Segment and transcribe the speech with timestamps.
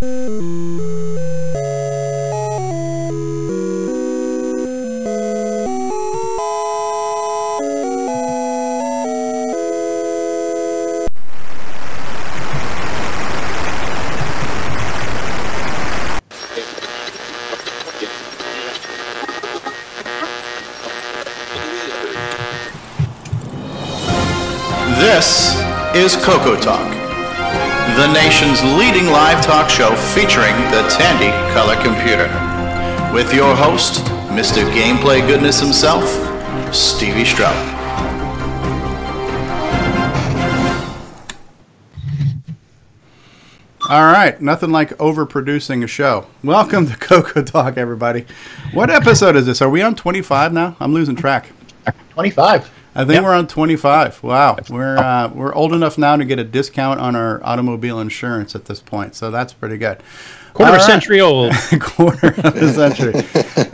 [0.00, 0.06] This
[25.96, 26.97] is Coco Talk,
[27.98, 32.28] the nation's leading live talk show featuring the Tandy Color Computer.
[33.12, 34.62] With your host, Mr.
[34.70, 36.04] Gameplay Goodness himself,
[36.72, 37.56] Stevie Stroud.
[43.90, 46.28] All right, nothing like overproducing a show.
[46.44, 48.26] Welcome to Coco Talk, everybody.
[48.72, 49.60] What episode is this?
[49.60, 50.76] Are we on 25 now?
[50.78, 51.50] I'm losing track.
[52.10, 52.77] 25.
[52.98, 54.24] I think we're on 25.
[54.24, 58.56] Wow, we're uh, we're old enough now to get a discount on our automobile insurance
[58.56, 60.02] at this point, so that's pretty good.
[60.52, 60.82] Quarter right.
[60.82, 61.52] century old.
[61.80, 63.14] quarter of a century.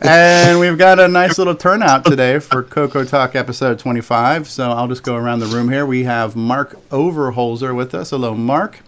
[0.02, 4.46] and we've got a nice little turnout today for Coco Talk episode 25.
[4.46, 5.87] So I'll just go around the room here.
[5.87, 8.10] We have Mark Overholzer with us.
[8.10, 8.80] Hello, Mark.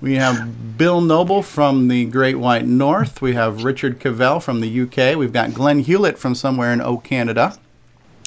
[0.00, 3.22] We have Bill Noble from the Great White North.
[3.22, 5.16] We have Richard Cavell from the UK.
[5.16, 7.56] We've got Glenn Hewlett from somewhere in O Canada.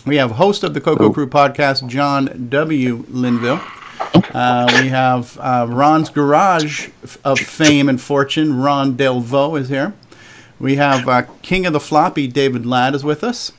[0.06, 3.06] We have host of the Coco Crew podcast, John W.
[3.10, 3.62] Linville.
[4.34, 6.90] Uh, we have uh, Ron's Garage
[7.24, 9.94] of fame and fortune, Ron Delvaux is here.
[10.60, 13.52] We have uh, King of the Floppy, David Ladd is with us.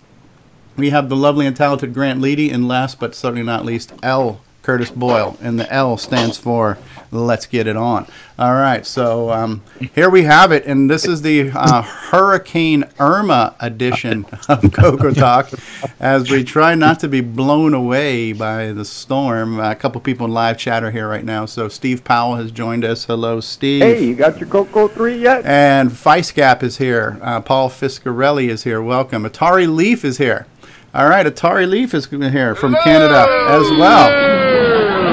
[0.77, 4.41] We have the lovely and talented Grant Leedy, and last but certainly not least, L.
[4.63, 6.79] Curtis Boyle, and the L stands for
[7.11, 8.07] Let's Get It On.
[8.39, 9.63] All right, so um,
[9.95, 15.51] here we have it, and this is the uh, Hurricane Irma edition of Coco Talk,
[16.01, 19.59] as we try not to be blown away by the storm.
[19.59, 22.85] a couple people in live chat are here right now, so Steve Powell has joined
[22.85, 23.05] us.
[23.05, 23.83] Hello, Steve.
[23.83, 25.45] Hey, you got your Coco 3 yet?
[25.45, 27.19] And Feisgap is here.
[27.21, 28.81] Uh, Paul Fiscarelli is here.
[28.81, 29.25] Welcome.
[29.25, 30.47] Atari Leaf is here.
[30.95, 34.52] All right, Atari Leaf is here from Canada as well.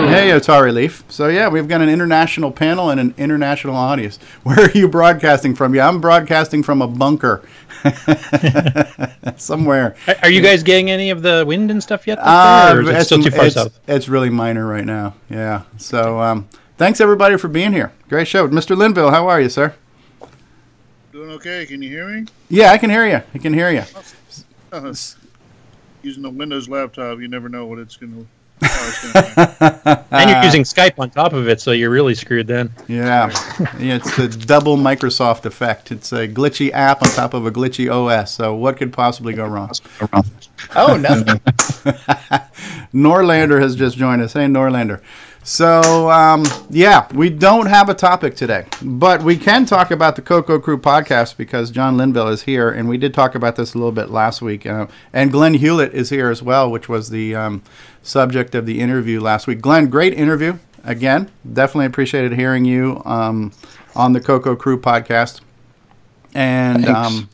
[0.09, 1.03] Hey, Atari Leaf.
[1.09, 4.17] So yeah, we've got an international panel and an international audience.
[4.43, 5.75] Where are you broadcasting from?
[5.75, 7.43] Yeah, I'm broadcasting from a bunker
[9.37, 9.95] somewhere.
[10.07, 12.17] Are- Are you guys getting any of the wind and stuff yet?
[12.19, 13.79] Uh, or is it it's, still too far it's- south?
[13.87, 15.13] it's really minor right now.
[15.29, 15.63] Yeah.
[15.77, 17.91] So um, thanks everybody for being here.
[18.09, 18.75] Great show, Mr.
[18.75, 19.11] Linville.
[19.11, 19.75] How are you, sir?
[21.11, 21.65] Doing okay?
[21.65, 22.25] Can you hear me?
[22.49, 23.21] Yeah, I can hear you.
[23.33, 23.83] I can hear you.
[24.71, 24.93] Uh,
[26.01, 28.27] using a Windows laptop, you never know what it's going to.
[29.61, 32.71] Uh, And you're using Skype on top of it, so you're really screwed then.
[32.87, 33.29] Yeah.
[33.79, 35.91] yeah, it's the double Microsoft effect.
[35.91, 38.33] It's a glitchy app on top of a glitchy OS.
[38.33, 39.71] So what could possibly go wrong?
[40.75, 41.39] Oh, nothing.
[42.93, 44.33] Norlander has just joined us.
[44.33, 45.01] Hey, Norlander.
[45.43, 50.21] So, um, yeah, we don't have a topic today, but we can talk about the
[50.21, 53.77] Coco Crew podcast because John Linville is here, and we did talk about this a
[53.77, 54.65] little bit last week.
[54.65, 57.63] Uh, and Glenn Hewlett is here as well, which was the um,
[58.03, 59.61] subject of the interview last week.
[59.61, 60.59] Glenn, great interview.
[60.83, 63.51] Again, definitely appreciated hearing you um,
[63.95, 65.41] on the Coco Crew podcast.
[66.35, 67.29] And um,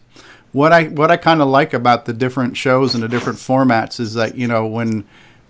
[0.51, 3.99] what I what I kind of like about the different shows and the different formats
[3.99, 5.05] is that you know when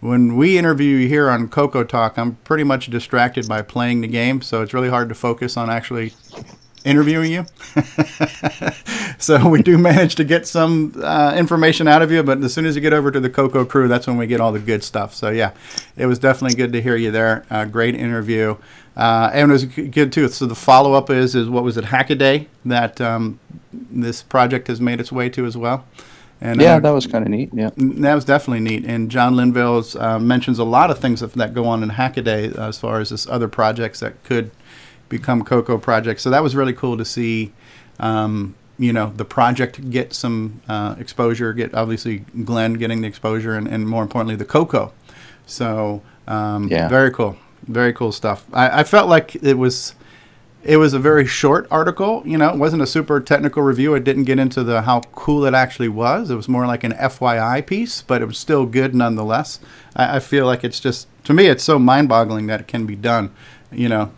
[0.05, 4.07] when we interview you here on Coco Talk, I'm pretty much distracted by playing the
[4.07, 6.13] game, so it's really hard to focus on actually
[6.83, 7.45] interviewing you.
[9.17, 12.66] so we do manage to get some uh, information out of you, but as soon
[12.66, 14.83] as you get over to the Coco Crew, that's when we get all the good
[14.83, 15.13] stuff.
[15.13, 15.51] So yeah,
[15.97, 17.45] it was definitely good to hear you there.
[17.49, 18.57] Uh, great interview.
[18.95, 20.29] Uh, and it was good too.
[20.29, 23.39] So the follow up is is what was it Hackaday that um,
[23.73, 25.85] this project has made its way to as well.
[26.41, 27.50] And Yeah, uh, that was kind of neat.
[27.53, 27.69] Yeah.
[27.78, 28.85] that was definitely neat.
[28.85, 32.57] And John Linville uh, mentions a lot of things that, that go on in Hackaday
[32.57, 34.51] uh, as far as this other projects that could
[35.09, 36.22] become Coco projects.
[36.23, 37.53] So that was really cool to see.
[38.00, 41.53] Um, you know the project get some uh, exposure.
[41.53, 44.91] Get obviously Glenn getting the exposure, and, and more importantly the Coco.
[45.46, 46.90] So um, Yeah.
[46.90, 48.46] very cool, very cool stuff.
[48.52, 49.96] I, I felt like it was
[50.66, 52.24] it was a very short article.
[52.26, 53.94] You know, it wasn't a super technical review.
[53.94, 56.29] It didn't get into the how cool it actually was.
[56.32, 59.59] It was more like an FYI piece, but it was still good nonetheless.
[59.96, 62.96] I, I feel like it's just to me, it's so mind-boggling that it can be
[62.96, 63.32] done.
[63.72, 64.12] You know,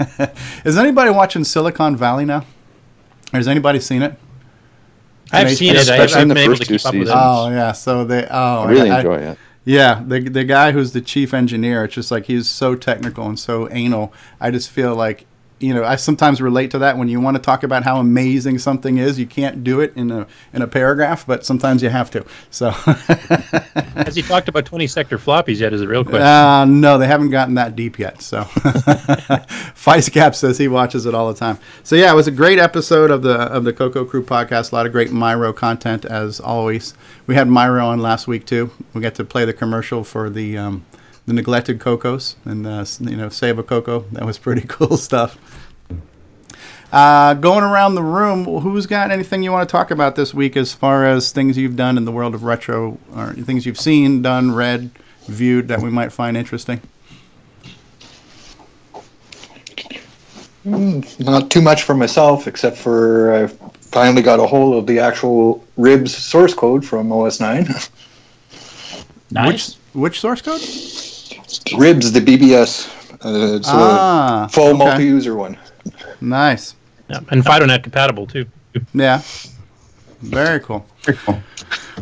[0.64, 2.44] is anybody watching Silicon Valley now?
[3.32, 4.18] Has anybody seen it?
[5.32, 5.76] I've They- seen it.
[5.78, 7.06] I've, especially I've in the been able to first two keep up with it.
[7.06, 7.20] seasons.
[7.22, 9.38] Oh yeah, so they oh I really I- enjoy it.
[9.64, 13.38] Yeah, the the guy who's the chief engineer, it's just like he's so technical and
[13.38, 14.12] so anal.
[14.40, 15.26] I just feel like
[15.58, 18.58] you know, I sometimes relate to that when you want to talk about how amazing
[18.58, 22.10] something is, you can't do it in a in a paragraph, but sometimes you have
[22.10, 22.26] to.
[22.50, 22.70] So,
[23.96, 25.72] Has he talked about 20 sector floppies yet?
[25.72, 26.22] Is a real question.
[26.22, 28.20] uh, no, they haven't gotten that deep yet.
[28.20, 28.42] So,
[29.74, 31.58] Feist Cap says he watches it all the time.
[31.82, 34.72] So yeah, it was a great episode of the of the Coco Crew podcast.
[34.72, 36.92] A lot of great Myro content as always.
[37.26, 38.70] We had Myro on last week too.
[38.92, 40.58] We got to play the commercial for the.
[40.58, 40.84] Um,
[41.26, 44.00] the neglected cocos and uh, you know save a cocoa.
[44.12, 45.38] That was pretty cool stuff.
[46.92, 50.56] Uh, going around the room who's got anything you want to talk about this week
[50.56, 54.22] as far as things you've done in the world of retro or things you've seen
[54.22, 54.90] done read
[55.26, 56.80] viewed that we might find interesting?
[60.64, 63.46] Not too much for myself, except for I
[63.80, 67.90] finally got a hold of the actual RiBBS source code from OS9.
[69.46, 70.60] which which source code
[71.46, 72.92] RiBBS, the BBS.
[73.24, 74.78] Uh, it's Ah, full okay.
[74.78, 75.56] multi-user one.
[76.20, 76.74] nice
[77.08, 77.20] Yeah.
[77.30, 78.46] And FidoNet compatible too.
[78.92, 79.22] yeah
[80.22, 81.40] very cool Very cool.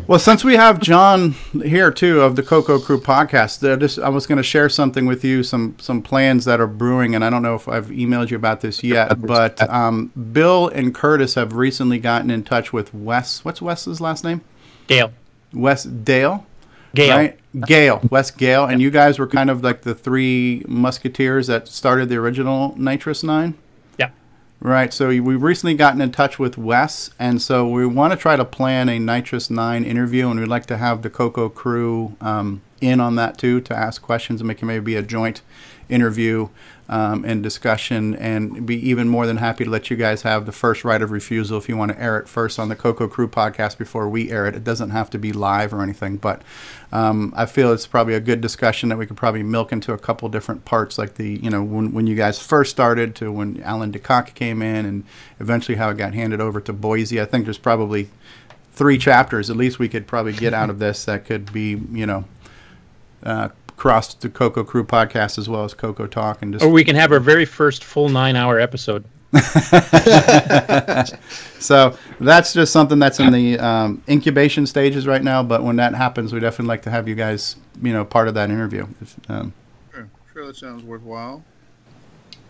[0.07, 4.09] Well, since we have John here too of the Coco Crew podcast, uh, just, I
[4.09, 7.29] was going to share something with you, some some plans that are brewing, and I
[7.29, 11.53] don't know if I've emailed you about this yet, but um, Bill and Curtis have
[11.53, 13.43] recently gotten in touch with Wes.
[13.45, 14.41] What's Wes's last name?
[14.87, 15.11] Dale.
[15.53, 16.45] Wes Dale.
[16.95, 17.17] Gale.
[17.17, 17.39] Right?
[17.61, 22.09] Gale, Wes Gale, and you guys were kind of like the three musketeers that started
[22.09, 23.53] the original NitrOS-9.
[23.97, 24.09] Yeah.
[24.59, 24.93] Right.
[24.93, 28.43] So we've recently gotten in touch with Wes, and so we want to try to
[28.43, 33.15] plan a NitrOS-9 interview, and we'd like to have the Coco crew um, in on
[33.15, 35.41] that too to ask questions and make it maybe a joint
[35.87, 36.49] interview
[36.87, 40.51] um, and discussion, and be even more than happy to let you guys have the
[40.51, 43.27] first right of refusal if you want to air it first on the Coco Crew
[43.27, 44.55] podcast before we air it.
[44.55, 46.41] It doesn't have to be live or anything, but
[46.91, 49.97] um, I feel it's probably a good discussion that we could probably milk into a
[49.97, 53.61] couple different parts, like the you know when when you guys first started to when
[53.63, 55.03] Alan DeKok came in, and
[55.39, 57.21] eventually how it got handed over to Boisy.
[57.21, 58.09] I think there's probably
[58.75, 62.05] three chapters at least we could probably get out of this that could be you
[62.05, 62.25] know
[63.23, 63.47] uh,
[63.77, 66.95] cross the Coco Crew podcast as well as Coco Talk and just Or we can
[66.95, 69.03] have our very first full nine hour episode.
[71.59, 75.43] so that's just something that's in the um, incubation stages right now.
[75.43, 78.33] But when that happens, we definitely like to have you guys, you know, part of
[78.35, 78.87] that interview.
[79.01, 79.53] If, um,
[79.93, 81.43] Sure, sure that sounds worthwhile.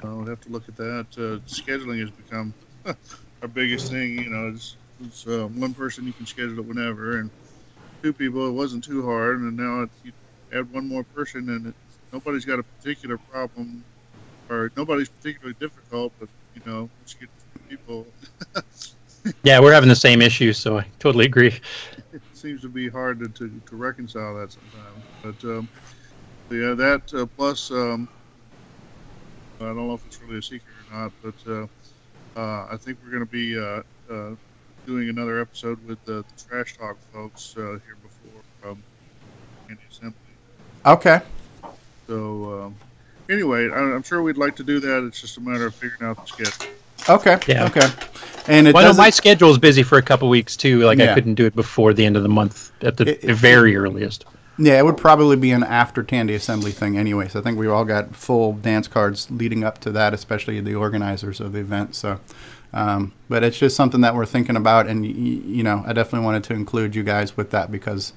[0.03, 1.07] Uh, we'll have to look at that.
[1.17, 2.53] Uh, scheduling has become
[2.85, 4.19] our biggest thing.
[4.19, 7.31] You know, it's, it's uh, one person you can schedule it whenever, and
[8.03, 10.11] two people it wasn't too hard, and now it's, you
[10.55, 11.73] add one more person, and
[12.13, 13.83] nobody's got a particular problem,
[14.49, 17.29] or nobody's particularly difficult, but you know, let's get
[17.69, 18.05] people.
[19.43, 21.47] Yeah, we're having the same issue, so I totally agree.
[22.13, 25.03] it seems to be hard to, to, to reconcile that sometimes.
[25.23, 25.69] But um,
[26.51, 28.07] yeah, that uh, plus um,
[29.59, 31.67] I don't know if it's really a secret or not, but uh,
[32.39, 33.81] uh, I think we're going to be uh,
[34.13, 34.35] uh,
[34.85, 38.83] doing another episode with the, the Trash Talk folks uh, here before um,
[39.67, 40.24] Tandy Assembly.
[40.85, 41.21] Okay.
[42.07, 42.75] So um,
[43.29, 45.03] anyway, I, I'm sure we'd like to do that.
[45.07, 46.73] It's just a matter of figuring out the schedule.
[47.09, 47.39] Okay.
[47.47, 47.65] Yeah.
[47.65, 47.87] Okay.
[48.47, 49.01] And it Well, I doesn't.
[49.01, 50.79] my schedule is busy for a couple weeks too.
[50.81, 51.11] Like Yeah.
[51.11, 53.75] I couldn't do it before the end of the month at the It- it- very
[53.75, 54.25] earliest.
[54.57, 57.27] yeah, it would probably be an after Tandy Assembly thing, anyway.
[57.27, 60.75] So I think we all got full dance cards leading up to that, especially the
[60.75, 61.95] organizers of the event.
[61.95, 62.19] So,
[62.73, 65.93] um, but it's just something that we're thinking about, and y- y- you know, I
[65.93, 68.13] definitely wanted to include you guys with that because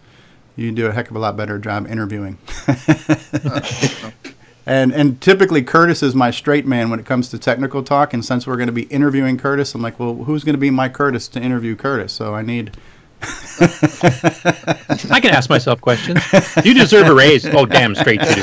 [0.59, 2.39] you do a heck of a lot better job interviewing.
[4.69, 8.13] And and typically Curtis is my straight man when it comes to technical talk.
[8.13, 10.69] And since we're going to be interviewing Curtis, I'm like, well, who's going to be
[10.69, 12.13] my Curtis to interview Curtis?
[12.13, 12.77] So I need.
[13.23, 16.21] I can ask myself questions.
[16.63, 17.47] You deserve a raise.
[17.47, 18.43] Oh, damn straight you do.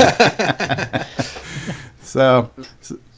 [2.02, 2.50] So,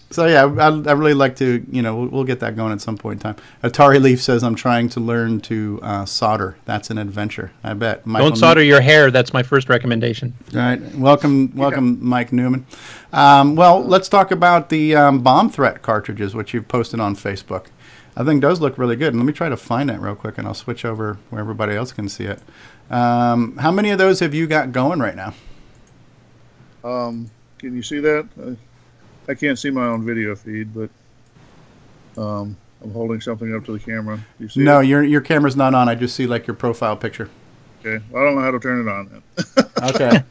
[0.10, 2.72] so, so yeah, I, I really like to, you know, we'll, we'll get that going
[2.72, 3.44] at some point in time.
[3.64, 6.58] Atari Leaf says I'm trying to learn to uh, solder.
[6.66, 7.52] That's an adventure.
[7.64, 8.06] I bet.
[8.06, 9.12] Michael Don't solder your hair.
[9.12, 10.34] That's my first recommendation.
[10.54, 10.96] All right.
[10.96, 12.66] Welcome, welcome, Mike Newman.
[13.14, 17.68] Um, well, let's talk about the um, bomb threat cartridges, which you've posted on Facebook.
[18.16, 19.10] I think those look really good.
[19.10, 21.76] And let me try to find that real quick, and I'll switch over where everybody
[21.76, 22.40] else can see it.
[22.90, 25.34] Um, how many of those have you got going right now?
[26.84, 28.58] Um, can you see that?
[29.28, 30.90] I can't see my own video feed, but
[32.22, 34.20] um, I'm holding something up to the camera.
[34.40, 34.86] You see No, it?
[34.88, 35.90] your your camera's not on.
[35.90, 37.30] I just see like your profile picture.
[37.86, 38.04] Okay.
[38.10, 39.66] Well, I don't know how to turn it on then.
[39.84, 40.24] Okay.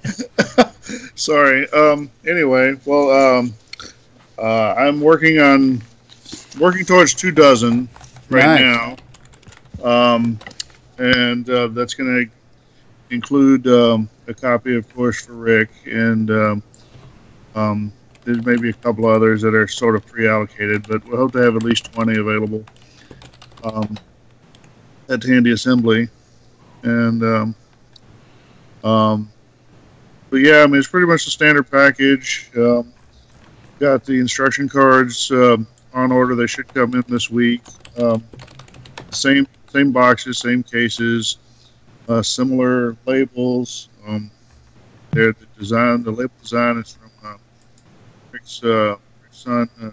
[1.14, 1.68] Sorry.
[1.70, 3.54] Um, anyway, well, um,
[4.38, 5.80] uh, I'm working on
[6.58, 7.88] working towards two dozen
[8.30, 8.98] right Nice.
[9.82, 9.84] now,
[10.14, 10.38] um,
[10.98, 16.62] and uh, that's going to include um, a copy, of course, for Rick, and um,
[17.54, 17.92] um,
[18.26, 21.54] there's maybe a couple others that are sort of pre-allocated, but we hope to have
[21.54, 22.64] at least 20 available
[23.62, 23.96] um,
[25.08, 26.08] at Tandy Assembly.
[26.82, 27.54] And um,
[28.84, 29.30] um,
[30.28, 32.50] but yeah, I mean it's pretty much the standard package.
[32.56, 32.92] Um,
[33.78, 36.34] got the instruction cards um, on order.
[36.34, 37.62] They should come in this week.
[37.98, 38.24] Um,
[39.10, 41.38] same same boxes, same cases,
[42.08, 43.88] uh, similar labels.
[44.06, 44.30] Um,
[45.12, 46.02] they're the design.
[46.02, 47.05] The label design is from
[48.46, 48.96] Rick's, uh,
[49.32, 49.68] son.
[49.82, 49.90] Uh,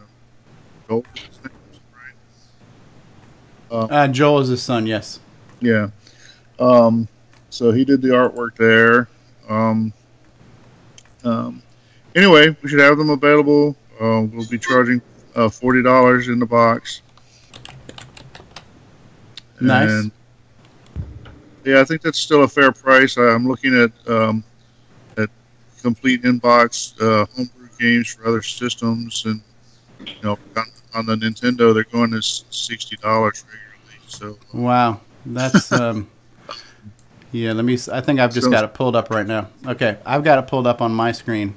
[0.88, 1.80] Joel, his name is,
[3.72, 3.92] right?
[3.92, 4.86] Uh, Joel is his son.
[4.86, 5.20] Yes.
[5.60, 5.90] Yeah.
[6.60, 7.08] Um,
[7.50, 9.08] so he did the artwork there.
[9.50, 9.92] Um,
[11.24, 11.64] um,
[12.16, 13.76] anyway, we should have them available.
[14.00, 15.02] Uh, we'll be charging
[15.36, 17.02] uh, forty dollars in the box.
[19.60, 19.90] Nice.
[19.90, 20.12] And,
[21.66, 23.18] yeah, I think that's still a fair price.
[23.18, 24.44] I'm looking at um,
[25.18, 25.30] at
[25.82, 29.42] complete inbox uh, homebrew games for other systems, and
[30.06, 34.02] you know, on, on the Nintendo, they're going to sixty dollars regularly.
[34.08, 36.10] So Wow, that's um,
[37.32, 37.52] yeah.
[37.54, 37.78] Let me.
[37.92, 39.50] I think I've just So- got it pulled up right now.
[39.68, 41.56] Okay, I've got it pulled up on my screen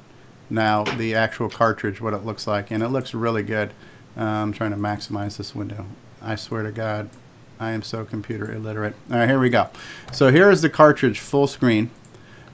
[0.50, 0.84] now.
[0.84, 3.72] The actual cartridge, what it looks like, and it looks really good.
[4.16, 5.84] Uh, I'm trying to maximize this window.
[6.22, 7.10] I swear to God,
[7.60, 8.94] I am so computer illiterate.
[9.10, 9.68] All right, here we go.
[10.12, 11.90] So here is the cartridge, full screen.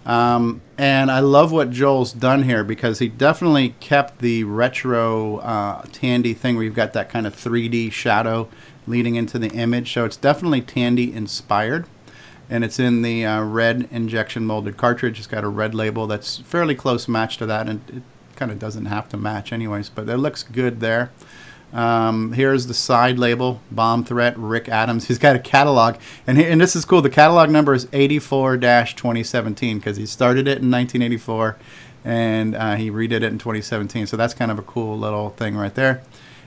[0.04, 5.82] Um, and I love what Joel's done here because he definitely kept the retro uh,
[5.92, 8.49] Tandy thing where you've got that kind of 3D shadow
[8.87, 9.92] leading into the image.
[9.92, 11.87] So it's definitely Tandy inspired.
[12.50, 15.18] And it's in the uh, red injection molded cartridge.
[15.18, 18.02] It's got a red label that's fairly close match to that, and it
[18.37, 19.88] kind of doesn't have to match, anyways.
[19.88, 21.12] But it looks good there.
[21.73, 25.07] Um, here's the side label, Bomb Threat, Rick Adams.
[25.09, 27.00] He's got a catalog, and he, and this is cool.
[27.00, 31.57] The catalog number is 84-2017 because he started it in 1984,
[32.05, 34.07] and uh, he redid it in 2017.
[34.07, 36.02] So that's kind of a cool little thing right there.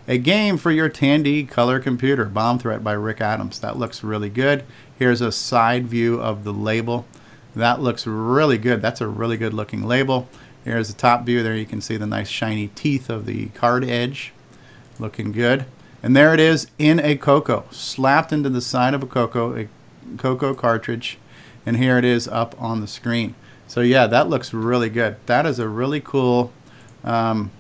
[0.08, 3.60] A game for your Tandy color computer, Bomb Threat by Rick Adams.
[3.60, 4.64] That looks really good.
[5.00, 7.08] Here's a side view of the label.
[7.56, 8.84] That looks really good.
[8.84, 10.30] That's a really good looking label.
[10.64, 11.42] Here's the top view.
[11.42, 14.32] There you can see the nice shiny teeth of the card edge.
[15.00, 15.66] Looking good.
[16.02, 19.68] And there it is in a Coco, slapped into the side of a Coco, a
[20.18, 21.18] Coco cartridge.
[21.66, 23.34] And here it is up on the screen.
[23.68, 25.18] So yeah, that looks really good.
[25.26, 26.54] That is a really cool,
[27.04, 27.52] um,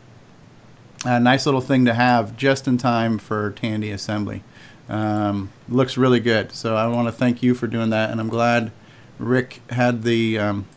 [1.04, 4.44] a nice little thing to have just in time for Tandy assembly.
[4.88, 6.52] Um, looks really good.
[6.52, 8.72] So I want to thank you for doing that, and I'm glad
[9.18, 10.68] Rick had the, um,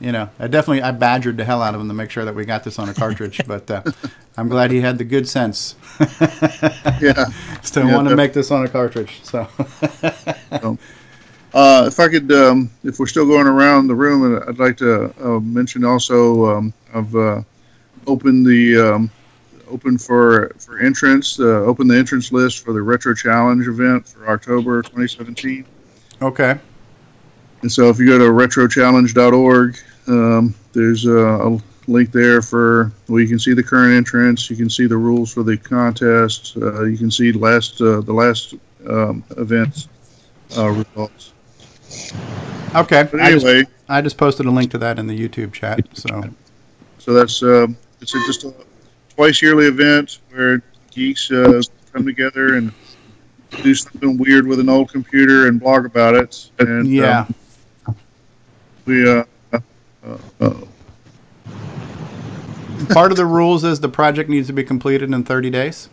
[0.00, 2.34] you know, I definitely I badgered the hell out of him to make sure that
[2.34, 3.82] we got this on a cartridge, but uh,
[4.36, 6.06] I'm glad he had the good sense yeah.
[7.62, 9.20] to Yeah, want to make this on a cartridge.
[9.22, 9.46] So
[11.54, 14.76] Uh, if I could, um, if we're still going around the room, uh, I'd like
[14.78, 17.42] to uh, mention also um, I've uh,
[18.06, 19.10] opened the um,
[19.68, 24.30] open for for entrance, uh, open the entrance list for the Retro Challenge event for
[24.30, 25.66] October 2017.
[26.22, 26.58] okay,
[27.60, 31.60] And so if you go to retrochallenge.org, um, there's a, a
[31.92, 35.32] link there for well, you can see the current entrance, you can see the rules
[35.32, 38.54] for the contest, uh, you can see last uh, the last
[38.88, 39.88] um, events
[40.56, 41.32] uh, results.
[42.74, 43.08] okay.
[43.10, 45.86] But I just, anyway, I just posted a link to that in the YouTube chat.
[45.94, 46.22] So
[46.98, 48.54] so that's um, it's a, just a
[49.14, 51.60] twice yearly event where geeks uh,
[51.92, 52.72] come together and
[53.62, 56.50] do something weird with an old computer and blog about it.
[56.58, 57.26] And yeah,
[57.86, 57.96] um,
[58.86, 59.60] we uh, uh,
[60.40, 60.54] uh,
[62.88, 65.88] part of the rules is the project needs to be completed in 30 days.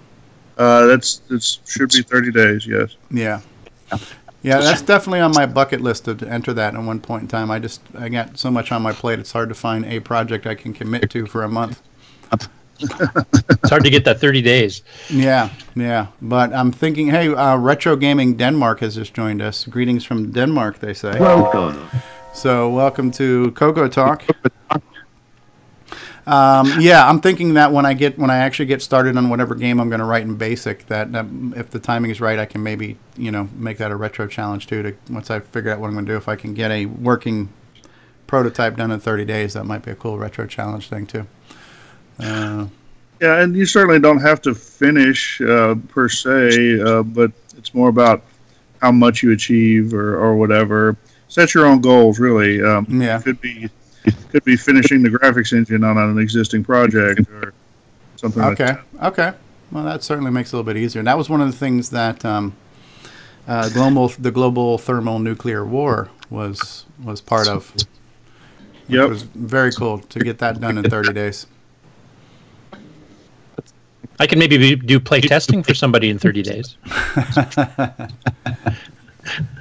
[0.57, 2.67] uh, that's it should be 30 days.
[2.67, 2.95] Yes.
[3.11, 3.41] Yeah.
[4.41, 7.51] Yeah, that's definitely on my bucket list to enter that at one point in time.
[7.51, 10.45] I just I got so much on my plate; it's hard to find a project
[10.47, 11.81] I can commit to for a month.
[12.81, 14.83] It's hard to get that 30 days.
[15.09, 16.07] Yeah, yeah.
[16.21, 19.65] But I'm thinking, hey, uh, Retro Gaming Denmark has just joined us.
[19.65, 21.19] Greetings from Denmark, they say.
[21.19, 21.89] Welcome.
[22.33, 24.23] So welcome to Coco Talk.
[26.29, 29.55] Um, yeah, I'm thinking that when I get when I actually get started on whatever
[29.55, 32.45] game I'm going to write in BASIC, that, that if the timing is right, I
[32.45, 34.83] can maybe you know make that a retro challenge too.
[34.83, 36.85] To once I figure out what I'm going to do, if I can get a
[36.85, 37.49] working
[38.27, 41.25] prototype done in 30 days, that might be a cool retro challenge thing too.
[42.19, 42.67] Uh,
[43.19, 47.89] Yeah, and you certainly don't have to finish uh, per se, uh, but it's more
[47.89, 48.21] about
[48.83, 50.95] how much you achieve or, or whatever.
[51.27, 52.61] Set your own goals, really.
[52.63, 53.17] Um, Yeah.
[53.17, 53.67] it could be
[54.29, 57.53] could be finishing the graphics engine on an existing project or
[58.15, 58.79] something like Okay.
[58.99, 59.07] that.
[59.07, 59.33] Okay.
[59.71, 60.99] Well, that certainly makes it a little bit easier.
[60.99, 62.55] And that was one of the things that um,
[63.47, 67.75] uh, global the global thermal nuclear war was was part of.
[67.75, 67.85] Which
[68.97, 69.09] Yep.
[69.09, 71.45] was very cool to get that done in 30 days.
[74.19, 76.75] I can maybe do play testing for somebody in 30 days.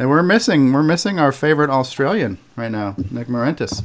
[0.00, 3.84] And we're missing we're missing our favorite Australian right now, Nick Marentes.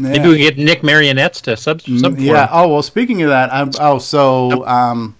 [0.00, 2.48] Maybe we get Nick Marentes to sub, sub Mm, yeah.
[2.50, 5.14] Oh well, speaking of that, I'm, oh so um,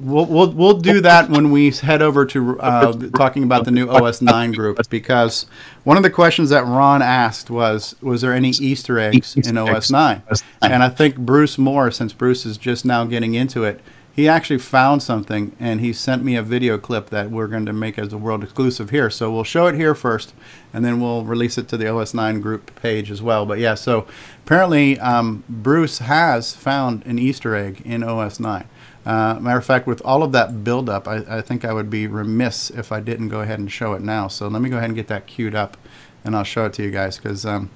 [0.00, 3.88] we'll, we'll we'll do that when we head over to uh, talking about the new
[3.88, 5.46] OS nine group because
[5.84, 9.88] one of the questions that Ron asked was was there any Easter eggs in OS
[9.88, 10.22] nine,
[10.62, 13.80] and I think Bruce Moore, since Bruce is just now getting into it.
[14.14, 17.72] He actually found something, and he sent me a video clip that we're going to
[17.72, 19.08] make as a world exclusive here.
[19.08, 20.34] So we'll show it here first,
[20.70, 23.46] and then we'll release it to the OS9 group page as well.
[23.46, 24.06] But yeah, so
[24.44, 28.66] apparently um, Bruce has found an Easter egg in OS9.
[29.06, 32.06] Uh, matter of fact, with all of that buildup, I, I think I would be
[32.06, 34.28] remiss if I didn't go ahead and show it now.
[34.28, 35.78] So let me go ahead and get that queued up,
[36.22, 37.70] and I'll show it to you guys because, um,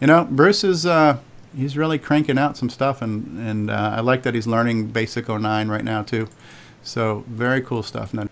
[0.00, 1.18] you know, Bruce is uh,
[1.56, 5.28] he's really cranking out some stuff, and and uh, I like that he's learning Basic
[5.28, 6.28] 09 right now too.
[6.82, 8.14] So very cool stuff.
[8.14, 8.26] Now,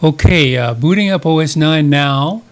[0.00, 2.42] Okay, uh, booting up OS 9 now.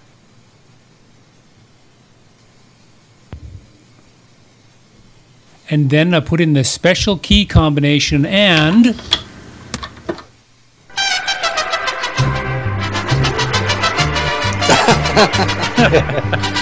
[5.70, 9.00] And then I put in the special key combination and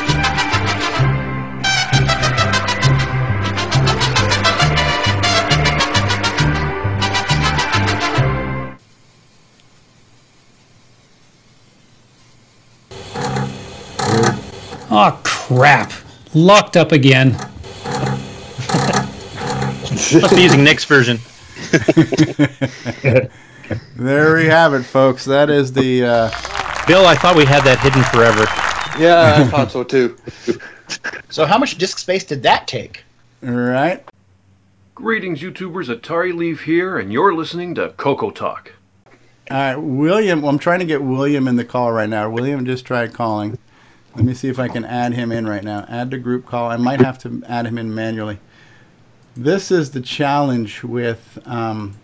[14.94, 15.92] oh crap,
[16.34, 17.32] locked up again.
[19.90, 21.18] Must be using Nick's version.
[23.96, 25.24] there we have it, folks.
[25.24, 26.04] That is the.
[26.04, 26.30] Uh,
[26.86, 28.44] Bill, I thought we had that hidden forever.
[29.02, 30.16] Yeah, I thought so too.
[31.30, 33.04] So how much disk space did that take?
[33.42, 34.04] right.
[34.94, 35.94] Greetings, YouTubers.
[35.94, 38.72] Atari Leaf here, and you're listening to Coco Talk.
[39.50, 40.42] All right, William.
[40.42, 42.30] Well, I'm trying to get William in the call right now.
[42.30, 43.58] William just tried calling.
[44.16, 45.84] Let me see if I can add him in right now.
[45.88, 46.70] Add to group call.
[46.70, 48.38] I might have to add him in manually.
[49.36, 51.98] This is the challenge with um,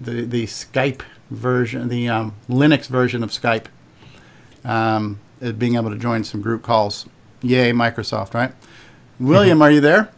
[0.00, 3.66] the the Skype version, the um, Linux version of Skype,
[4.64, 5.18] um,
[5.56, 7.06] being able to join some group calls.
[7.40, 8.52] Yay, Microsoft, right?
[9.18, 10.12] William, are you there?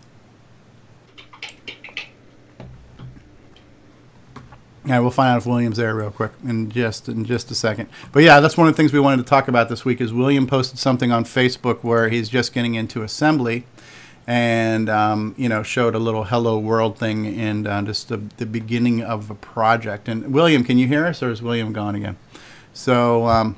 [4.85, 7.89] Yeah, we'll find out if William's there real quick in just in just a second.
[8.11, 10.01] But yeah, that's one of the things we wanted to talk about this week.
[10.01, 13.65] Is William posted something on Facebook where he's just getting into assembly,
[14.27, 18.47] and um, you know showed a little hello world thing and uh, just the, the
[18.47, 20.09] beginning of a project.
[20.09, 22.17] And William, can you hear us, or is William gone again?
[22.73, 23.57] So um,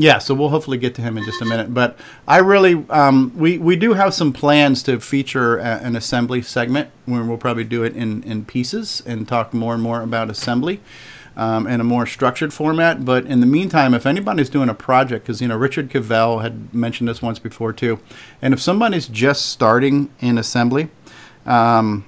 [0.00, 1.74] yeah, so we'll hopefully get to him in just a minute.
[1.74, 6.42] But I really, um, we we do have some plans to feature a, an assembly
[6.42, 10.30] segment where we'll probably do it in in pieces and talk more and more about
[10.30, 10.80] assembly.
[11.36, 15.24] Um, in a more structured format, but in the meantime, if anybody's doing a project,
[15.24, 18.00] because you know Richard Cavell had mentioned this once before too,
[18.42, 20.90] and if somebody's just starting in assembly,
[21.46, 22.04] um,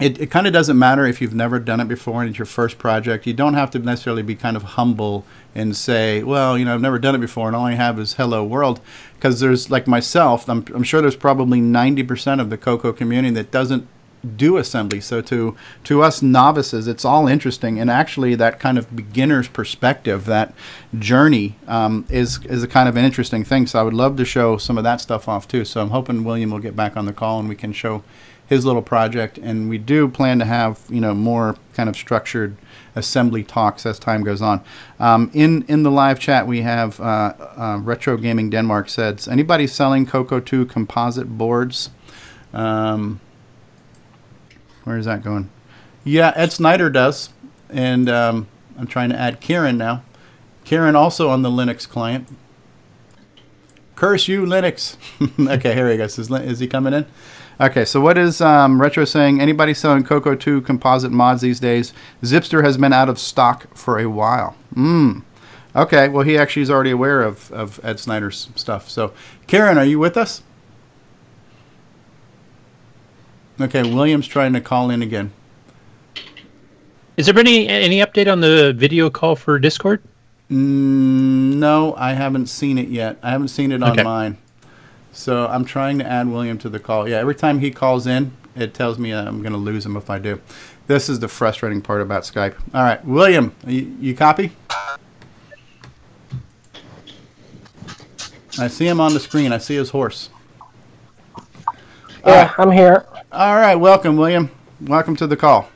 [0.00, 2.46] it, it kind of doesn't matter if you've never done it before and it's your
[2.46, 3.26] first project.
[3.26, 6.80] You don't have to necessarily be kind of humble and say, well, you know, I've
[6.80, 8.80] never done it before and all I have is hello world.
[9.14, 13.52] Because there's, like myself, I'm, I'm sure there's probably 90% of the Coco community that
[13.52, 13.86] doesn't
[14.36, 15.00] do assembly.
[15.00, 20.24] So to to us novices, it's all interesting, and actually that kind of beginner's perspective,
[20.24, 20.54] that
[20.98, 23.66] journey, um, is is a kind of an interesting thing.
[23.66, 25.64] So I would love to show some of that stuff off too.
[25.64, 28.02] So I'm hoping William will get back on the call and we can show
[28.54, 29.36] his little project.
[29.38, 32.56] And we do plan to have you know more kind of structured
[32.94, 34.62] assembly talks as time goes on.
[34.98, 39.66] Um, in in the live chat, we have uh, uh, Retro Gaming Denmark says anybody
[39.66, 41.90] selling Coco 2 composite boards.
[42.52, 43.20] Um,
[44.84, 45.50] where is that going?
[46.04, 47.30] Yeah, Ed Snyder does,
[47.70, 48.46] and um,
[48.78, 50.02] I'm trying to add Karen now.
[50.64, 52.28] Karen also on the Linux client.
[53.96, 54.96] Curse you, Linux.
[55.54, 56.18] okay, here he goes.
[56.18, 57.06] Is, is he coming in?
[57.60, 59.40] Okay, so what is um, Retro saying?
[59.40, 61.92] Anybody selling Coco 2 composite mods these days?
[62.22, 64.56] Zipster has been out of stock for a while.
[64.74, 65.20] Hmm.
[65.76, 68.88] Okay, well, he actually is already aware of, of Ed Snyder's stuff.
[68.88, 69.12] So,
[69.46, 70.42] Karen, are you with us?
[73.60, 75.32] Okay, William's trying to call in again.
[77.16, 80.02] Is there any any update on the video call for Discord?
[80.50, 83.18] Mm, no, I haven't seen it yet.
[83.22, 84.02] I haven't seen it Okay.
[84.02, 84.38] mine.
[85.14, 87.08] So I'm trying to add William to the call.
[87.08, 89.96] Yeah, every time he calls in, it tells me uh, I'm going to lose him
[89.96, 90.40] if I do.
[90.88, 92.56] This is the frustrating part about Skype.
[92.74, 94.50] All right, William, you, you copy?
[98.58, 99.52] I see him on the screen.
[99.52, 100.30] I see his horse.
[102.26, 103.06] Yeah, I'm here.
[103.30, 104.50] All right, welcome, William.
[104.80, 105.68] Welcome to the call.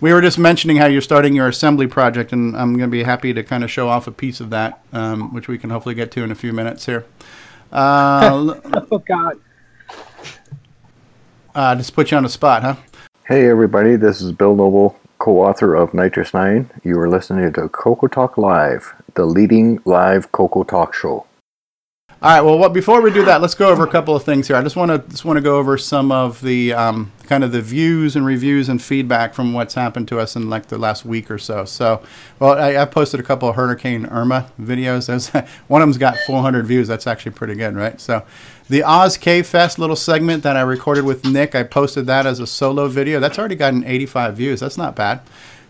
[0.00, 3.02] We were just mentioning how you're starting your assembly project, and I'm going to be
[3.02, 5.94] happy to kind of show off a piece of that, um, which we can hopefully
[5.96, 7.04] get to in a few minutes here.
[7.72, 8.54] Uh,
[8.90, 9.40] Oh God.
[11.54, 12.76] uh, just put you on the spot, huh?
[13.26, 16.84] Hey everybody, this is Bill Noble, co-author of NitrOS-9.
[16.84, 21.26] You are listening to Coco Talk Live, the leading live Coco Talk show.
[22.20, 22.40] All right.
[22.40, 24.56] Well, what before we do that, let's go over a couple of things here.
[24.56, 27.52] I just want to just want to go over some of the um, kind of
[27.52, 31.04] the views and reviews and feedback from what's happened to us in like the last
[31.04, 31.64] week or so.
[31.64, 32.02] So,
[32.40, 35.06] well, I, I've posted a couple of Hurricane Irma videos.
[35.06, 35.28] Those,
[35.68, 36.88] one of them's got 400 views.
[36.88, 38.00] That's actually pretty good, right?
[38.00, 38.24] So,
[38.68, 42.88] the OzKFest little segment that I recorded with Nick, I posted that as a solo
[42.88, 43.20] video.
[43.20, 44.58] That's already gotten 85 views.
[44.58, 45.20] That's not bad.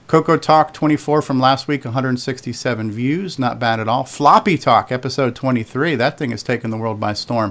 [0.09, 3.38] Coco Talk 24 from last week, 167 views.
[3.38, 4.05] Not bad at all.
[4.05, 5.97] Floppy Talk, episode 23.
[5.97, 7.51] That thing has taken the world by storm.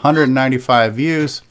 [0.00, 1.42] 195 views.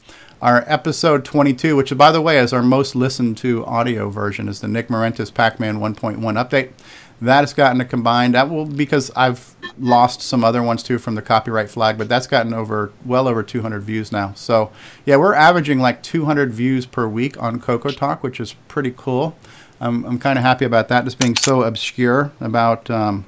[0.42, 4.60] Our episode 22, which by the way is our most listened to audio version, is
[4.60, 6.72] the Nick Marentes Pac-Man 1.1 update.
[7.20, 8.34] That has gotten a combined.
[8.34, 12.26] That will because I've lost some other ones too from the copyright flag, but that's
[12.26, 14.32] gotten over well over 200 views now.
[14.34, 14.72] So
[15.06, 19.36] yeah, we're averaging like 200 views per week on Coco Talk, which is pretty cool.
[19.80, 23.24] I'm, I'm kind of happy about that, just being so obscure about um,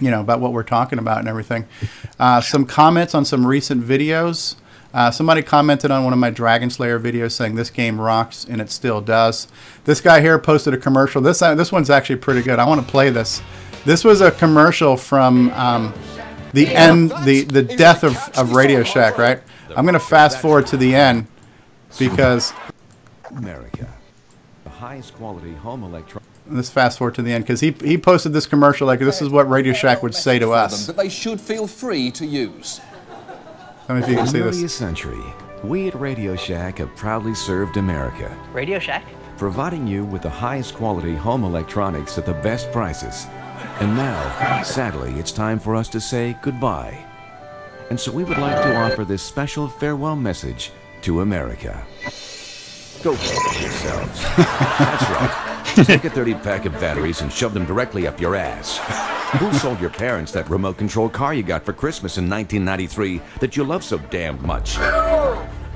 [0.00, 1.66] you know about what we're talking about and everything.
[2.18, 4.56] Uh, some comments on some recent videos.
[4.94, 8.60] Uh, somebody commented on one of my Dragon Slayer videos saying this game rocks, and
[8.60, 9.46] it still does.
[9.84, 11.20] This guy here posted a commercial.
[11.20, 12.58] This uh, this one's actually pretty good.
[12.58, 13.42] I want to play this.
[13.84, 15.94] This was a commercial from um,
[16.52, 19.18] the end, the the death of, of Radio Shack.
[19.18, 19.40] Right.
[19.76, 21.26] I'm gonna fast forward to the end
[21.98, 22.52] because
[23.36, 23.88] America,
[24.78, 26.26] highest quality home electronics.
[26.50, 29.28] let's fast forward to the end because he he posted this commercial like this is
[29.28, 30.86] what Radio Shack would say to us.
[30.86, 32.80] that they should feel free to use.
[33.88, 34.72] Let me see if you can For see nearly this.
[34.72, 35.24] a century,
[35.64, 39.04] we at Radio Shack have proudly served America, Radio Shack.
[39.36, 43.26] providing you with the highest quality home electronics at the best prices.
[43.80, 47.04] And now, sadly, it's time for us to say goodbye.
[47.90, 50.70] And so we would like to offer this special farewell message
[51.02, 51.84] to America.
[53.02, 54.22] Go f yourselves.
[54.36, 55.64] That's right.
[55.76, 58.78] Just take a 30 pack of batteries and shove them directly up your ass.
[59.38, 63.56] Who sold your parents that remote control car you got for Christmas in 1993 that
[63.56, 64.78] you love so damned much?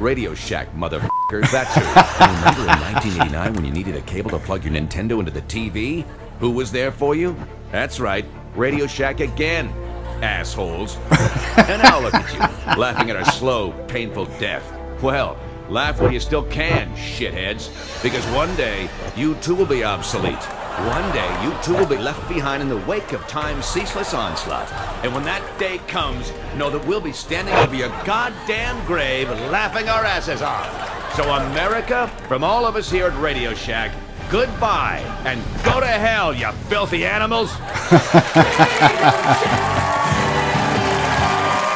[0.01, 1.51] Radio Shack, motherfuckers.
[1.53, 1.83] That's who.
[2.25, 6.05] Remember in 1989 when you needed a cable to plug your Nintendo into the TV?
[6.41, 7.37] Who was there for you?
[7.71, 8.25] That's right,
[8.57, 9.69] Radio Shack again,
[10.23, 10.97] assholes.
[11.57, 14.65] and now look at you, laughing at our slow, painful death.
[15.01, 15.39] Well,
[15.73, 17.71] laugh while you still can, shitheads.
[18.03, 20.37] Because one day, you too will be obsolete.
[20.37, 24.71] One day, you too will be left behind in the wake of time's ceaseless onslaught.
[25.03, 29.89] And when that day comes, know that we'll be standing over your goddamn grave laughing
[29.89, 31.15] our asses off.
[31.17, 33.95] So, America, from all of us here at Radio Shack,
[34.31, 37.53] goodbye and go to hell, you filthy animals.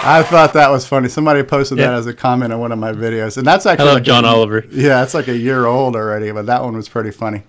[0.19, 1.09] I thought that was funny.
[1.09, 3.95] Somebody posted that as a comment on one of my videos, and that's actually love
[3.95, 4.65] like John a- Oliver.
[4.71, 7.43] Yeah, it's like a year old already, but that one was pretty funny.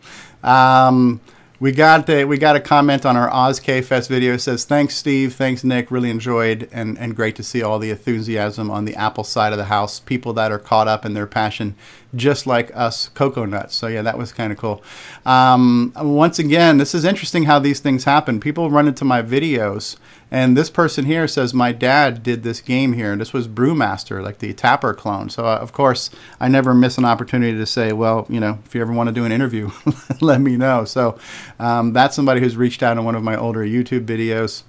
[0.44, 1.22] Um,
[1.60, 4.34] we got a, we got a comment on our OzKFest video.
[4.34, 5.34] It says, "Thanks, Steve.
[5.34, 5.90] Thanks, Nick.
[5.90, 9.58] Really enjoyed and and great to see all the enthusiasm on the Apple side of
[9.58, 10.00] the house.
[10.00, 11.76] People that are caught up in their passion,
[12.18, 13.76] just like us, cocoa nuts.
[13.76, 14.84] So yeah, that was kind of cool.
[15.26, 18.40] Um, once again, this is interesting how these things happen.
[18.40, 19.96] People run into my videos.
[20.30, 24.22] And this person here says, My dad did this game here, and this was Brewmaster,
[24.22, 25.30] like the Tapper clone.
[25.30, 28.76] So, uh, of course, I never miss an opportunity to say, Well, you know, if
[28.76, 29.72] you ever want to do an interview,
[30.22, 30.84] let me know.
[30.84, 31.18] So,
[31.60, 34.64] um, that's somebody who's reached out in one of my older YouTube videos.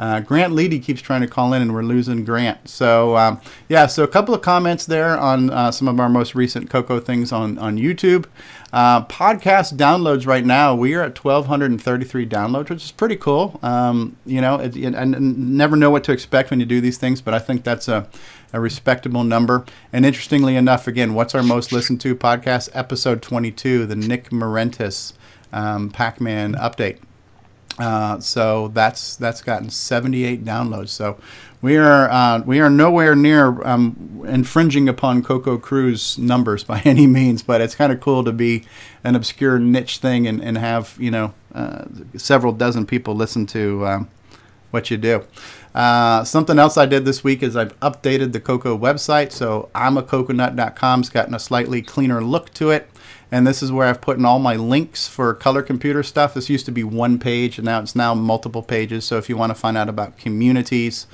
[0.00, 2.70] Uh, Grant Leedy keeps trying to call in, and we're losing Grant.
[2.70, 6.34] So, um, yeah, so a couple of comments there on uh, some of our most
[6.34, 8.24] recent Coco things on, on YouTube.
[8.72, 13.60] Uh, podcast downloads right now, we are at 1,233 downloads, which is pretty cool.
[13.62, 17.34] Um, you know, it, never know what to expect when you do these things, but
[17.34, 18.08] I think that's a,
[18.54, 19.66] a respectable number.
[19.92, 22.70] And interestingly enough, again, what's our most listened to podcast?
[22.72, 25.12] Episode 22, the Nick Marentes
[25.52, 27.00] um, Pac Man update.
[27.80, 30.90] Uh, so that's that's gotten 78 downloads.
[30.90, 31.18] So
[31.62, 37.06] we are uh, we are nowhere near um, infringing upon Coco Crew's numbers by any
[37.06, 38.64] means, but it's kind of cool to be
[39.02, 43.86] an obscure niche thing and, and have you know uh, several dozen people listen to
[43.86, 44.08] um,
[44.70, 45.24] what you do.
[45.74, 49.32] Uh, something else I did this week is I've updated the Coco website.
[49.32, 52.89] So I'm a gotten a slightly cleaner look to it.
[53.32, 56.34] And this is where I've put in all my links for color computer stuff.
[56.34, 59.04] This used to be one page, and now it's now multiple pages.
[59.04, 61.06] So if you want to find out about communities,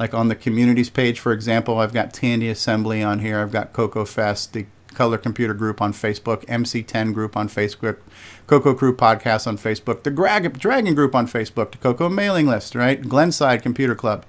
[0.00, 3.38] Like on the communities page, for example, I've got Tandy Assembly on here.
[3.38, 7.98] I've got Coco Fest, the Color Computer Group on Facebook, MC10 Group on Facebook,
[8.46, 13.02] Coco Crew Podcast on Facebook, the Dragon Group on Facebook, the Coco Mailing List, right?
[13.02, 14.24] Glenside Computer Club,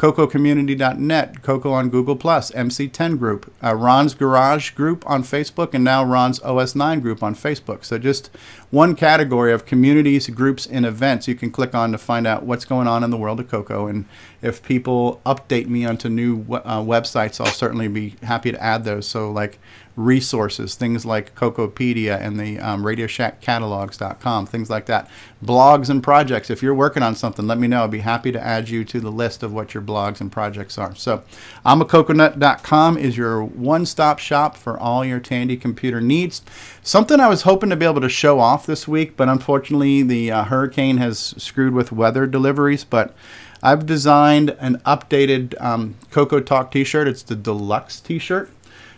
[0.00, 6.02] CocoCommunity.net, Coco on Google Plus, MC10 Group, uh, Ron's Garage Group on Facebook, and now
[6.02, 7.84] Ron's OS9 Group on Facebook.
[7.84, 8.30] So just
[8.70, 12.64] one category of communities, groups, and events you can click on to find out what's
[12.64, 13.86] going on in the world of Coco.
[13.86, 14.04] And
[14.42, 19.08] if people update me onto new uh, websites, I'll certainly be happy to add those.
[19.08, 19.58] So like
[19.96, 25.08] resources, things like Cocopedia and the um, Radio Shack Catalogs.com, things like that.
[25.44, 26.48] Blogs and projects.
[26.48, 27.84] If you're working on something, let me know.
[27.84, 30.78] I'd be happy to add you to the list of what your blogs and projects
[30.78, 30.94] are.
[30.94, 31.22] So,
[31.64, 36.42] I'm a coconut.com is your one-stop shop for all your Tandy computer needs.
[36.82, 40.30] Something I was hoping to be able to show off this week, but unfortunately the
[40.30, 42.84] uh, hurricane has screwed with weather deliveries.
[42.84, 43.14] But
[43.62, 47.06] I've designed an updated um, Coco Talk T-shirt.
[47.06, 48.50] It's the deluxe T-shirt.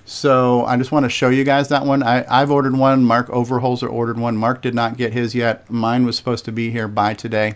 [0.05, 2.05] So I just want to show you guys that one.
[2.05, 3.05] I, I've ordered one.
[3.05, 4.37] Mark Overholzer ordered one.
[4.37, 5.69] Mark did not get his yet.
[5.69, 7.55] Mine was supposed to be here by today.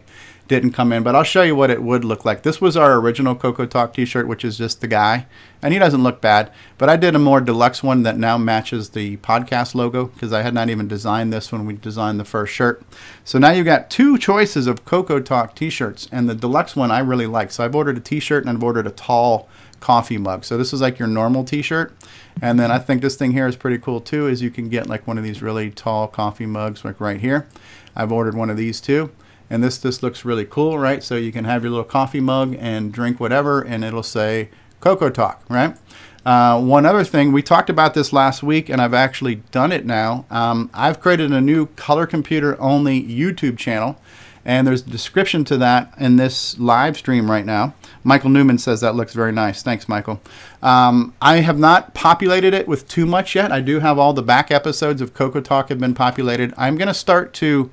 [0.48, 2.42] Didn't come in, but I'll show you what it would look like.
[2.42, 5.26] This was our original Coco Talk t-shirt, which is just the guy.
[5.60, 6.52] And he doesn't look bad.
[6.78, 10.42] But I did a more deluxe one that now matches the podcast logo because I
[10.42, 12.84] had not even designed this when we designed the first shirt.
[13.24, 16.08] So now you've got two choices of Coco Talk t-shirts.
[16.12, 17.50] And the deluxe one I really like.
[17.50, 19.48] So I've ordered a t-shirt and I've ordered a tall
[19.80, 20.44] coffee mug.
[20.44, 21.92] So this is like your normal t-shirt.
[22.40, 24.86] And then I think this thing here is pretty cool too, is you can get
[24.86, 27.48] like one of these really tall coffee mugs like right here.
[27.96, 29.10] I've ordered one of these too.
[29.48, 31.02] And this this looks really cool, right?
[31.02, 34.48] So you can have your little coffee mug and drink whatever, and it'll say
[34.80, 35.76] Coco Talk, right?
[36.24, 39.86] Uh, one other thing, we talked about this last week, and I've actually done it
[39.86, 40.24] now.
[40.28, 43.96] Um, I've created a new color computer only YouTube channel,
[44.44, 47.74] and there's a description to that in this live stream right now.
[48.02, 49.62] Michael Newman says that looks very nice.
[49.62, 50.20] Thanks, Michael.
[50.62, 53.52] Um, I have not populated it with too much yet.
[53.52, 56.52] I do have all the back episodes of Coco Talk have been populated.
[56.56, 57.70] I'm going to start to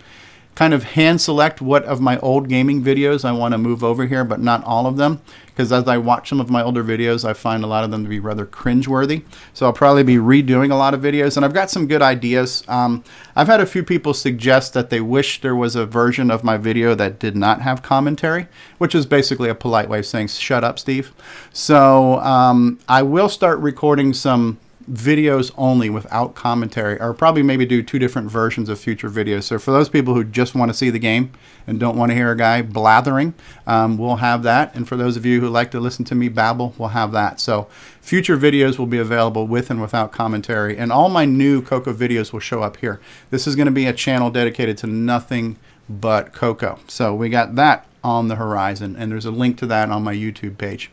[0.55, 4.05] kind of hand select what of my old gaming videos I want to move over
[4.05, 5.21] here, but not all of them.
[5.47, 8.03] Because as I watch some of my older videos, I find a lot of them
[8.03, 9.23] to be rather cringeworthy.
[9.53, 12.63] So I'll probably be redoing a lot of videos, and I've got some good ideas.
[12.67, 13.03] Um,
[13.35, 16.57] I've had a few people suggest that they wish there was a version of my
[16.57, 18.47] video that did not have commentary,
[18.79, 21.13] which is basically a polite way of saying, shut up, Steve.
[21.51, 24.57] So um, I will start recording some
[24.91, 29.43] videos only without commentary, or probably maybe do two different versions of future videos.
[29.43, 31.31] So for those people who just want to see the game
[31.65, 33.33] and don't want to hear a guy blathering,
[33.65, 34.75] um, we'll have that.
[34.75, 37.39] And for those of you who like to listen to me babble, we'll have that.
[37.39, 37.67] So
[38.01, 42.33] future videos will be available with and without commentary, and all my new Coco videos
[42.33, 42.99] will show up here.
[43.29, 45.57] This is going to be a channel dedicated to nothing
[45.89, 46.79] but Coco.
[46.87, 50.13] So we got that on the horizon, and there's a link to that on my
[50.13, 50.91] YouTube page.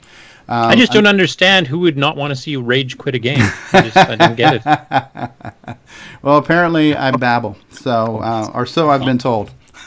[0.50, 3.14] Um, I just don't I, understand who would not want to see you rage quit
[3.14, 3.38] a game.
[3.72, 5.76] I just I didn't get it.
[6.22, 9.52] well, apparently I babble, so uh, or so I've been told.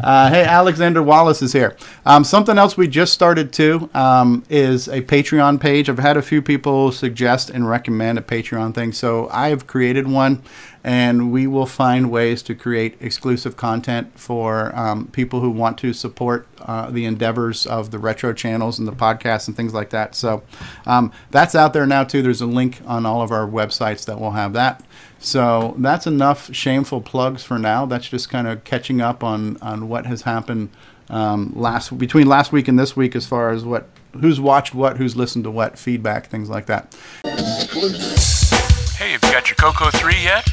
[0.00, 1.76] uh, hey, Alexander Wallace is here.
[2.06, 5.88] Um, something else we just started too um, is a Patreon page.
[5.88, 10.06] I've had a few people suggest and recommend a Patreon thing, so I have created
[10.06, 10.42] one
[10.84, 15.92] and we will find ways to create exclusive content for um, people who want to
[15.92, 20.14] support uh, the endeavors of the retro channels and the podcasts and things like that.
[20.14, 20.42] So
[20.86, 22.22] um, that's out there now too.
[22.22, 24.82] There's a link on all of our websites that will have that.
[25.22, 27.86] So that's enough shameful plugs for now.
[27.86, 30.70] That's just kind of catching up on on what has happened
[31.10, 33.88] um, last between last week and this week as far as what
[34.20, 36.94] who's watched what, who's listened to what, feedback, things like that.
[37.24, 40.46] Hey, have you got your Coco 3 yet?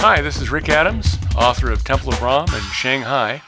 [0.00, 3.40] Hi, this is Rick Adams, author of Temple of Rom and Shanghai,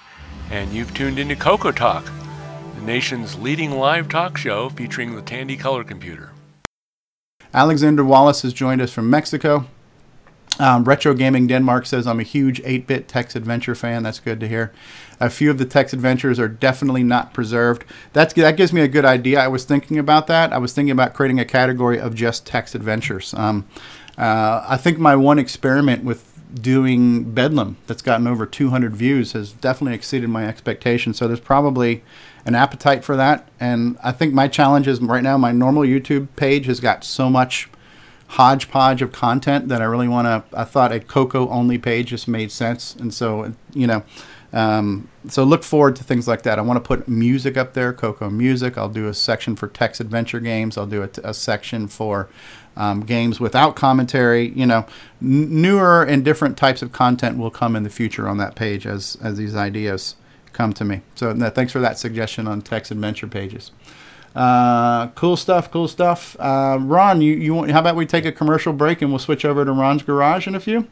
[0.51, 2.11] and you've tuned into Coco Talk,
[2.77, 6.31] the nation's leading live talk show featuring the Tandy color computer.
[7.53, 9.66] Alexander Wallace has joined us from Mexico.
[10.59, 14.03] Um, Retro Gaming Denmark says, I'm a huge 8 bit text adventure fan.
[14.03, 14.73] That's good to hear.
[15.21, 17.85] A few of the text adventures are definitely not preserved.
[18.12, 19.40] That's, that gives me a good idea.
[19.40, 20.53] I was thinking about that.
[20.53, 23.35] I was thinking about creating a category of just text adventures.
[23.35, 23.68] Um,
[24.16, 29.53] uh, I think my one experiment with doing Bedlam that's gotten over 200 views has
[29.53, 31.18] definitely exceeded my expectations.
[31.18, 32.03] So there's probably
[32.44, 33.49] an appetite for that.
[33.61, 37.29] And I think my challenge is right now, my normal YouTube page has got so
[37.29, 37.68] much
[38.29, 40.59] hodgepodge of content that I really want to.
[40.59, 42.95] I thought a Coco only page just made sense.
[42.97, 44.03] And so, you know,
[44.53, 46.59] um, so look forward to things like that.
[46.59, 48.79] I want to put music up there, Coco music.
[48.79, 50.79] I'll do a section for text adventure games.
[50.79, 52.29] I'll do a, a section for
[52.77, 54.49] um, games without commentary.
[54.51, 54.87] You know,
[55.21, 58.87] n- newer and different types of content will come in the future on that page
[58.87, 60.17] as as these ideas
[60.53, 61.03] come to me.
[61.14, 63.71] So no, thanks for that suggestion on text adventure pages.
[64.38, 66.37] Uh, cool stuff, cool stuff.
[66.38, 69.44] Uh, Ron, you, you want, how about we take a commercial break and we'll switch
[69.44, 70.87] over to Ron's garage in a few?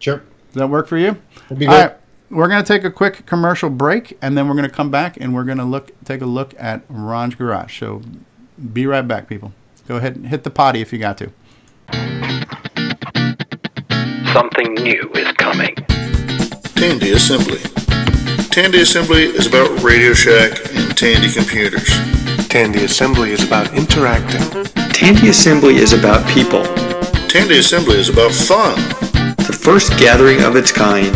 [0.00, 0.18] Sure.
[0.52, 1.16] Does that work for you?
[1.42, 1.80] That'd be All good.
[1.90, 1.96] right,
[2.30, 5.44] we're gonna take a quick commercial break and then we're gonna come back and we're
[5.44, 7.78] gonna look take a look at Ron's garage.
[7.78, 8.02] So
[8.72, 9.52] be right back, people.
[9.86, 11.30] Go ahead and hit the potty if you got to.
[14.32, 15.74] Something new is coming.
[16.74, 17.60] Tandy Assembly.
[18.60, 21.88] Tandy Assembly is about Radio Shack and Tandy computers.
[22.48, 24.64] Tandy Assembly is about interacting.
[24.92, 26.64] Tandy Assembly is about people.
[27.28, 28.74] Tandy Assembly is about fun.
[29.36, 31.14] The first gathering of its kind.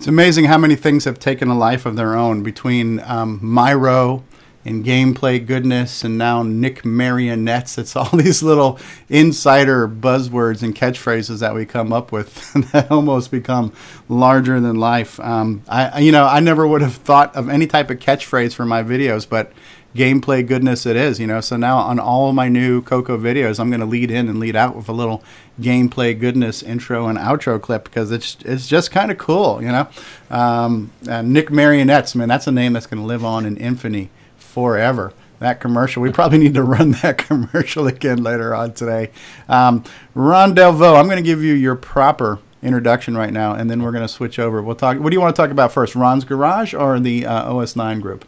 [0.02, 4.24] It's amazing how many things have taken a life of their own between um, Myro
[4.66, 7.78] and gameplay goodness and now Nick Marentes.
[7.78, 13.30] It's all these little insider buzzwords and catchphrases that we come up with that almost
[13.30, 13.74] become
[14.10, 15.20] larger than life.
[15.20, 18.66] Um, I, you know, I never would have thought of any type of catchphrase for
[18.66, 19.54] my videos, but
[19.96, 21.42] gameplay goodness it is, you know.
[21.42, 24.40] So now on all of my new Coco videos, I'm going to lead in and
[24.40, 25.24] lead out with a little
[25.62, 29.88] gameplay goodness intro and outro clip because it's it's just kind of cool, you know.
[30.30, 34.10] Um, uh, Nick Marentes, man, that's a name that's going to live on in infamy
[34.38, 35.14] forever.
[35.40, 39.12] That commercial, we probably need to run that commercial again later on today.
[39.50, 43.82] Um, Ron Delvaux, I'm going to give you your proper introduction right now, and then
[43.82, 44.62] we're going to switch over.
[44.62, 45.00] We'll talk.
[45.00, 48.26] What do you want to talk about first, Ron's Garage or the uh, OS9 group?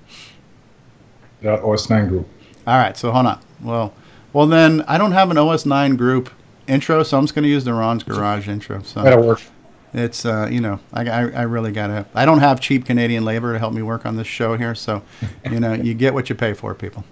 [1.42, 2.28] The OS9 group.
[2.66, 3.40] All right, so hold on.
[3.62, 3.94] Well,
[4.32, 6.32] well then I don't have an OS9 group
[6.68, 8.82] intro, so I'm just going to use the Ron's Garage intro.
[8.84, 9.42] So That'll work.
[9.94, 12.08] It's uh, you know, I, I, I really gotta.
[12.16, 15.04] I don't have cheap Canadian labor to help me work on this show here, so
[15.50, 17.06] you know, you get what you pay for, people.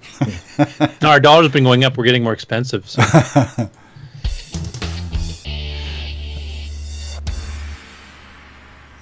[1.02, 1.96] No, our dollar's been going up.
[1.96, 2.90] We're getting more expensive.
[2.90, 3.02] So.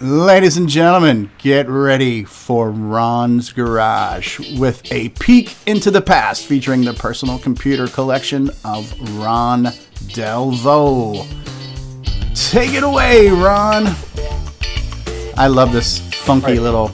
[0.02, 6.86] Ladies and gentlemen, get ready for Ron's Garage with a peek into the past featuring
[6.86, 9.68] the personal computer collection of Ron
[10.08, 11.26] Delvaux.
[12.34, 13.88] Take it away, Ron.
[15.38, 16.90] I love this funky little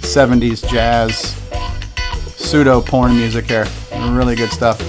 [0.00, 1.34] 70s jazz
[2.36, 3.66] pseudo porn music here.
[3.92, 4.80] Really good stuff.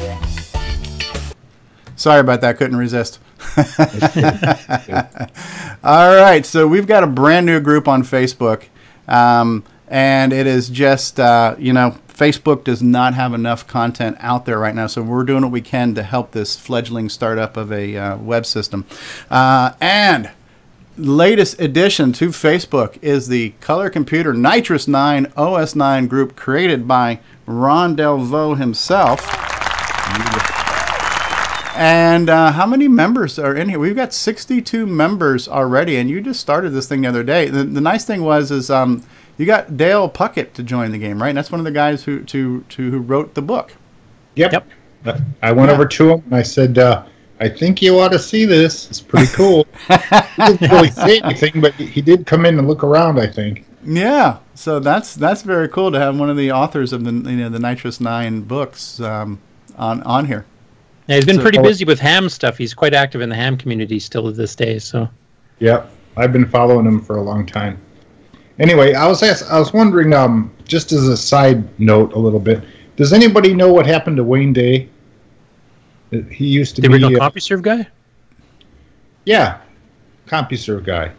[1.95, 3.19] Sorry about that, couldn't resist.
[5.83, 8.65] All right, so we've got a brand new group on Facebook,
[9.07, 14.45] um, and it is just uh, you know Facebook does not have enough content out
[14.45, 17.71] there right now, so we're doing what we can to help this fledgling startup of
[17.71, 18.85] a uh, web system.
[19.29, 20.31] Uh, and
[20.97, 27.95] latest addition to Facebook is the Color Computer NitrOS-9 OS 9 group created by Ron
[27.95, 29.21] Delvaux himself.
[31.77, 33.77] And uh, how many members are in here?
[33.77, 37.49] We've got 62 members already, and you just started this thing the other day.
[37.49, 39.03] The, the nice thing was is um,
[39.37, 41.29] you got Dale Puckett to join the game, right?
[41.29, 43.73] And that's one of the guys who to, to who wrote the book.
[44.35, 44.51] Yep.
[45.05, 45.21] yep.
[45.41, 45.73] I went Yeah.
[45.75, 47.03] over to him and I said, uh,
[47.39, 48.89] I think you ought to see this.
[48.89, 49.67] It's pretty cool.
[49.87, 49.95] he
[50.37, 53.63] didn't really say anything, but he did come in and look around, I think.
[53.85, 57.37] Yeah, so that's that's very cool to have one of the authors of the you
[57.37, 59.39] know the NitrOS-9 books um,
[59.77, 60.45] on on here.
[61.07, 62.57] Yeah, he's been So- pretty busy with ham stuff.
[62.57, 64.79] He's quite active in the ham community still to this day.
[64.79, 65.07] So
[65.59, 65.89] Yep.
[66.17, 67.79] I've been following him for a long time.
[68.59, 72.39] Anyway, I was ask, I was wondering, um, just as a side note, a little
[72.39, 72.63] bit.
[72.95, 74.89] Does anybody know what happened to Wayne Day?
[76.11, 77.87] Uh, He used to the be original uh, CompuServe guy.
[79.25, 79.59] yeah,
[80.27, 81.11] CompuServe guy.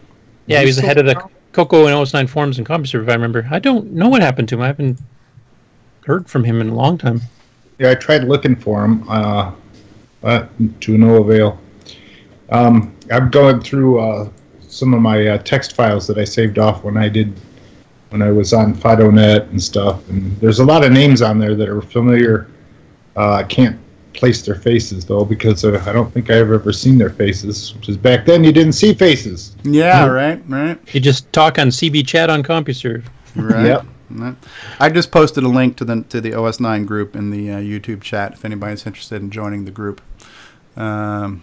[0.46, 1.14] Yeah, he was the head of the
[1.52, 3.02] Coco and OS9 forums and CompuServe.
[3.04, 4.62] If I remember, I don't know what happened to him.
[4.62, 4.98] I haven't
[6.04, 7.20] heard from him in a long time.
[7.78, 9.52] Yeah, I tried looking for him, uh,
[10.20, 10.48] but
[10.80, 11.60] to no avail.
[12.50, 14.30] Um, I'm going through uh,
[14.68, 17.32] some of my uh, text files that I saved off when I did
[18.10, 21.54] when I was on FidoNet and stuff, and there's a lot of names on there
[21.54, 22.48] that are familiar.
[23.16, 23.78] Uh, I can't
[24.14, 27.74] place their faces though because uh, I don't think I've ever seen their faces.
[27.74, 29.56] Which is back then you didn't see faces.
[29.64, 30.78] Yeah, right, right.
[30.94, 33.04] You just talk on CB chat on CompuServe.
[33.36, 33.66] Right.
[33.66, 33.86] Yep.
[34.80, 38.00] I just posted a link to the to the OS9 group in the uh, YouTube
[38.00, 40.00] chat if anybody's interested in joining the group.
[40.76, 41.42] Um,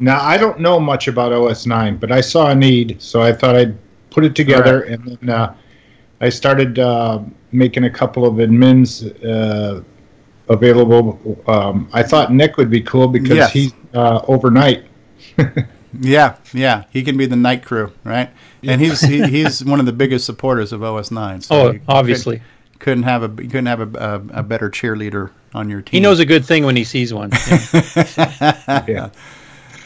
[0.00, 3.54] Now I don't know much about OS9, but I saw a need, so I thought
[3.54, 3.76] I'd
[4.10, 5.54] put it together, and then uh,
[6.20, 7.20] I started uh,
[7.52, 9.82] making a couple of admins uh,
[10.48, 11.38] available.
[11.46, 13.52] Um, I thought Nick would be cool because Yes.
[13.52, 14.84] he's uh, overnight.
[16.00, 18.30] yeah, yeah, he can be the night crew, right?
[18.62, 21.42] And he's he, he's one of the biggest supporters of OS9.
[21.42, 22.40] So Oh, obviously.
[22.78, 23.98] couldn't, couldn't have a you couldn't have a,
[24.32, 25.98] a, a better cheerleader on your team.
[25.98, 27.30] He knows a good thing when he sees one.
[27.40, 28.84] Yeah.
[28.88, 29.10] yeah.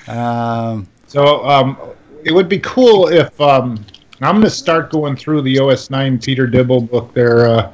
[0.08, 1.76] Um, So um,
[2.24, 3.84] it would be cool if um,
[4.20, 7.72] I'm going to start going through the OS9 Peter Dibble book there, uh,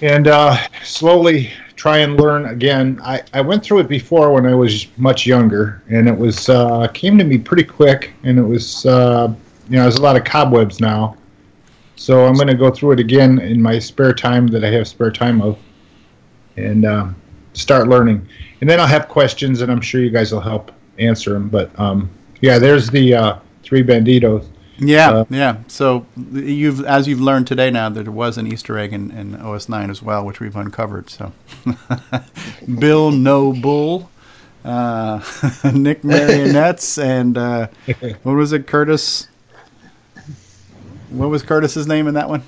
[0.00, 2.98] and uh, slowly try and learn again.
[3.02, 6.88] I, I went through it before when I was much younger, and it was uh,
[6.88, 9.34] came to me pretty quick, and it was uh,
[9.68, 11.16] you know there's a lot of cobwebs now.
[11.96, 14.86] So I'm going to go through it again in my spare time that I have
[14.86, 15.58] spare time of,
[16.56, 17.16] and um,
[17.56, 18.26] start learning.
[18.60, 21.48] And then I'll have questions, and I'm sure you guys will help answer them.
[21.48, 22.08] But um,
[22.40, 24.46] yeah, there's the uh, three banditos.
[24.78, 25.56] Yeah, Uh, yeah.
[25.68, 29.32] So you've as you've learned today now that there was an Easter egg in, in
[29.32, 31.08] OS9 as well, which we've uncovered.
[31.08, 31.32] So
[32.78, 34.10] Bill Noble,
[34.66, 35.16] uh,
[35.72, 37.68] Nick Marentes, and uh,
[38.22, 39.28] what was it, Curtis?
[41.08, 42.42] What was Curtis's name in that one?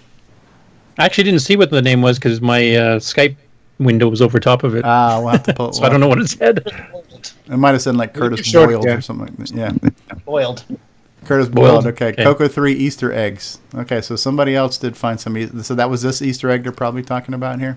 [0.99, 3.37] I actually didn't see what the name was because my uh, Skype
[3.79, 4.85] window was over top of it.
[4.85, 5.73] Ah, we'll have to pull.
[5.75, 6.67] so I don't know what it said.
[7.47, 8.95] It might have said like Curtis showed it, Boiled yeah.
[8.97, 9.51] or something like that.
[9.53, 10.17] Yeah.
[10.25, 10.65] Boiled.
[11.25, 11.85] Curtis Boiled.
[11.85, 11.87] Boiled?
[11.89, 12.09] Okay.
[12.09, 12.25] Okay.
[12.25, 13.59] Coco 3 Easter eggs.
[13.75, 15.37] Okay, so somebody else did find some.
[15.37, 17.77] E- So that was this Easter egg they're probably talking about here?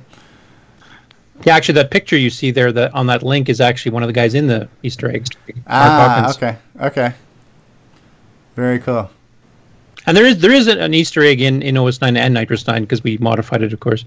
[1.43, 4.07] Yeah, actually, that picture you see there that on that link is actually one of
[4.07, 5.29] the guys in the Easter eggs.
[5.47, 6.55] Mark Ah, okay.
[6.79, 7.13] Okay.
[8.55, 9.09] Very cool.
[10.05, 13.17] And there is there is an Easter egg in, in OS9 and NitrOS-9 because we
[13.17, 14.05] modified it, of course.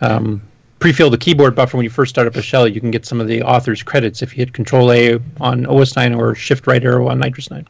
[0.00, 0.42] Um,
[0.80, 2.66] pre-fill the keyboard buffer when you first start up a shell.
[2.66, 6.18] You can get some of the author's credits if you hit Control A on OS9
[6.18, 7.64] or Shift Right arrow on NitrOS-9.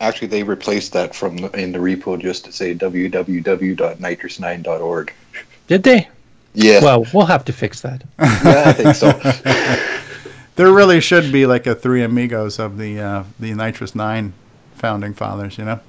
[0.00, 5.12] Actually, they replaced that from the, in the repo just to say www.nitros9.org.
[5.66, 6.08] Did they?
[6.54, 6.82] Yeah.
[6.82, 8.02] Well, we'll have to fix that.
[8.18, 9.12] yeah, I think so.
[10.60, 14.32] There really should be like a three amigos of the uh, the NitrOS-9
[14.74, 15.56] founding fathers.
[15.56, 15.80] You know,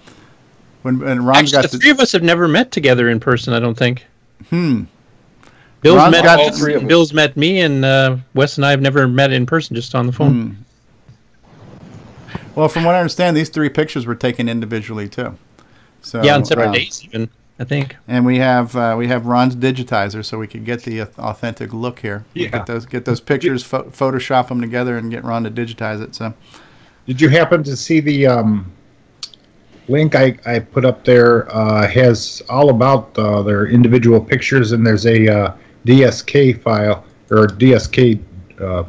[0.83, 3.19] when when Ron's Actually, got the the, three of us have never met together in
[3.19, 3.53] person.
[3.53, 4.05] I don't think.
[4.49, 4.83] hmm.
[5.81, 6.87] Bill's Ron's met got all three of us.
[6.87, 10.05] Bill's met me, and uh, Wes and I have never met in person, just on
[10.05, 10.51] the phone.
[10.51, 10.61] Hmm.
[12.55, 15.37] Well, from what I understand, these three pictures were taken individually too.
[16.01, 17.29] So yeah, on separate uh, days, even
[17.59, 17.95] I think.
[18.07, 21.99] And we have uh, we have Ron's digitizer, so we could get the authentic look
[21.99, 22.25] here.
[22.33, 22.49] Yeah.
[22.49, 26.15] Get those get those pictures, pho- Photoshop them together, and get Ron to digitize it.
[26.15, 26.33] So
[27.05, 28.71] Did you happen to see the um,
[29.87, 31.53] link I, I put up there?
[31.55, 35.53] Uh, has all about uh, their individual pictures, and there's a uh,
[35.85, 38.21] DSK file or DSK.
[38.59, 38.83] Uh,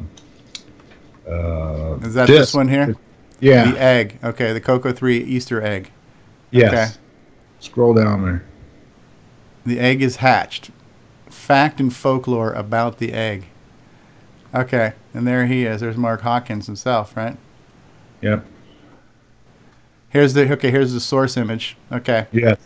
[1.29, 2.95] uh, is that this one here?
[3.41, 3.71] Yeah.
[3.73, 4.19] The egg.
[4.23, 5.91] Okay, the Coco Three Easter egg.
[6.51, 6.73] Yes.
[6.73, 7.01] Okay.
[7.61, 8.45] Scroll down there.
[9.65, 10.71] The egg is hatched.
[11.31, 13.45] Fact and folklore about the egg.
[14.55, 15.81] Okay, and there he is.
[15.81, 17.37] There's Mark Hawkins himself, right?
[18.21, 18.45] Yep.
[20.11, 20.71] Here's the okay.
[20.71, 21.77] Here's the source image.
[21.91, 22.59] Okay, Yes.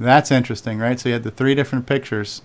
[0.00, 0.98] that's interesting, right?
[0.98, 2.42] So you had the three different pictures,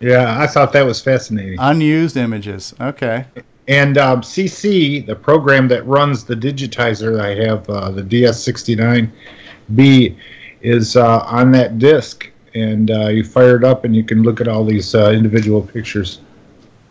[0.00, 1.58] Yeah, I thought that was fascinating.
[1.58, 2.72] unused images.
[2.80, 3.24] Okay,
[3.66, 10.16] And um, CC, the program that runs the digitizer I have, uh, the DS69B,
[10.62, 12.30] is uh, on that disk.
[12.54, 15.60] And uh, you fire it up and you can look at all these uh, individual
[15.62, 16.20] pictures.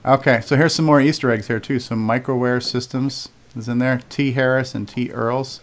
[0.06, 0.40] okay.
[0.42, 1.80] So here's some more Easter eggs here too.
[1.80, 4.02] Some microware systems is in there.
[4.10, 5.62] T Harris and T Earls.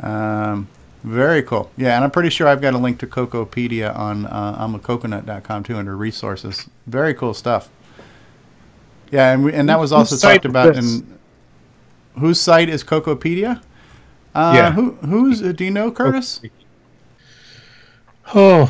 [0.00, 0.68] Um,
[1.06, 1.70] very cool.
[1.76, 5.76] Yeah, and I'm pretty sure I've got a link to Cocopedia on uh, imacoconut.com too
[5.76, 6.68] under resources.
[6.88, 7.70] Very cool stuff.
[9.12, 10.98] Yeah, and we, and that was also talked about this?
[10.98, 11.18] in
[12.18, 13.62] whose site is Cocopedia?
[14.34, 14.72] Uh, Yeah.
[14.72, 16.40] Who who's uh, do you know Curtis?
[18.34, 18.64] Oh,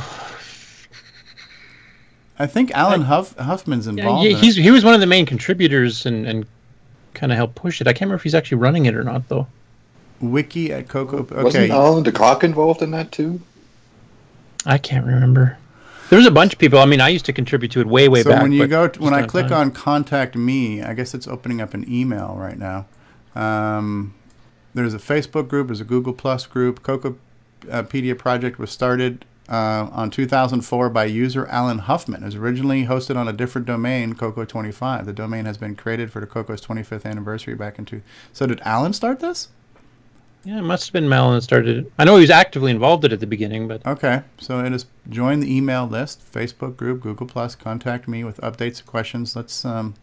[2.39, 4.27] I think Alan Huff, Huffman's involved.
[4.27, 4.63] he, in he's it.
[4.63, 6.47] he was one of the main contributors and and
[7.15, 7.87] kind of helped push it.
[7.87, 9.47] I can't remember if he's actually running it or not though.
[10.21, 11.23] Wiki at Coco.
[11.23, 13.41] Wasn't Okay, Alan DeKok involved in that too?
[14.65, 15.59] I can't remember.
[16.09, 16.79] There was a bunch of people.
[16.79, 18.43] I mean, I used to contribute to it way way so back.
[18.43, 19.69] when you go to, when I click time.
[19.69, 22.87] on contact me, I guess it's opening up an email right now.
[23.35, 24.15] Um,
[24.75, 25.69] there's a Facebook group.
[25.69, 26.83] There's a Google Plus group.
[26.83, 32.23] Cocopedia project was started uh, on 2004 by user Alan Huffman.
[32.23, 35.07] It was originally hosted on a different domain, Coco25.
[35.07, 38.03] The domain has been created for the Coco's 25th anniversary back in two.
[38.33, 39.49] So did Alan start this?
[40.47, 41.93] Yeah, it must have been Malin that started it.
[41.99, 44.73] I know he was actively involved in it at the beginning, but Okay, so it
[44.73, 47.57] is join the email list, Facebook group, Google Plus.
[47.57, 49.35] Contact me with updates, questions.
[49.35, 49.95] Let's um,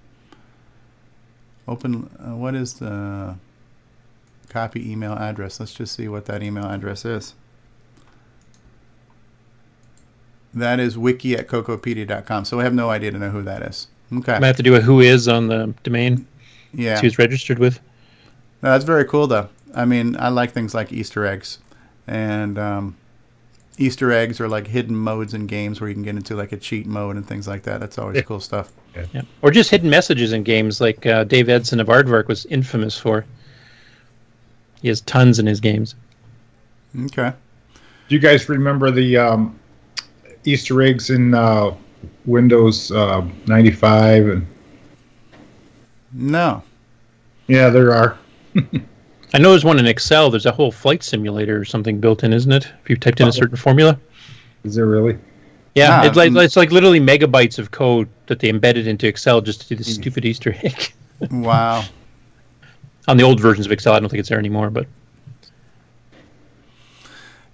[1.66, 2.10] open.
[2.20, 3.38] Uh, what is the
[4.50, 5.62] copy email address?
[5.62, 7.36] Let's just see what that email address is.
[10.54, 12.44] That is wiki at cocopedia.com.
[12.44, 13.88] So we have no idea to know who that is.
[14.12, 14.34] Okay.
[14.34, 16.28] I might have to do a who is on the domain.
[16.74, 17.00] Yeah.
[17.00, 17.80] Who's registered with.
[18.62, 19.48] No, that's very cool, though.
[19.74, 21.60] I mean, I like things like Easter eggs,
[22.08, 22.96] and um,
[23.78, 26.58] Easter eggs are like hidden modes in games where you can get into like a
[26.58, 27.80] cheat mode and things like that.
[27.80, 28.22] That's always Yeah.
[28.24, 28.72] cool stuff.
[29.14, 29.24] Yeah.
[29.42, 33.26] Or just hidden messages in games like uh, Dave Edson of Aardvark was infamous for.
[34.82, 35.96] He has tons in his games.
[37.06, 37.32] Okay.
[38.08, 39.58] Do you guys remember the um,
[40.44, 41.74] Easter eggs in uh,
[42.26, 44.28] Windows uh, 95?
[44.28, 44.48] And
[46.12, 46.62] No.
[47.48, 48.18] yeah, there are.
[49.34, 50.30] I know there's one in Excel.
[50.30, 52.72] There's a whole flight simulator or something built in, isn't it?
[52.84, 54.00] If you typed in a certain formula.
[54.64, 55.18] Is there really?
[55.76, 56.44] Yeah, Ah, it's like mm.
[56.44, 59.94] it's like literally megabytes of code that they embedded into Excel just to do this
[59.94, 60.94] stupid Easter egg.
[61.32, 61.86] Wow.
[63.08, 64.88] On the old versions of Excel, I don't think it's there anymore, but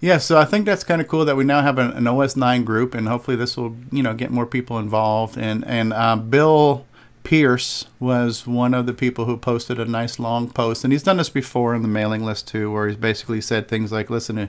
[0.01, 2.35] Yeah, so I think that's kind of cool that we now have an, an OS
[2.35, 5.37] nine group, and hopefully this will you know get more people involved.
[5.37, 6.85] And and uh, Bill
[7.23, 11.17] Pierce was one of the people who posted a nice long post, and he's done
[11.17, 14.47] this before in the mailing list too, where he's basically said things like, "Listen, uh,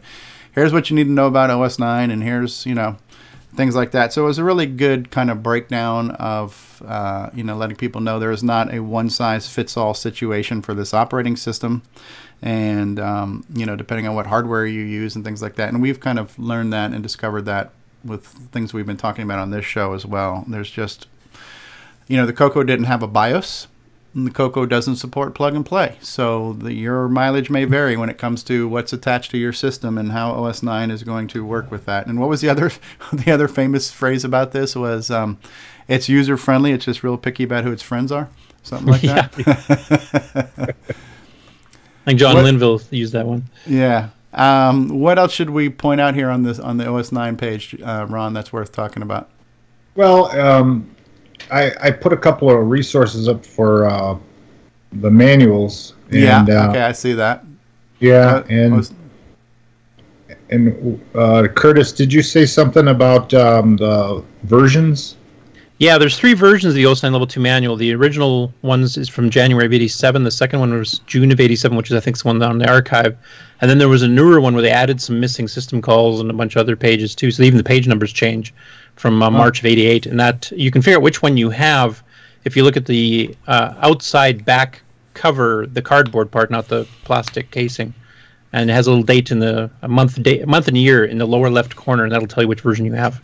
[0.53, 2.97] here's what you need to know about OS nine, and here's you know."
[3.53, 4.13] Things like that.
[4.13, 8.01] So it was a really good kind of breakdown of, uh, you know, letting people
[8.01, 11.83] know there is not a one size fits all situation for this operating system
[12.43, 15.83] and um, you know depending on what hardware you use and things like that and
[15.83, 17.71] we've kind of learned that and discovered that
[18.05, 21.07] with things we've been talking about on this show as well there's just
[22.11, 23.69] you know the coco didn't have a bios
[24.15, 28.11] and the coco doesn't support plug and play so the, your mileage may vary when
[28.11, 31.45] it comes to what's attached to your system and how os 9 is going to
[31.45, 32.73] work with that and what was the other
[33.13, 35.39] the other famous phrase about this was um,
[35.87, 38.29] it's user friendly it's just real picky about who its friends are
[38.65, 40.75] something like that
[42.03, 43.45] I think John What- Linville used that one.
[43.67, 44.09] Yeah.
[44.33, 47.77] Um, what else should we point out here on this on the OS nine page,
[47.83, 48.33] uh, Ron?
[48.33, 49.29] That's worth talking about.
[49.97, 50.89] Well, um,
[51.53, 54.17] I, I put a couple of resources up for uh,
[54.93, 55.95] the manuals.
[56.11, 56.41] yeah.
[56.41, 57.45] And, uh, okay, I see that.
[57.99, 58.93] Yeah, Uh, and was-
[60.51, 65.17] and uh, Curtis, did you say something about um, the versions?
[65.79, 67.75] Yeah, there's three versions of the OS 9 Level 2 manual.
[67.77, 70.25] The original ones is from January of 87.
[70.25, 72.59] The second one was June of 87, which is, I think, is the one on
[72.59, 73.17] the archive.
[73.61, 76.29] And then there was a newer one where they added some missing system calls and
[76.31, 77.31] a bunch of other pages, too.
[77.31, 78.53] So even the page numbers change
[79.01, 80.05] from uh, March of 88.
[80.07, 82.03] And that you can figure out which one you have
[82.45, 84.83] if you look at the uh, outside back
[85.15, 87.95] cover, the cardboard part, not the plastic casing.
[88.53, 91.19] And it has a little date in the a month, date, month and year in
[91.19, 93.21] the lower left corner, and that'll tell you which version you have.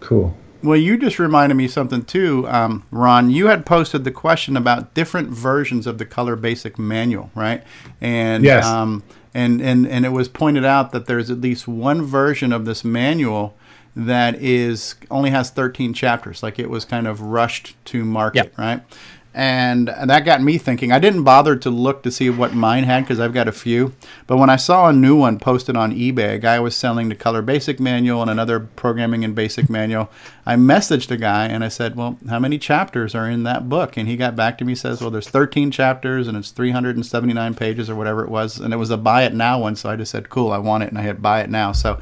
[0.00, 0.36] Cool.
[0.62, 3.30] Well, you just reminded me something too, um, Ron.
[3.30, 7.62] You had posted the question about different versions of the Color Basic manual, right?
[8.00, 8.64] And Yes.
[8.64, 9.04] um,
[9.34, 12.82] and and and it was pointed out that there's at least one version of this
[12.84, 13.54] manual
[13.96, 16.42] that is only has 13 chapters.
[16.42, 18.82] Like it was kind of rushed to market, right?
[19.34, 20.90] And that got me thinking.
[20.90, 23.92] I didn't bother to look to see what mine had because I've got a few.
[24.26, 27.14] But when I saw a new one posted on eBay, a guy was selling the
[27.14, 30.10] Color Basic manual and another Programming in Basic manual.
[30.44, 33.96] I messaged the guy and I said, "Well, how many chapters are in that book?"
[33.96, 34.74] And he got back to me.
[34.74, 38.78] Says, "Well, there's 13 chapters and it's 379 pages or whatever it was." And it
[38.78, 40.98] was a buy it now one, so I just said, "Cool, I want it," and
[40.98, 41.70] I hit buy it now.
[41.70, 42.00] So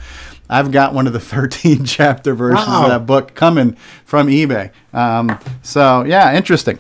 [0.49, 2.84] I've got one of the 13 chapter versions Wow.
[2.84, 4.70] of that book coming from eBay.
[4.92, 6.78] Um, so yeah, interesting.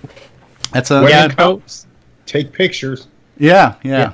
[0.72, 1.86] That's a yeah, it comes,
[2.26, 3.06] take pictures.
[3.38, 4.12] yeah, yeah.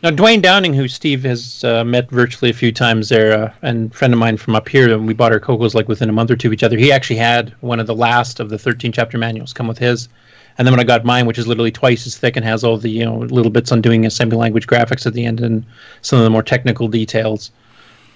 [0.00, 3.90] Now, Dwayne Downing, who Steve has uh, met virtually a few times there, uh, and
[3.90, 6.12] a friend of mine from up here, and we bought our cocos like within a
[6.12, 6.76] month or two of each other.
[6.76, 10.08] He actually had one of the last of the 13 chapter manuals come with his.
[10.56, 12.76] And then when I got mine, which is literally twice as thick and has all
[12.78, 15.64] the you know little bits on doing assembly language graphics at the end and
[16.02, 17.50] some of the more technical details.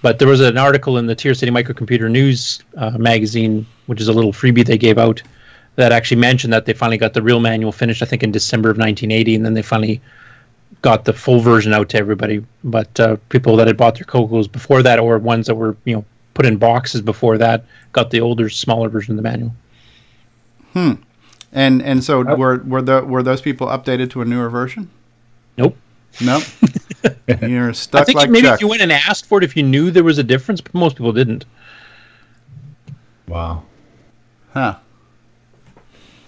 [0.03, 4.13] But there was an article in the TRS-80 Microcomputer News uh, magazine, which is a
[4.13, 5.23] little freebie they gave out,
[5.77, 8.69] that actually mentioned that they finally got the real manual finished, I think, in December
[8.69, 10.01] of 1980, and then they finally
[10.83, 12.45] got the full version out to everybody.
[12.65, 15.95] But uh, people that had bought their Cocos before that, or ones that were you
[15.95, 19.55] know put in boxes before that, got the older, smaller version of the manual.
[20.73, 20.95] Hmm.
[21.53, 24.91] And and so were were the were those people updated to a newer version?
[25.57, 25.77] Nope.
[26.21, 26.43] Nope.
[27.43, 28.57] You're stuck I think like maybe Chuck.
[28.57, 30.75] if you went and asked for it, if you knew there was a difference, but
[30.75, 31.45] most people didn't.
[33.29, 33.63] Wow.
[34.53, 34.77] Huh.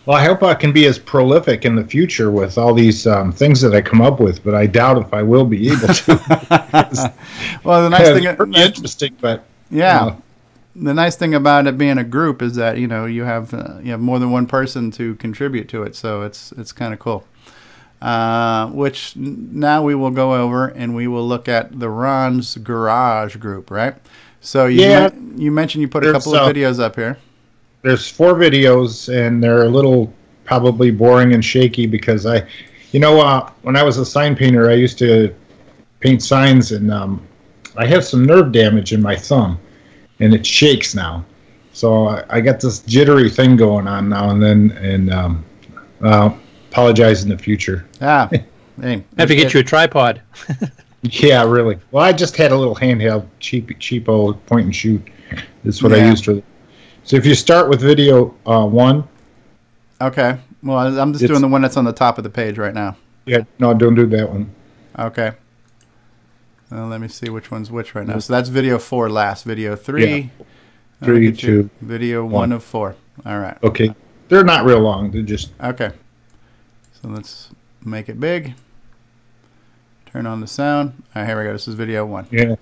[0.07, 3.33] Well, I hope I can be as prolific in the future with all these um,
[3.33, 7.13] things that I come up with, but I doubt if I will be able to.
[7.65, 10.05] Well, the nice It's thing pretty interesting, but Yeah.
[10.05, 10.23] you know,
[10.77, 13.79] The nice thing about it being a group is that you know you have uh,
[13.83, 16.99] you have more than one person to contribute to it, so it's it's kind of
[16.99, 17.25] cool.
[18.03, 23.37] Uh, which now we will go over and we will look at the Ron's Garage
[23.37, 23.95] group, right?
[24.43, 25.01] So you Yeah.
[25.09, 27.17] men- you mentioned you put a couple of uh, videos up here.
[27.83, 30.13] there's four videos, and they're a little
[30.45, 32.43] probably boring and shaky because I,
[32.93, 35.35] you know, uh, when I was a sign painter, I used to
[36.01, 37.23] paint signs, and um,
[37.79, 39.59] I have some nerve damage in my thumb,
[40.21, 41.25] and it shakes now.
[41.73, 45.45] So I, I got this jittery thing going on now and then, and um,
[46.03, 46.31] uh,
[46.79, 47.87] apologize in the future.
[48.01, 48.29] Ah,
[48.81, 50.21] hey, Have to get you a tripod.
[51.07, 51.79] Yeah, really.
[51.91, 55.03] Well, I just had a little handheld, cheap, cheapo point and shoot.
[55.63, 56.43] That's what I used for.
[57.03, 59.07] So if you start with video uh, one,
[60.01, 60.39] Okay.
[60.63, 62.73] Well, I- I'm just doing the one that's on the top of the page right
[62.73, 62.97] now.
[63.27, 64.51] yeah, no, don't do that one.
[64.99, 65.33] Okay.
[66.71, 68.19] Well, let me see which one's which right now.
[68.19, 69.45] So that's video four last.
[69.45, 70.31] Video three.
[70.41, 70.45] Oh,
[71.05, 71.65] Three, look at you.
[71.65, 72.33] two, Video one.
[72.33, 72.97] one of four.
[73.27, 73.59] All right.
[73.63, 73.95] Okay,
[74.31, 75.11] they're not real long.
[75.11, 75.91] They're just Okay.
[77.05, 77.51] So let's
[77.85, 78.55] make it big.
[80.07, 81.03] Turn on the sound.
[81.15, 81.53] All right, here we go.
[81.53, 82.27] This is video one.
[82.31, 82.55] yeah.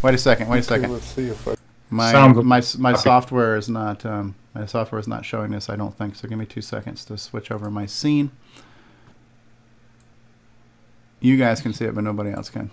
[0.00, 0.48] Wait a second.
[0.48, 0.92] Wait a Okay, second.
[0.94, 1.56] let's see if I-
[1.90, 3.00] My Sounds- my my okay.
[3.02, 5.68] software is not um, my software is not showing this.
[5.68, 6.26] I don't think so.
[6.26, 8.30] Give me two seconds to switch over my scene.
[11.20, 12.70] You guys can see it, but nobody else can.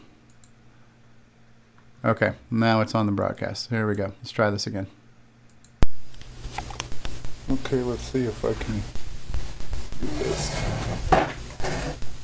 [2.06, 3.70] Okay, now it's on the broadcast.
[3.72, 4.14] Here we go.
[4.22, 4.88] Let's try this again.
[7.52, 9.05] Okay, let's see if I can do this.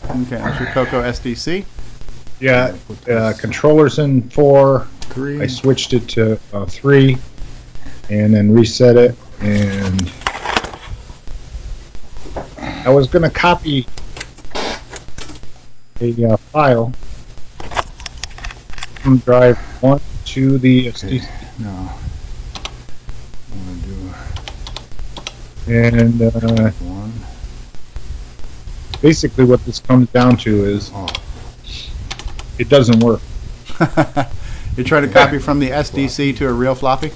[0.09, 1.65] Okay, that's your Coco SDC.
[2.39, 2.76] Yeah,
[3.09, 4.88] uh, controllers in four.
[5.01, 5.41] Three.
[5.41, 7.17] I switched it to uh, three,
[8.09, 9.15] and then reset it.
[9.41, 10.11] And
[12.57, 13.86] I was going to copy
[16.01, 16.91] a uh, file
[19.01, 21.28] from drive one to the SDC,
[21.59, 21.91] No.
[23.51, 26.72] I'm gonna do and uh.
[29.01, 31.07] Basically what this comes down to is Oh.
[32.59, 33.21] it doesn't work.
[34.77, 37.11] You're trying to copy from the SDC to a real floppy.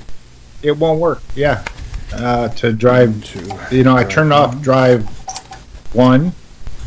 [0.62, 1.22] It won't work.
[1.36, 1.64] Yeah,
[2.14, 3.24] uh, to drive.
[3.24, 3.48] Two.
[3.72, 5.08] You know, I turned off drive
[5.94, 6.32] one,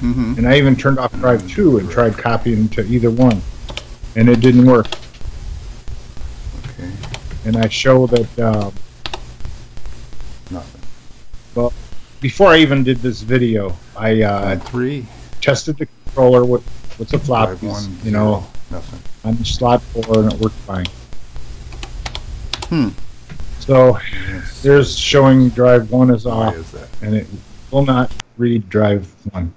[0.01, 0.35] Mm-hmm.
[0.39, 3.43] and I even turned off drive two and tried copying to either one,
[4.15, 4.87] and it didn't work.
[6.71, 6.91] Okay.
[7.45, 8.39] And I show that.
[8.39, 8.73] Um,
[10.51, 10.83] Nothing.
[11.55, 11.73] well,
[12.21, 15.07] before I even did this video, I uh, three.
[15.41, 16.63] tested the controller with
[16.99, 17.69] with the Drive floppies.
[17.71, 17.99] one.
[18.05, 19.01] you know, zero, Nothing.
[19.25, 20.87] on the slot four, and it worked fine.
[22.69, 22.89] Hmm.
[23.61, 23.99] So
[24.63, 26.89] there's showing drive one is Why off, is that?
[27.03, 27.27] and it
[27.71, 29.53] will not read drive one.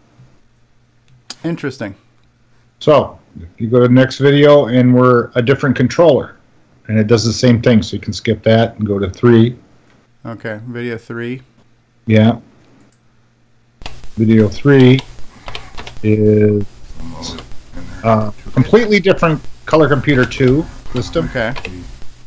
[1.44, 1.96] Interesting.
[2.80, 6.36] So if you go to the next video, and we're a different controller,
[6.88, 7.82] and it does the same thing.
[7.82, 9.58] So you can skip that and go to three.
[10.26, 11.42] Okay, video three.
[12.06, 12.40] Yeah.
[14.18, 15.00] Video three
[16.04, 16.66] is
[18.04, 21.30] uh, completely different color computer two system.
[21.30, 21.54] Okay.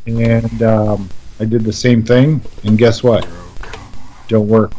[0.07, 1.09] And um,
[1.41, 3.28] I did the same thing, and guess what?
[4.28, 4.72] Don't work.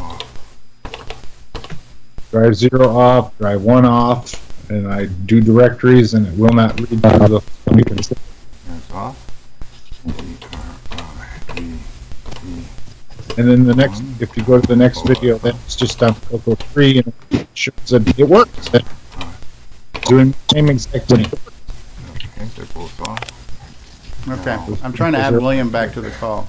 [2.32, 7.02] Drive zero off, drive one off, and I do directories, and it will not read
[7.02, 7.96] the computer.
[7.96, 9.25] That's off.
[13.38, 16.56] And then the next, if you go to the next video, that's just on Coco
[16.56, 18.70] 3, and it shows that it works.
[18.70, 18.86] That
[20.08, 21.26] doing the same exact thing.
[21.26, 23.20] Okay, they're both off.
[24.28, 26.48] Okay, I'm trying to add William back to the call.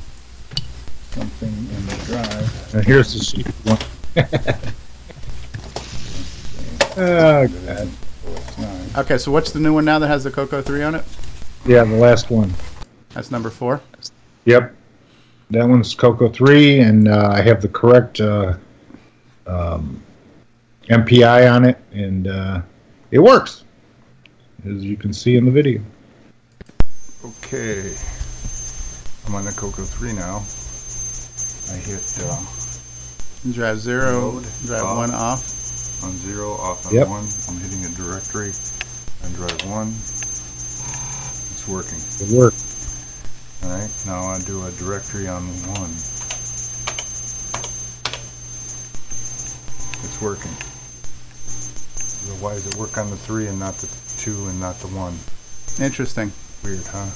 [1.10, 2.74] Something in the drive.
[2.74, 3.78] And here's the sheet one.
[6.96, 7.88] oh, God.
[8.98, 11.04] Okay, so what's the new one now that has the Coco 3 on it?
[11.66, 12.52] Yeah, the last one.
[13.10, 13.80] That's number four.
[14.44, 14.75] Yep.
[15.50, 18.54] That one's Coco 3, and uh, I have the correct uh,
[19.46, 20.02] um,
[20.88, 22.62] MPI on it, and uh,
[23.12, 23.64] it works,
[24.68, 25.80] as you can see in the video.
[27.24, 27.94] Okay.
[29.26, 30.42] I'm on the Coco 3 now.
[31.72, 32.36] I hit uh,
[33.52, 34.96] Drive zero, Load, drive off.
[34.96, 36.02] one off.
[36.04, 37.08] on zero, off on Yep.
[37.08, 37.26] one.
[37.48, 38.50] I'm hitting a directory
[39.24, 39.88] on drive one.
[39.90, 41.98] It's working.
[42.20, 42.75] It works.
[43.66, 45.90] Alright, now I do a directory on one.
[50.04, 50.52] it's working.
[51.96, 53.88] So why does it work on the three and not the
[54.18, 55.18] two and not the one?
[55.84, 56.30] Interesting.
[56.62, 57.06] Weird, huh?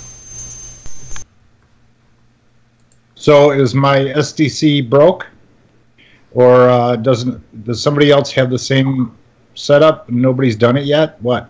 [3.14, 5.28] So is my SDC broke,
[6.32, 9.16] or uh, doesn't does somebody else have the same
[9.55, 10.09] setup?
[10.09, 11.22] and Nobody's done it yet.
[11.22, 11.48] What?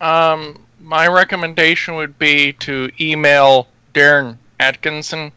[0.00, 5.32] Um, my recommendation would be to email Darren Atkinson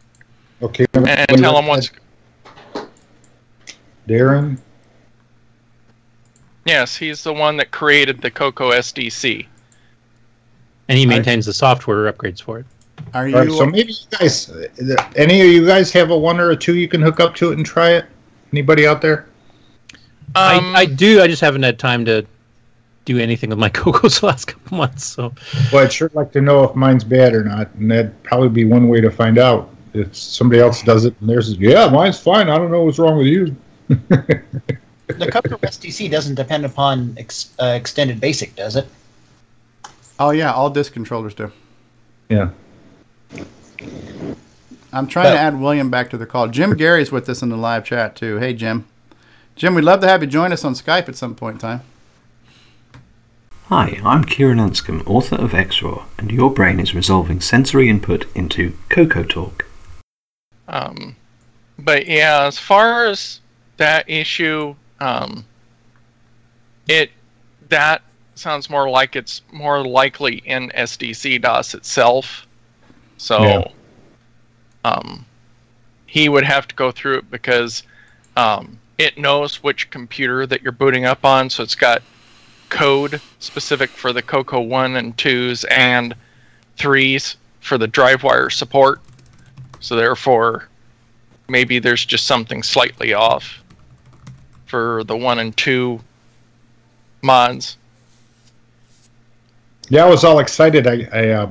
[0.60, 0.86] Okay.
[0.94, 1.90] and tell him what's.
[4.08, 4.58] Darren.
[6.64, 9.46] Yes, he's the one that created the Coco SDC.
[10.88, 12.66] And he maintains the software upgrades for it.
[13.14, 14.50] Are All right, so maybe you guys,
[15.16, 17.52] any of you guys have a one or a two you can hook up to
[17.52, 18.06] it and try it?
[18.52, 19.26] Anybody out there?
[20.34, 21.22] Um, I, I do.
[21.22, 22.26] I just haven't had time to
[23.08, 25.04] do anything with my Cocos the last couple months.
[25.04, 25.32] So
[25.72, 28.64] Well, I'd sure like to know if mine's bad or not, and that'd probably be
[28.64, 29.70] one way to find out.
[29.94, 32.50] If somebody else does it and theirs is, yeah, mine's fine.
[32.50, 33.56] I don't know what's wrong with you.
[33.88, 34.42] The
[35.32, 38.86] Coco SDC doesn't depend upon ex, uh, extended basic, does it?
[40.20, 41.50] Oh yeah, all disc controllers do.
[42.28, 42.50] Yeah.
[44.92, 46.48] I'm trying to add William back to the call.
[46.48, 48.36] Jim Gary's with us in the live chat too.
[48.36, 48.86] Hey Jim.
[49.56, 51.82] Jim, we'd love to have you join us on Skype at some point in time.
[53.68, 58.74] Hi, I'm Ciaran Anscombe, author of XRoar, and your brain is resolving sensory input into
[58.88, 59.66] Coco Talk.
[60.68, 61.14] Um,
[61.78, 63.40] but yeah, as far as
[63.76, 65.44] that issue, um,
[66.88, 67.10] it
[67.68, 68.00] that
[68.36, 72.46] sounds more like it's more likely in SDC DOS itself.
[73.18, 73.64] So, Yeah.
[74.86, 75.26] um,
[76.06, 77.82] he would have to go through it because
[78.34, 81.50] um, it knows which computer that you're booting up on.
[81.50, 82.02] So it's got
[82.68, 86.14] code specific for the Coco one and twos and
[86.76, 89.00] threes for the drive wire support.
[89.80, 90.68] So therefore,
[91.48, 93.62] maybe there's just something slightly off
[94.66, 96.00] for the one and two
[97.22, 97.76] mods.
[99.88, 100.86] Yeah, I was all excited.
[100.86, 101.50] I, I uh,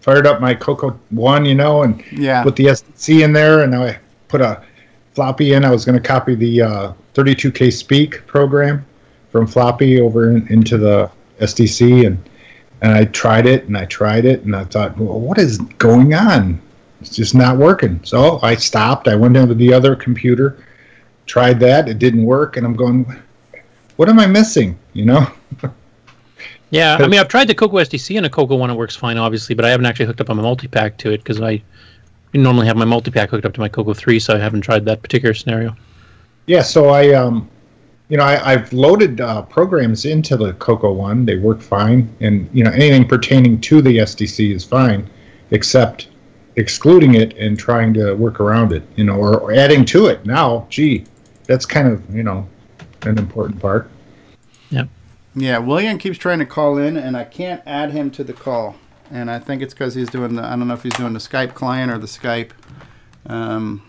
[0.00, 2.42] fired up my Coco One, you know, and Yeah.
[2.42, 3.98] put the SDC in there, and I
[4.28, 4.60] put a
[5.14, 5.64] floppy in.
[5.64, 8.84] I was going to copy the uh, 32K Speak program
[9.36, 11.10] from floppy over in, into the
[11.40, 12.30] SDC, and
[12.82, 16.14] and I tried it, and I tried it, and I thought, well, what is going
[16.14, 16.60] on?
[17.00, 18.00] It's just not working.
[18.04, 19.08] So I stopped.
[19.08, 20.58] I went down to the other computer,
[21.26, 21.88] tried that.
[21.88, 23.06] It didn't work, and I'm going,
[23.96, 24.78] what am I missing?
[24.92, 25.26] You know?
[26.70, 28.70] yeah, I mean, I've tried the Coco SDC and a Coco one.
[28.70, 31.18] It works fine, obviously, but I haven't actually hooked up on my multi-pack to it
[31.18, 31.62] because I
[32.32, 35.02] normally have my multi-pack hooked up to my Coco three, so I haven't tried that
[35.02, 35.76] particular scenario.
[36.46, 37.48] Yeah, so I, um,
[38.08, 41.24] you know, I, I've loaded uh, programs into the Coco one.
[41.24, 45.08] They work fine, and you know, anything pertaining to the SDC is fine,
[45.50, 46.08] except
[46.56, 48.84] excluding it and trying to work around it.
[48.96, 50.24] You know, or, or adding to it.
[50.24, 51.04] Now, gee,
[51.44, 52.46] that's kind of you know
[53.02, 53.90] an important part.
[54.70, 54.84] Yeah,
[55.34, 58.76] Yeah, William keeps trying to call in, and I can't add him to the call.
[59.10, 61.20] And I think it's because he's doing the, I don't know if he's doing the
[61.20, 62.50] Skype client or the Skype
[63.26, 63.85] um,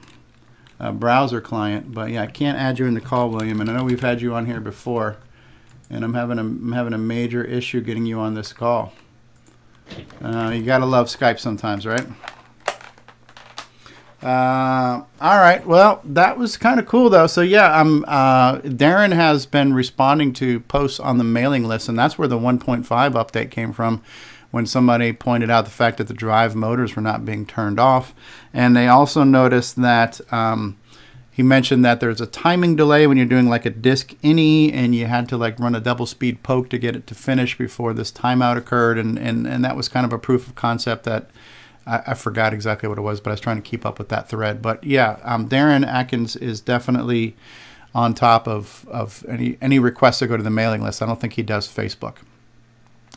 [0.80, 1.94] uh, browser client.
[1.94, 3.62] But yeah, I can't add you in the call, William.
[3.62, 5.18] And I know we've had you on here before,
[5.90, 8.94] and I'm having a, I'm having a major issue getting you on this call.
[10.22, 12.06] Uh, you gotta love Skype sometimes, right?
[14.22, 15.66] Uh, all right.
[15.66, 17.28] Well, that was kind of cool, though.
[17.28, 21.98] So yeah, um, uh, Darren has been responding to posts on the mailing list, and
[21.98, 24.02] that's where the 1.5 update came from.
[24.50, 28.16] When somebody pointed out the fact that the drive motors were not being turned off,
[28.54, 30.78] and they also noticed that um,
[31.30, 34.96] he mentioned that there's a timing delay when you're doing like a disk ini, and
[34.96, 37.94] you had to like run a double speed poke to get it to finish before
[37.94, 41.30] this timeout occurred, and and and that was kind of a proof of concept that.
[41.86, 44.10] I, I forgot exactly what it was, but I was trying to keep up with
[44.10, 44.62] that thread.
[44.62, 47.38] But yeah, um, Darren Atkins is definitely
[47.96, 51.02] on top of, of any any requests to go to the mailing list.
[51.02, 52.18] I don't think he does Facebook.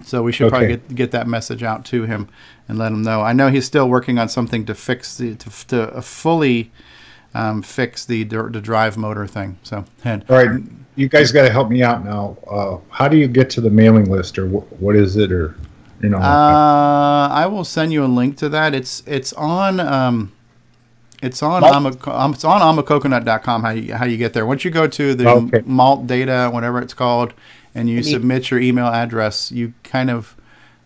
[0.05, 2.28] So we should probably get get that message out to him
[2.68, 3.20] and let him know.
[3.20, 6.70] I know he's still working on something to fix the to, to uh, fully
[7.34, 9.59] um, fix the the drive motor thing.
[9.62, 10.61] So and All right,
[10.96, 12.36] you guys got to help me out now.
[12.51, 15.55] Uh, how do you get to the mailing list, or wh- what is it, or
[16.03, 16.18] you know?
[16.18, 18.74] Uh, I will send you a link to that.
[18.74, 20.32] It's it's on um,
[21.22, 21.74] it's on Malt-
[22.07, 24.46] Ama, um, it's on imacoconut.com how you how you get there.
[24.46, 25.62] Once you go to the Okay.
[25.66, 27.34] malt data, whatever it's called,
[27.75, 30.37] and you you- submit your email address, you kind of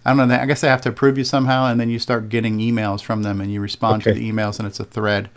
[0.04, 0.34] I don't know.
[0.34, 3.22] I guess they have to approve you somehow, and then you start getting emails from
[3.22, 5.30] them, and you respond to the emails, and it's a thread.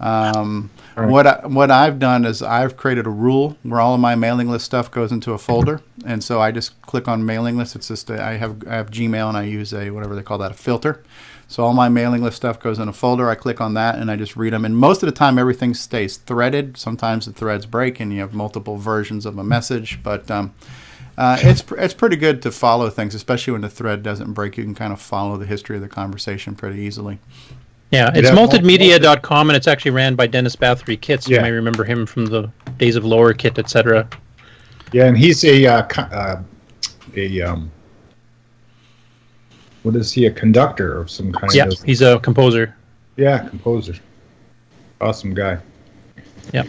[0.00, 1.08] Um, right.
[1.08, 4.48] What I, what I've done is I've created a rule where all of my mailing
[4.48, 7.76] list stuff goes into a folder, and so I just click on mailing list.
[7.76, 10.38] It's just a, I have I have Gmail and I use a whatever they call
[10.38, 11.02] that a filter.
[11.50, 13.30] So all my mailing list stuff goes in a folder.
[13.30, 14.66] I click on that and I just read them.
[14.66, 16.76] And most of the time, everything stays threaded.
[16.76, 20.52] Sometimes the threads break and you have multiple versions of a message, but um,
[21.18, 24.56] uh, it's pr- it's pretty good to follow things, especially when the thread doesn't break.
[24.56, 27.18] You can kind of follow the history of the conversation pretty easily.
[27.90, 28.34] Yeah, it's Yeah.
[28.34, 31.28] maltedmedia.com and it's actually ran by Dennis Bathory-Kitsz.
[31.28, 31.42] You Yeah.
[31.42, 34.08] may remember him from the days of Lower Kit, etc.
[34.92, 36.42] Yeah, and he's a uh, uh,
[37.16, 37.70] a um,
[39.82, 40.26] what is he?
[40.26, 41.52] A conductor of some kind.
[41.54, 42.74] Yeah, of, he's a composer.
[43.16, 43.94] yeah, composer.
[45.00, 45.58] Awesome guy.
[46.52, 46.64] Yeah.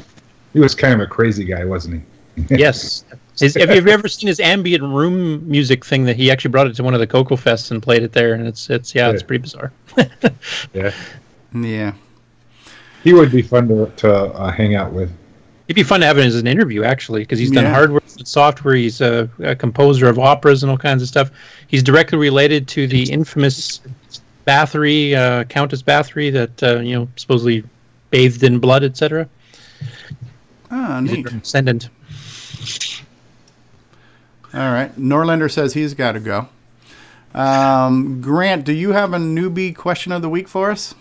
[0.54, 2.04] He was kind of a crazy guy, wasn't
[2.38, 2.46] he?
[2.58, 3.04] yes.
[3.40, 6.76] His, have you ever seen his ambient room music thing that he actually brought it
[6.76, 8.34] to one of the CocoFests and played it there?
[8.34, 9.72] And it's it's yeah, it's pretty bizarre.
[10.74, 10.92] Yeah.
[11.54, 11.94] Yeah.
[13.04, 15.10] He would be fun to, to uh, hang out with.
[15.68, 17.74] It'd be fun to have him as an interview actually, because he's done Yeah.
[17.74, 18.76] hardware and software.
[18.76, 21.32] He's a, a composer of operas and all kinds of stuff.
[21.68, 23.82] He's directly related to the infamous
[24.48, 27.64] Bathory, uh, Countess Bathory, that uh, you know supposedly
[28.10, 29.30] bathed in blood, etc.
[30.72, 31.26] Ah, He's a neat.
[31.28, 31.90] descendant.
[34.54, 34.96] All right.
[34.98, 36.50] Norlander says he's got to go.
[37.34, 40.96] Um, Grant, do you have a newbie question of the week for us?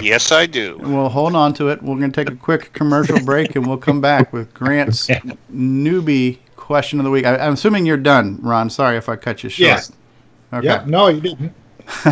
[0.00, 0.78] Yes, I do.
[0.80, 1.82] Well, hold on to it.
[1.82, 5.08] We're going to take a quick commercial break and we'll come back with Grant's
[5.52, 7.26] newbie question of the week.
[7.26, 8.70] I, I'm assuming you're done, Ron.
[8.70, 9.66] Sorry if I cut you short.
[9.66, 9.92] Yes.
[10.52, 10.66] Okay.
[10.66, 11.52] Yeah, no, you didn't.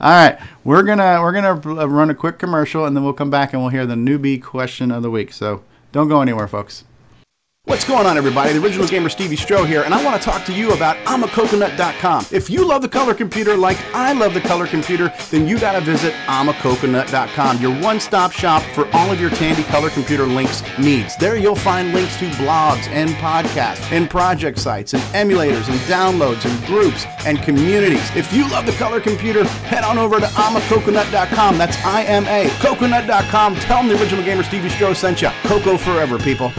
[0.00, 3.30] All right, we're gonna we're gonna uh, run a quick commercial and then we'll come
[3.30, 5.32] back and we'll hear the newbie question of the week.
[5.32, 6.84] So don't go anywhere, folks.
[7.68, 8.54] What's going on, everybody?
[8.54, 12.24] The original gamer Stevie Stroh here, and I want to talk to you about imacoconut.com.
[12.32, 15.72] If you love the color computer like I love the color computer, then you got
[15.72, 21.14] to visit imacoconut.com, your one-stop shop for all of your Tandy color computer links needs.
[21.18, 26.50] There you'll find links to blogs and podcasts and project sites and emulators and downloads
[26.50, 28.16] and groups and communities.
[28.16, 31.58] If you love the color computer, head on over to imacoconut.com.
[31.58, 33.56] That's I-M-A, coconut.com.
[33.56, 35.28] Tell them the original gamer Stevie Stroh sent you.
[35.42, 36.50] Coco forever, people.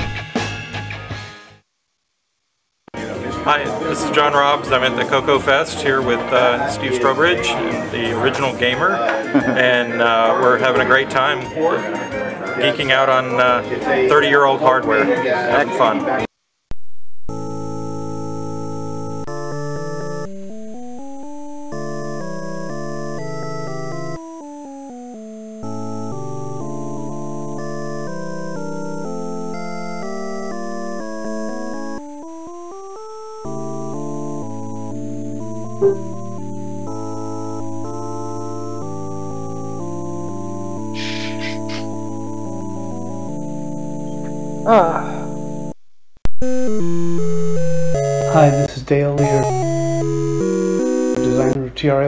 [3.45, 4.71] Hi, this is John Robbs.
[4.71, 7.45] I'm at the CocoFest here with uh, Steve Strobridge,
[7.91, 11.39] the original gamer, and uh, we're having a great time
[12.59, 13.63] geeking out on
[14.09, 15.05] 30 year old hardware.
[15.05, 16.28] Having fun.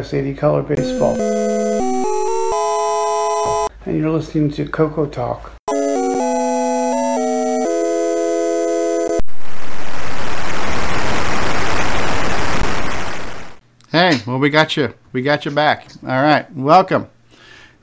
[0.01, 1.15] Of 80 Color Baseball.
[3.85, 5.53] And you're listening to Coco Talk.
[13.91, 14.93] Hey, well, we got you.
[15.13, 15.87] We got you back.
[16.01, 17.07] All right, welcome.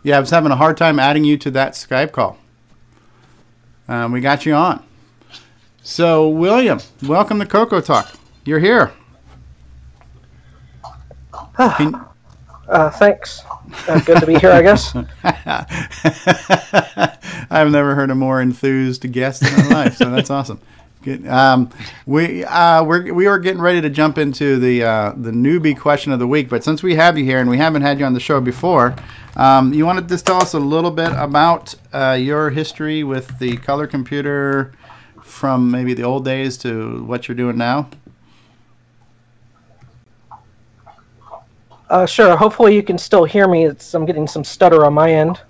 [0.03, 2.37] Yeah, I was having a hard time adding you to that Skype call.
[3.87, 4.83] Um, we got you on.
[5.83, 8.13] So, William, welcome to Coco Talk.
[8.45, 8.93] You're here.
[11.59, 12.05] Can-
[12.69, 13.41] Uh, thanks.
[13.89, 14.95] Uh, good to be here, I guess.
[17.51, 20.61] I've never heard a more enthused guest in my life, so that's awesome.
[21.03, 21.27] Good.
[21.27, 21.71] Um,
[22.05, 26.13] we uh, we're, we are getting ready to jump into the uh, the newbie question
[26.13, 28.13] of the week, but since we have you here and we haven't had you on
[28.13, 28.95] the show before,
[29.37, 33.39] um, you want to just tell us a little bit about uh, your history with
[33.39, 34.73] the color computer
[35.23, 37.89] from maybe the old days to what you're doing now?
[41.91, 42.37] Uh, sure.
[42.37, 43.65] Hopefully, you can still hear me.
[43.67, 45.41] It's, I'm getting some stutter on my end.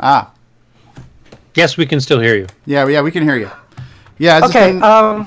[0.00, 0.30] Ah,
[1.54, 2.46] Yes, we can still hear you.
[2.66, 3.50] yeah, yeah, we can hear you.
[4.18, 4.44] Yeah.
[4.44, 4.72] okay.
[4.72, 5.26] been- Um,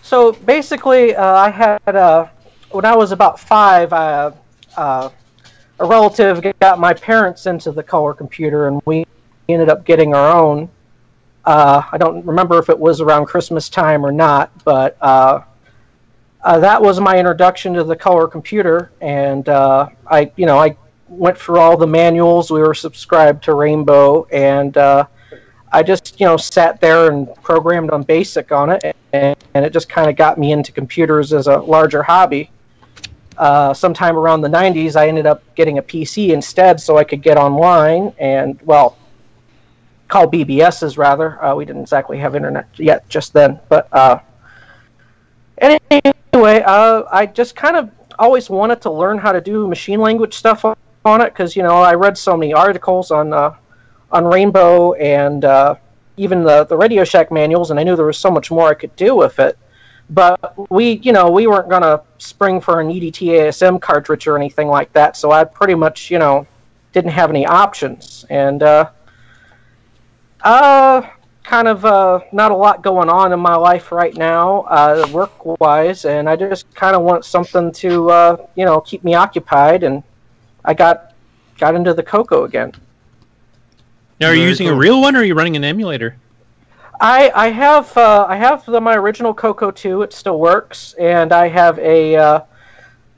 [0.00, 2.26] so basically, uh, I had uh,
[2.70, 4.30] when I was about five, uh,
[4.76, 5.10] uh,
[5.80, 9.06] a relative got my parents into the color computer, and we
[9.48, 10.68] ended up getting our own.
[11.44, 14.96] Uh, I don't remember if it was around Christmas time or not, but
[16.42, 20.76] uh, that was my introduction to the color computer, and uh, I, you know, I
[21.08, 22.50] went through all the manuals.
[22.50, 25.06] We were subscribed to Rainbow, and uh,
[25.72, 29.72] I just, you know, sat there and programmed on BASIC on it, and, and it
[29.72, 32.50] just kind of got me into computers as a larger hobby.
[33.36, 37.22] Uh, sometime around the 90s, I ended up getting a PC instead so I could
[37.22, 38.96] get online and, well,
[40.08, 41.42] call BBSs rather.
[41.42, 44.18] Uh, we didn't exactly have internet yet just then, but uh,
[45.58, 46.00] anyway,
[46.44, 50.64] uh, I just kind of always wanted to learn how to do machine language stuff
[50.64, 50.76] on,
[51.22, 53.54] it because you know I read so many articles on uh,
[54.12, 55.76] on Rainbow and uh,
[56.16, 58.74] even the the Radio Shack manuals, and I knew there was so much more I
[58.74, 59.56] could do with it.
[60.10, 64.68] But we, you know, we weren't gonna spring for an EDT ASM cartridge or anything
[64.68, 66.46] like that, so I pretty much, you know,
[66.92, 68.90] didn't have any options, and uh,
[70.42, 71.02] uh,
[71.48, 75.32] kind of uh, not a lot going on in my life right now, uh, work
[75.60, 79.82] wise, and I just kind of want something to, uh, you know, keep me occupied,
[79.82, 80.02] and
[80.64, 81.14] I got
[81.56, 82.72] got into the Coco again.
[84.20, 86.16] Now, are you Very using a real one or are you running an emulator?
[87.00, 90.02] I I have uh, I have the, my original Coco 2.
[90.02, 92.40] It still works, and I have a uh,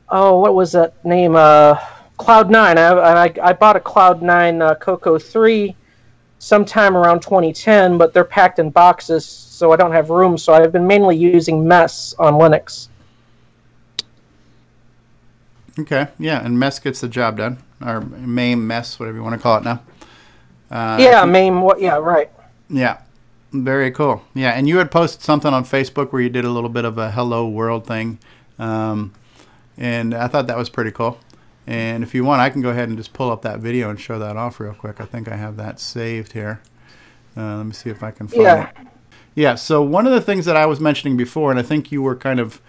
[0.08, 1.34] oh what was that name?
[1.34, 1.76] Uh,
[2.16, 2.78] Cloud Nine.
[2.78, 5.74] I, I I bought a Cloud Nine uh, Coco 3
[6.40, 10.36] sometime around 2010, but they're packed in boxes, so I don't have room.
[10.36, 12.88] So I've been mainly using Mess on Linux.
[15.78, 19.40] Okay, yeah, and mess gets the job done, or MAME mess, whatever you want to
[19.40, 19.82] call it now.
[20.70, 21.62] Uh, yeah, MAME.
[21.62, 21.80] What?
[21.80, 22.30] Yeah, right.
[22.68, 22.98] Yeah,
[23.52, 24.22] very cool.
[24.34, 26.98] Yeah, and you had posted something on Facebook where you did a little bit of
[26.98, 28.18] a hello world thing,
[28.58, 29.14] um,
[29.78, 31.18] and I thought that was pretty cool.
[31.66, 34.00] And if you want, I can go ahead and just pull up that video and
[34.00, 35.00] show that off real quick.
[35.00, 36.60] I think I have that saved here.
[37.36, 38.68] Uh, let me see if I can find Yeah.
[38.68, 38.86] it.
[39.34, 39.54] Yeah.
[39.54, 42.16] So one of the things that I was mentioning before, and I think you were
[42.16, 42.60] kind of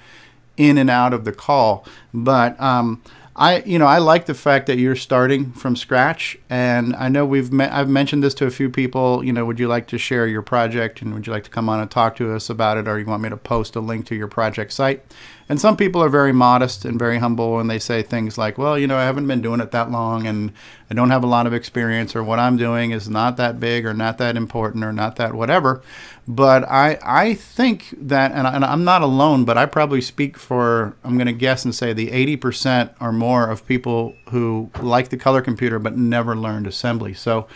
[0.58, 1.84] in and out of the call,
[2.14, 3.02] but um,
[3.36, 7.26] I, you know, I like the fact that you're starting from scratch, and I know
[7.26, 9.24] we've me- I've mentioned this to a few people.
[9.24, 11.70] You know, would you like to share your project, and would you like to come
[11.70, 14.06] on and talk to us about it, or you want me to post a link
[14.08, 15.04] to your project site?
[15.52, 18.80] And some people are very modest and very humble, and they say things like, "Well,
[18.80, 20.54] you know, I haven't been doing it that long, and
[20.90, 23.86] I don't have a lot of experience, or what I'm doing is not that big,
[23.86, 25.82] or not that important, or not that whatever."
[26.26, 30.38] But I, I think that, and, I, and I'm not alone, but I probably speak
[30.38, 35.10] for, I'm going to guess and say the 80% or more of people who like
[35.10, 37.14] the color computer but never learned assembly.
[37.14, 37.48] So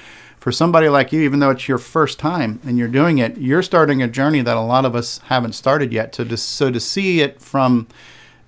[0.45, 3.63] for somebody like you, even though it's your first time and you're doing it, you're
[3.63, 6.13] starting a journey that a lot of us haven't started yet.
[6.13, 7.87] So to, so to see it from,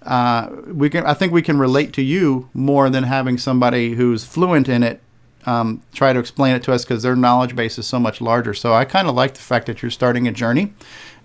[0.04, 4.24] uh, we can, I think we can relate to you more than having somebody who's
[4.24, 5.02] fluent in it
[5.48, 8.54] um, try to explain it to us because their knowledge base is so much larger.
[8.54, 10.74] So I kind of like the fact that you're starting a journey,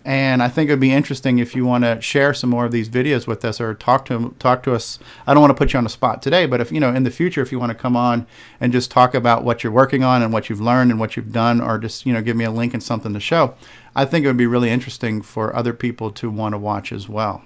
[0.05, 2.73] and I think it would be interesting if you want to share some more of
[2.73, 4.99] these videos with us or talk to talk to us.
[5.27, 7.05] I don't want to put you on the spot today, but if you know in
[7.05, 8.27] the future if you want to come on
[8.61, 11.33] and just talk about what you're working on and what you've learned and what you've
[11.33, 13.55] done, or just you know give me a link and something to show,
[13.95, 17.09] I think it would be really interesting for other people to want to watch as
[17.09, 17.43] well.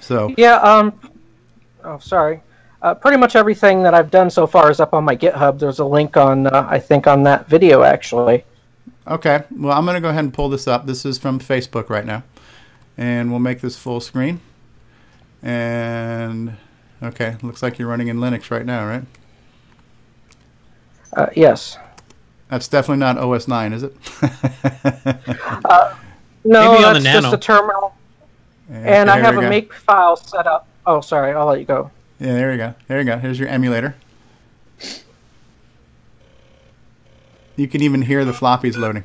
[0.00, 0.56] So Yeah.
[0.56, 0.98] Um.
[1.82, 2.40] Oh, sorry.
[2.82, 5.58] Uh, pretty much everything that I've done so far is up on my GitHub.
[5.58, 8.44] There's a link on, uh, I think, on that video actually.
[9.06, 10.86] Okay, well, I'm going to go ahead and pull this up.
[10.86, 12.22] This is from Facebook right now.
[12.96, 14.40] And we'll make this full screen.
[15.42, 16.56] And,
[17.02, 19.02] okay, looks like you're running in Linux right now, right?
[21.14, 21.76] Uh, yes.
[22.48, 23.96] That's definitely not OS 9, is it?
[25.66, 25.94] Uh,
[26.44, 27.32] no, Maybe the that's just Nano.
[27.34, 27.94] a terminal.
[28.70, 29.48] Yeah, and I have a go.
[29.48, 30.68] make file set up.
[30.86, 31.32] Oh, sorry.
[31.32, 31.90] I'll let you go.
[32.20, 32.74] Yeah, there you go.
[32.86, 33.16] There you go.
[33.18, 33.94] Here's your emulator.
[37.56, 39.04] You can even hear the floppies loading.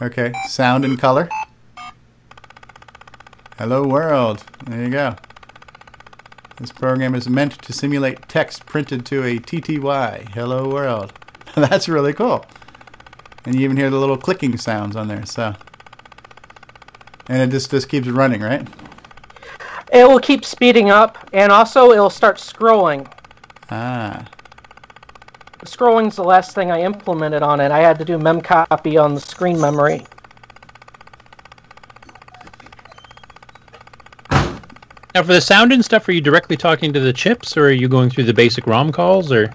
[0.00, 1.28] Okay, sound and color.
[3.58, 4.44] Hello world.
[4.66, 5.16] There you go.
[6.56, 10.30] This program is meant to simulate text printed to a TTY.
[10.30, 11.12] Hello world.
[11.54, 12.46] That's really cool.
[13.44, 15.26] And you even hear the little clicking sounds on there.
[15.26, 15.54] So,
[17.28, 18.66] and it just just keeps running, right?
[19.92, 23.12] It will keep speeding up, and also it'll start scrolling.
[23.70, 24.26] Ah.
[25.80, 27.72] Scrolling's the last thing I implemented on it.
[27.72, 30.04] I had to do memcopy on the screen memory.
[35.14, 37.70] Now, for the sound and stuff, are you directly talking to the chips, or are
[37.70, 39.54] you going through the basic ROM calls, or?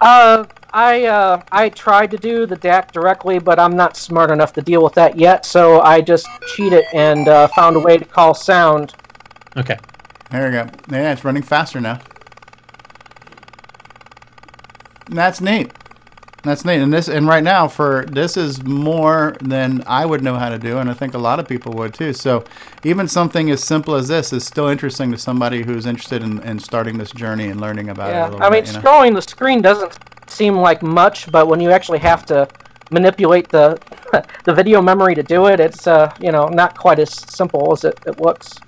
[0.00, 4.52] Uh, I uh, I tried to do the DAC directly, but I'm not smart enough
[4.54, 5.46] to deal with that yet.
[5.46, 8.94] So I just cheated and uh, found a way to call sound.
[9.56, 9.78] Okay.
[10.30, 10.68] There we go.
[10.90, 12.00] Yeah, it's running faster now.
[15.10, 15.72] That's neat.
[16.42, 16.80] That's neat.
[16.80, 20.58] And this and right now for this is more than I would know how to
[20.58, 22.14] do, and I think a lot of people would too.
[22.14, 22.44] So
[22.82, 26.58] even something as simple as this is still interesting to somebody who's interested in, in
[26.58, 28.68] starting this journey and learning about it Yeah, I mean, bit.
[28.68, 28.80] you know?
[28.80, 29.98] scrolling the screen doesn't
[30.28, 32.48] seem like much, but when you actually have to
[32.90, 33.78] manipulate the
[34.44, 37.84] the video memory to do it, it's uh, you know not quite as simple as
[37.84, 38.58] it, it looks.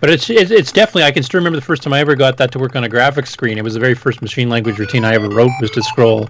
[0.00, 2.36] But it's, it's it's definitely I can still remember the first time I ever got
[2.36, 3.58] that to work on a graphics screen.
[3.58, 6.28] It was the very first machine language routine I ever wrote was to scroll,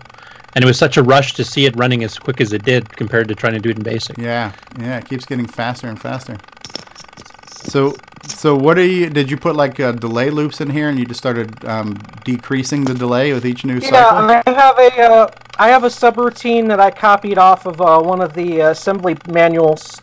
[0.55, 2.89] and it was such a rush to see it running as quick as it did
[2.97, 4.17] compared to trying to do it in basic.
[4.17, 6.39] Yeah, yeah, it keeps getting faster and faster.
[7.53, 7.95] So,
[8.27, 9.11] so what are you?
[9.11, 11.95] Did you put like uh, delay loops in here, and you just started um,
[12.25, 13.99] decreasing the delay with each new cycle?
[13.99, 18.01] Yeah, I have a uh, I have a subroutine that I copied off of uh,
[18.01, 20.01] one of the assembly manuals.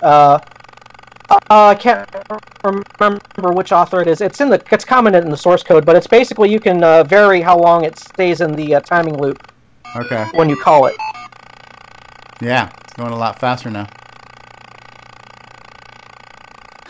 [1.29, 2.07] Uh, I can't
[2.63, 4.21] remember which author it is.
[4.21, 7.03] It's in the it's commented in the source code, but it's basically you can uh,
[7.03, 9.47] vary how long it stays in the uh, timing loop.
[9.95, 10.25] Okay.
[10.33, 10.95] When you call it.
[12.41, 13.87] Yeah, it's going a lot faster now.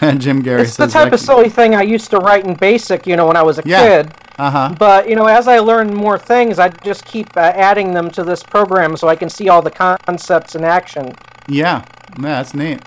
[0.18, 2.56] Jim Gary it's says the type like, of silly thing I used to write in
[2.56, 3.88] BASIC, you know, when I was a Yeah.
[3.88, 4.12] kid.
[4.38, 4.76] Uh huh.
[4.78, 8.24] But you know, as I learn more things, I just keep uh, adding them to
[8.24, 11.16] this program so I can see all the concepts in action.
[11.48, 11.84] Yeah,
[12.18, 12.82] yeah, that's neat.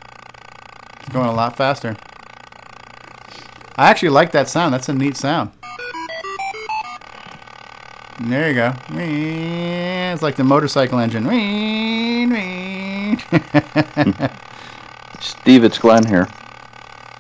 [1.13, 1.97] Going a lot faster.
[3.77, 4.75] I actually like that sound.
[4.75, 5.53] That's a neat sound.
[8.21, 8.75] There you go.
[8.91, 11.25] It's like the motorcycle engine.
[15.21, 16.27] Steve, it's Glenn here.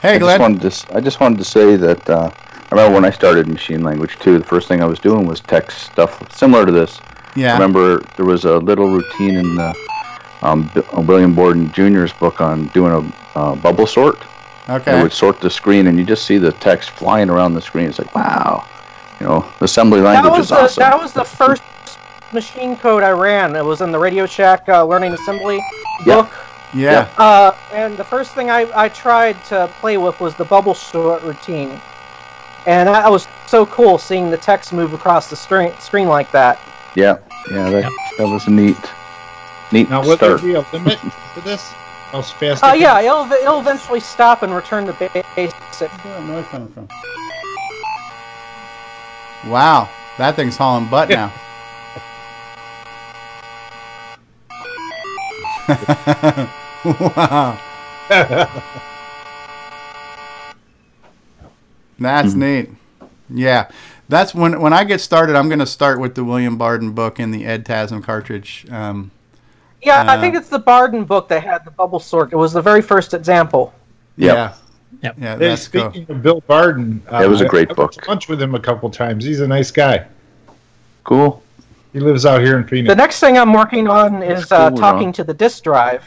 [0.02, 0.38] Hey, I Glenn.
[0.38, 3.46] Just wanted to, I just wanted to say that uh, I remember when I started
[3.46, 4.38] machine language too.
[4.38, 7.00] The first thing I was doing was text stuff similar to this.
[7.36, 7.50] Yeah.
[7.50, 9.72] I remember there was a little routine in the
[10.42, 14.18] um, uh, William Barden Jr.'s book on doing a uh, bubble sort.
[14.68, 14.98] Okay.
[14.98, 17.86] It would sort the screen, and you just see the text flying around the screen.
[17.86, 18.66] It's like, wow,
[19.18, 20.80] you know, assembly That language was is the awesome.
[20.82, 21.62] that was the first
[22.32, 23.56] machine code I ran.
[23.56, 25.60] It was in the Radio Shack uh, Learning Assembly
[26.04, 26.30] book.
[26.74, 27.08] Yeah.
[27.16, 31.22] Uh, and the first thing I, I tried to play with was the bubble sort
[31.22, 31.80] routine.
[32.66, 36.60] And that was so cool seeing the text move across the screen, screen like that.
[36.94, 37.18] Yeah,
[37.50, 38.76] yeah, that, that was neat,
[39.72, 40.98] neat Now, would there be a limit
[41.34, 41.72] to this?
[42.10, 42.64] How fast?
[42.64, 45.26] Oh it yeah, it'll, it'll eventually stop and return to basic.
[45.34, 46.88] Where's that noise coming from?
[49.46, 51.32] Wow, that thing's hauling butt now.
[56.84, 57.60] wow.
[61.98, 62.70] That's neat.
[63.28, 63.70] Yeah.
[64.08, 67.18] That's when when I get started, I'm going to start with the William Barden book
[67.18, 68.66] and the EDTASM cartridge.
[68.70, 69.10] Um,
[69.82, 72.32] Yeah, I Uh, think it's the Barden book that had the bubble sort.
[72.32, 73.72] It was the very first example.
[74.16, 74.54] Yeah.
[75.02, 75.14] Yep.
[75.18, 75.90] Yeah, Hey, that's cool.
[75.90, 77.78] speaking of Bill Barden, uh, That was a great book.
[77.78, 79.24] I went to lunch with him a couple times.
[79.24, 80.06] He's a nice guy.
[81.04, 81.42] Cool.
[81.92, 82.88] He lives out here in Phoenix.
[82.90, 85.12] The next thing I'm working on is uh, cool, talking Ron.
[85.14, 86.04] to the disk drive.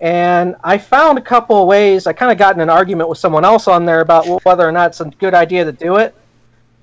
[0.00, 2.06] And I found a couple of ways.
[2.06, 4.72] I kind of got in an argument with someone else on there about whether or
[4.72, 6.14] not it's a good idea to do it.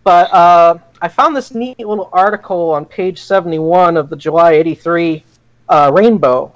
[0.03, 5.23] But uh, I found this neat little article on page 71 of the July 83
[5.69, 6.53] uh, Rainbow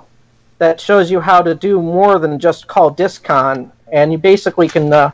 [0.57, 4.93] that shows you how to do more than just call DSKCON, And you basically can
[4.93, 5.11] uh,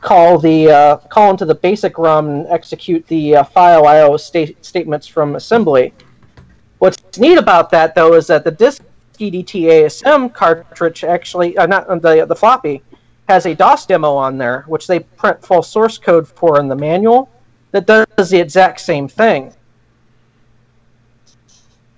[0.00, 4.54] call the uh, call into the basic ROM and execute the uh, file IO sta-
[4.60, 5.92] statements from assembly.
[6.78, 8.82] What's neat about that though is that the disk
[9.18, 12.82] EDTASM cartridge actually, uh, not uh, the the floppy,
[13.28, 16.76] has a DOS demo on there, which they print full source code for in the
[16.76, 17.30] manual
[17.72, 19.52] that does the exact same thing.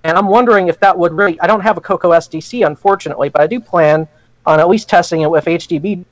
[0.03, 1.39] And I'm wondering if that would really.
[1.41, 4.07] I don't have a Coco SDC, unfortunately, but I do plan
[4.45, 6.05] on at least testing it with HDB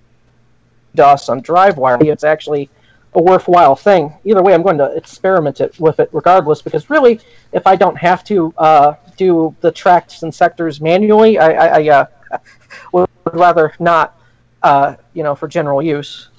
[0.96, 2.04] DOS on DriveWire.
[2.06, 2.70] It's actually
[3.14, 4.14] a worthwhile thing.
[4.26, 7.20] Either way, I'm going to experiment it with it regardless, because really,
[7.54, 11.90] if I don't have to uh, do the tracks and sectors manually, I, I, I
[11.90, 12.38] uh,
[12.92, 14.20] would rather not,
[14.64, 16.30] uh, you know, for general use.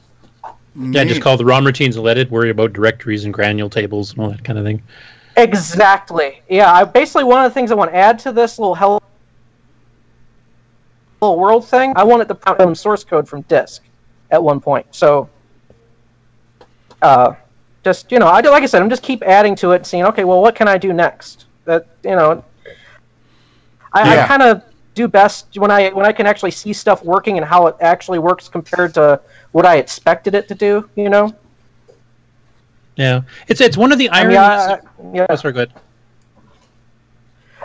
[0.78, 4.12] Yeah, just call the ROM routines and let it worry about directories and granule tables
[4.12, 4.82] and all that kind of thing.
[5.36, 6.42] Exactly.
[6.48, 6.72] Yeah.
[6.72, 9.00] I basically one of the things I want to add to this little hello
[11.20, 11.92] little world thing.
[11.96, 13.82] I wanted it to print some source code from disk
[14.30, 14.86] at one point.
[14.90, 15.28] So,
[17.02, 17.34] uh,
[17.84, 20.04] just you know, I like I said, I'm just keep adding to it, and seeing
[20.04, 21.46] okay, well, what can I do next?
[21.64, 22.44] That you know,
[23.92, 24.24] I, Yeah.
[24.24, 24.62] I kind of
[24.94, 28.18] do best when I when I can actually see stuff working and how it actually
[28.18, 29.20] works compared to
[29.52, 30.88] what I expected it to do.
[30.96, 31.34] You know.
[32.96, 34.80] Yeah, it's it's one of the I mean, ironies.
[35.02, 35.26] I- yeah.
[35.28, 35.72] Oh, sorry, go ahead.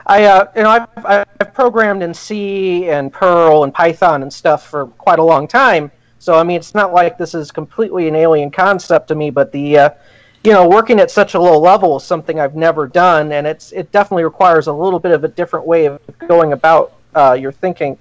[0.08, 4.68] I uh, you know I've, I've programmed in C and Perl and Python and stuff
[4.68, 5.92] for quite a long time.
[6.20, 9.30] So I mean, it's not like this is completely an alien concept to me.
[9.30, 9.90] But the uh,
[10.44, 13.72] you know working at such a low level is something I've never done, and it's
[13.72, 17.52] it definitely requires a little bit of a different way of going about uh, your
[17.52, 17.98] thinking.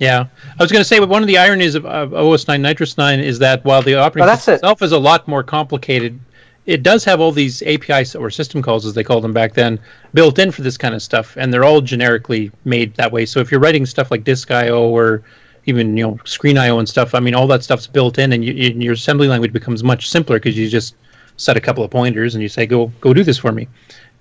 [0.00, 0.26] Yeah,
[0.58, 3.38] I was going to say one of the ironies of, of OS 9 NitrOS-9 is
[3.38, 6.18] that while the operating Oh, system itself is a lot more complicated,
[6.64, 9.78] it does have all these APIs or system calls, as they called them back then,
[10.14, 13.26] built in for this kind of stuff, and they're all generically made that way.
[13.26, 15.22] So if you're writing stuff like disk I/O or
[15.66, 18.42] even you know screen I/O and stuff, I mean, all that stuff's built in, and
[18.42, 20.94] you, you, your assembly language becomes much simpler because you just
[21.36, 23.68] set a couple of pointers and you say, "Go, go do this for me."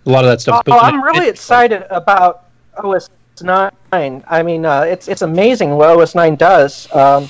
[0.05, 0.77] A lot of that stuff's Oh.
[0.77, 2.45] I'm really excited about
[2.83, 3.09] OS
[3.43, 3.71] 9.
[3.91, 6.93] I mean, uh, it's it's amazing what OS 9 does.
[6.93, 7.29] Um,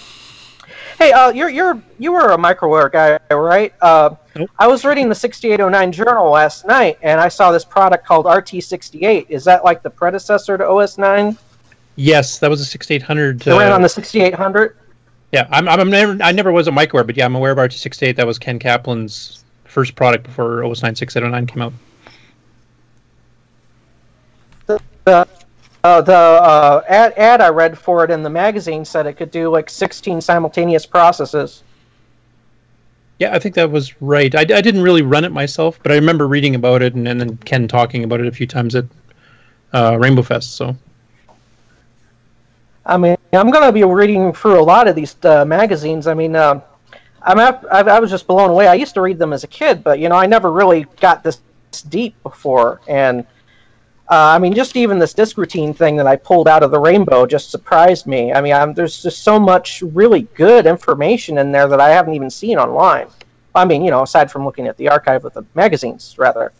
[0.99, 3.73] Hey, uh, you're you're you were a microware guy, right?
[3.79, 4.15] Uh,
[4.59, 9.27] I was reading the 6809 journal last night, and I saw this product called RT68.
[9.29, 11.37] Is that like the predecessor to OS9?
[11.95, 13.47] Yes, that was a 6800.
[13.47, 14.75] It ran uh, on the 6800.
[15.31, 18.17] Yeah, I'm, I'm never, I never was a microware, but yeah, I'm aware of RT68.
[18.17, 21.73] That was Ken Kaplan's first product before OS 9 6809 came out.
[24.65, 25.27] The the,
[25.83, 29.31] uh, the uh, ad ad I read for it in the magazine said it could
[29.31, 31.63] do like 16 simultaneous processes.
[33.19, 34.33] Yeah, I think that was right.
[34.33, 37.19] I, I didn't really run it myself, but I remember reading about it and, and
[37.19, 38.85] then Ken talking about it a few times at
[39.73, 40.55] uh, Rainbow Fest.
[40.55, 40.75] So
[42.89, 46.07] I mean, I'm going to be reading through a lot of these uh, magazines.
[46.07, 46.59] I mean, uh,
[47.21, 48.67] I'm at, I, I was just blown away.
[48.67, 51.23] I used to read them as a kid, but you know, I never really got
[51.23, 51.39] this
[51.89, 52.81] deep before.
[52.87, 53.27] And
[54.09, 56.79] uh, I mean, just even this disc routine thing that I pulled out of the
[56.79, 58.33] Rainbow just surprised me.
[58.33, 62.15] I mean, I'm, there's just so much really good information in there that I haven't
[62.15, 63.07] even seen online.
[63.53, 66.51] I mean, you know, aside from looking at the archive of the magazines, rather.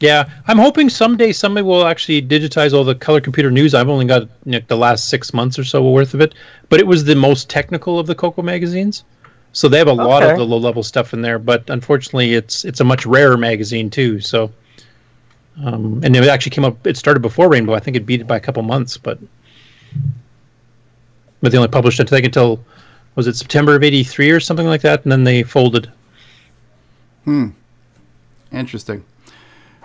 [0.00, 3.72] yeah, I'm hoping someday somebody will actually digitize all the color computer news.
[3.72, 6.34] I've only got you know, the last six months or so worth of it,
[6.70, 9.04] but it was the most technical of the Coco magazines.
[9.52, 12.64] So they have a lot of the low level stuff in there, but unfortunately, it's
[12.64, 14.18] it's a much rarer magazine too.
[14.18, 14.50] So,
[15.62, 16.86] um, and it actually came up.
[16.86, 17.74] It started before Rainbow.
[17.74, 19.18] I think it beat it by a couple months, but
[21.40, 22.64] but they only published it I think until
[23.14, 25.90] was it September of '83 or something like that, and then they folded.
[27.24, 27.50] Hmm.
[28.52, 29.04] Interesting.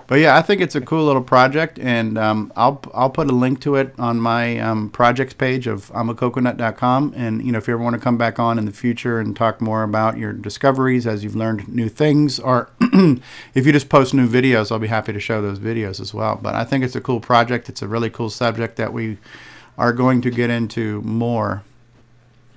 [0.10, 3.32] But yeah, I think it's a cool little project, and um, I'll I'll put a
[3.32, 7.14] link to it on my um, projects page of imacoconut.com.
[7.16, 9.36] And you know, if you ever want to come back on in the future and
[9.36, 14.16] talk more about your discoveries as you've learned new things, or if you just post
[14.16, 16.40] new videos, I'll be happy to show those videos as well.
[16.42, 17.70] But I think it's a cool project.
[17.70, 19.20] It's a really cool subject that we
[19.78, 21.64] are going to get into more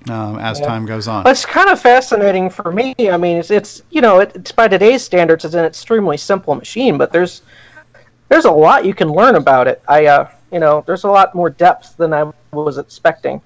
[0.09, 0.67] um, as Yeah.
[0.67, 1.23] time goes on.
[1.23, 2.93] But it's kind of fascinating for me.
[2.99, 6.55] I mean, it's, it's you know, it, it's by today's standards, it's an extremely simple
[6.55, 7.41] machine, but there's
[8.29, 9.81] there's a lot you can learn about it.
[9.87, 13.41] I, uh, you know, there's a lot more depth than I was expecting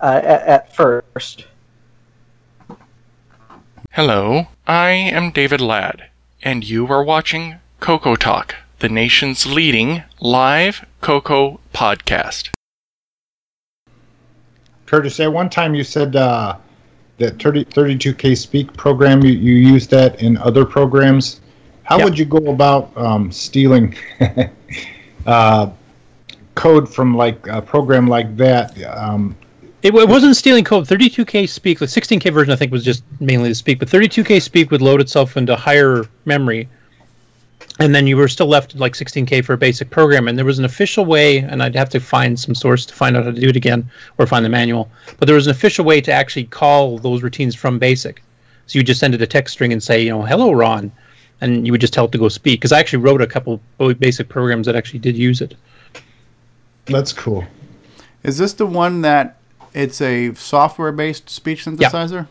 [0.00, 1.46] uh, at, at first.
[3.92, 6.08] Hello, I am David Ladd,
[6.42, 12.50] and you are watching Coco Talk, the nation's leading live Coco podcast.
[14.90, 16.56] Curtis, at one time you said uh,
[17.18, 21.40] that 30, 32K Speak program, you, you use that in other programs.
[21.84, 22.06] How Yeah.
[22.06, 23.94] would you go about um, stealing
[25.26, 25.70] uh,
[26.56, 28.76] code from like a program like that?
[28.82, 29.36] Um,
[29.84, 30.86] It, it wasn't stealing code.
[30.88, 34.72] 32K Speak, the 16K version, I think, was just mainly the Speak, but 32K Speak
[34.72, 36.68] would load itself into higher memory,
[37.80, 40.28] and then you were still left like 16K for a basic program.
[40.28, 43.16] And there was an official way, and I'd have to find some source to find
[43.16, 44.90] out how to do it again, or find the manual.
[45.18, 48.22] But there was an official way to actually call those routines from basic.
[48.66, 50.92] So you just send it a text string and say, you know, hello, Ron,
[51.40, 52.60] and you would just tell it to go speak.
[52.60, 53.60] Because I actually wrote a couple
[53.98, 55.56] basic programs that actually did use it.
[56.84, 57.44] That's cool.
[58.22, 59.38] Is this the one that
[59.72, 62.28] it's a software-based speech synthesizer?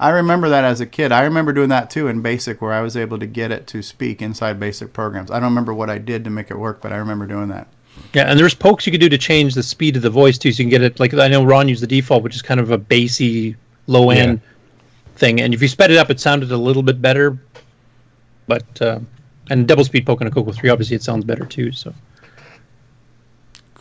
[0.00, 1.10] I remember that as a kid.
[1.10, 3.82] I remember doing that too in BASIC, where I was able to get it to
[3.82, 5.30] speak inside BASIC programs.
[5.30, 7.66] I don't remember what I did to make it work, but I remember doing that.
[8.14, 10.52] Yeah, and there's pokes you could do to change the speed of the voice too,
[10.52, 12.60] so you can get it like I know Ron used the default, which is kind
[12.60, 13.56] of a bassy,
[13.88, 14.40] low end
[15.16, 15.40] thing.
[15.40, 17.36] And if you sped it up, it sounded a little bit better.
[18.46, 19.00] But uh,
[19.50, 21.72] and double speed poke on a Coco three, obviously, it sounds better too.
[21.72, 21.92] So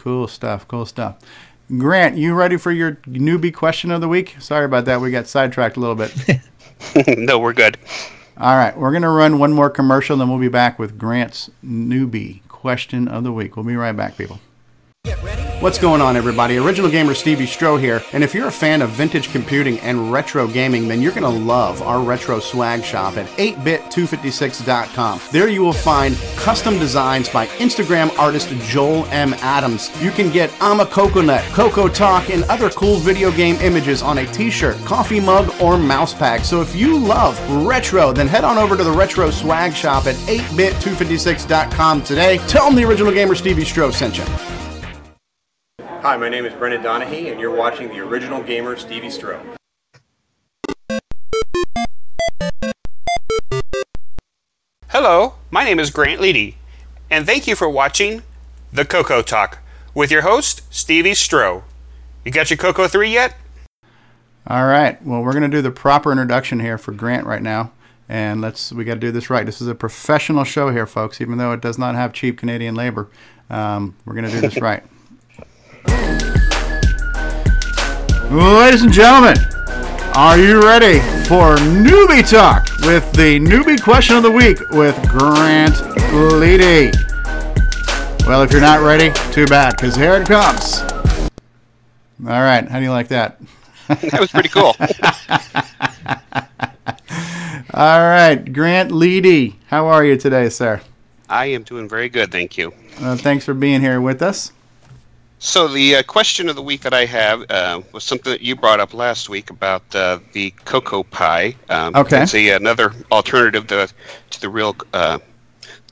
[0.08, 0.68] Cool stuff.
[0.70, 1.18] Cool stuff.
[1.76, 4.38] Grant, you ready for your newbie question of the week?
[4.40, 5.02] Sorry about that.
[5.02, 7.18] We got sidetracked a little bit.
[7.18, 7.78] no, we're good.
[8.38, 11.50] All right, we're going to run one more commercial, then we'll be back with Grant's
[11.66, 13.58] newbie question of the week.
[13.58, 14.40] We'll be right back, people.
[15.62, 16.58] What's going on, everybody?
[16.58, 18.04] Original Gamer Stevie Stroh here.
[18.14, 21.30] And if you're a fan of vintage computing and retro gaming, then you're going to
[21.30, 25.22] love our retro swag shop at 8bit256.com.
[25.32, 29.34] There you will find custom designs by Instagram artist Joel M.
[29.36, 29.90] Adams.
[30.02, 34.18] You can get I'm a Coconut, Coco Talk, and other cool video game images on
[34.18, 36.46] a t shirt, coffee mug, or mouse pad.
[36.46, 40.16] So if you love retro, then head on over to the retro swag shop at
[40.16, 42.40] 8bit256.com today.
[42.48, 44.67] Tell them the Original Gamer Stevie Stroh sent you.
[46.08, 49.42] Hi, my name is Brendan Donahue, and you're watching the original gamer Stevie Stroh.
[54.88, 56.56] Hello, my name is Grant Leedy,
[57.12, 58.24] and thank you for watching
[58.72, 59.60] The Coco Talk
[59.94, 61.64] with your host, Stevie Stroh.
[62.24, 63.36] You got your Coco 3 yet?
[64.48, 65.06] All right.
[65.06, 67.74] Well, we're going to do the proper introduction here for Grant right now.
[68.08, 69.46] And let's, we got to do this right.
[69.46, 72.76] This is a professional show here, folks, even though it does not have cheap Canadian
[72.76, 73.10] labor.
[73.50, 74.86] Um, we're going to do this right.
[78.30, 79.38] Ladies and gentlemen,
[80.14, 81.00] Are you ready
[81.30, 85.76] for Newbie Talk with the Newbie Question of the Week with Grant
[86.12, 86.92] Leedy?
[88.28, 90.82] Well, if you're not ready, too bad, because here it comes.
[92.22, 93.40] All right, how do you like that?
[93.88, 94.76] that was pretty cool.
[97.74, 100.82] All right, Grant Leedy, how are you today, sir?
[101.30, 102.74] I am doing very good, thank you.
[103.00, 104.52] Uh, thanks for being here with us.
[105.40, 108.56] So the uh, question of the week that I have uh, was something that you
[108.56, 111.56] brought up last week about uh, the Coco Pi.
[111.70, 112.24] Um, Okay.
[112.24, 113.88] It's a, another alternative to,
[114.32, 115.20] to the real uh,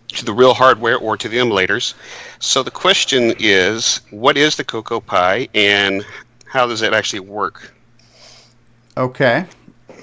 [0.07, 1.93] to the real hardware or to the emulators.
[2.39, 6.05] So the question is, what is the Coco Pi and
[6.47, 7.73] how does it actually work?
[8.97, 9.45] Okay.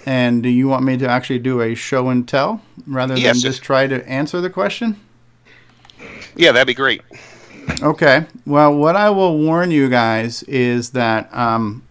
[0.04, 3.40] And do you want me to actually do a show and tell rather than Yes.
[3.40, 5.00] just try to answer the question?
[6.36, 7.00] Yeah, that'd be great.
[7.82, 8.26] Okay.
[8.46, 11.82] Well, what I will warn you guys is that um,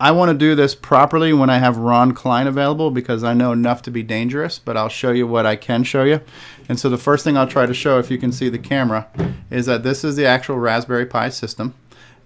[0.00, 3.52] I want to do this properly when I have Ron Klein available because I know
[3.52, 6.20] enough to be dangerous, but I'll show you what I can show you.
[6.68, 9.08] And so the first thing I'll try to show, if you can see the camera,
[9.50, 11.74] is that this is the actual Raspberry Pi system.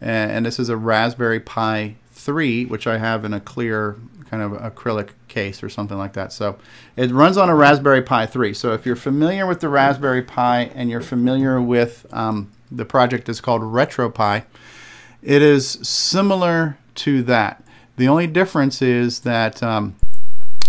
[0.00, 3.96] And, this is a Raspberry Pi 3, which I have in a clear
[4.30, 6.32] kind of acrylic case or something like that.
[6.32, 6.58] So
[6.96, 8.54] it runs on a Raspberry Pi 3.
[8.54, 13.28] So if you're familiar with the Raspberry Pi and you're familiar with um, the project
[13.28, 14.44] is called RetroPie,
[15.22, 17.62] it is similar to that.
[17.96, 19.96] The only difference is that um,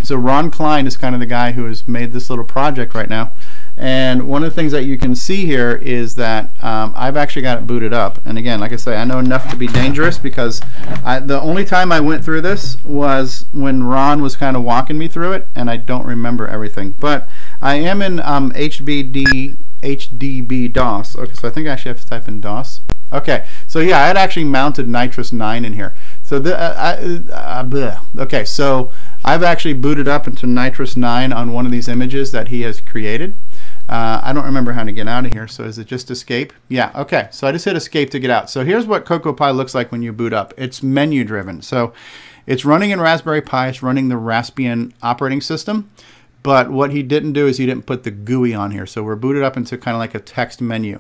[0.04, 3.10] so Ron Klein is kind of the guy who has made this little project right
[3.10, 3.34] now.
[3.78, 7.42] And one of the things that you can see here is that um, I've actually
[7.42, 8.26] got it booted up.
[8.26, 10.62] And again, like I say, I know enough to be dangerous because
[11.04, 14.98] I, the only time I went through this was when Ron was kind of walking
[14.98, 16.92] me through it, and I don't remember everything.
[16.92, 17.28] But
[17.62, 21.16] I am in um, HBD HDB DOS.
[21.16, 22.82] Okay, so I think I actually have to type in DOS.
[23.12, 25.96] Okay, so yeah, I had actually mounted NitrOS-9 in here.
[26.22, 28.92] So the, uh, I, uh, okay, so
[29.26, 33.34] I've actually booted up into NitrOS-9 on one of these images that he has created.
[33.88, 36.54] Uh, I don't remember how to get out of here, so is it just escape?
[36.68, 38.48] Yeah, okay, so I just hit escape to get out.
[38.52, 40.54] So here's what Coco Pi looks like when you boot up.
[40.56, 41.64] It's menu driven.
[41.64, 41.94] So
[42.46, 45.90] it's running in Raspberry Pi, it's running the Raspbian operating system.
[46.42, 48.86] But what he didn't do is he didn't put the GUI on here.
[48.86, 51.00] So we're booted up into kind of like a text menu.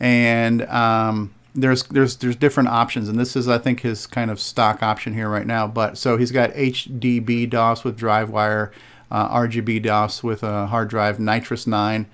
[0.00, 4.40] And um, there's there's there's different options, and this is I think his kind of
[4.40, 5.66] stock option here right now.
[5.66, 8.70] But so he's got HDB DOS with DriveWire,
[9.10, 12.06] uh, RGB DOS with a hard drive, NitrOS-9,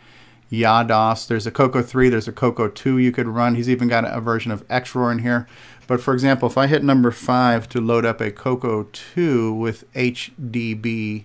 [0.51, 1.27] YaDOS.
[1.27, 3.55] There's a Coco 3, there's a Coco 2 you could run.
[3.55, 5.47] He's even got a, version of XROAR in here.
[5.87, 9.93] But for example, if I hit number 5 to load up a Coco 2 with
[9.93, 11.25] HDB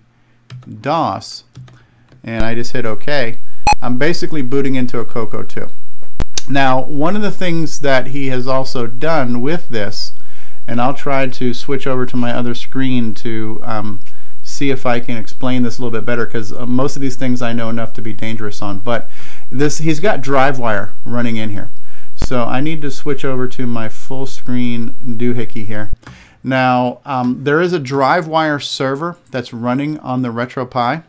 [0.81, 1.43] DOS,
[2.23, 3.39] and I just hit OK,
[3.81, 5.67] I'm basically booting into a Coco 2.
[6.49, 10.13] Now, one of the things that he has also done with this,
[10.67, 13.99] and I'll try to switch over to my other screen to um,
[14.43, 17.15] see if I can explain this a little bit better because uh, most of these
[17.15, 18.79] things I know enough to be dangerous on.
[18.79, 19.09] But
[19.49, 21.71] this, he's got DriveWire running in here.
[22.15, 25.91] So I need to switch over to my full screen doohickey here.
[26.43, 31.03] Now, um, there is a DriveWire server that's running on the RetroPie.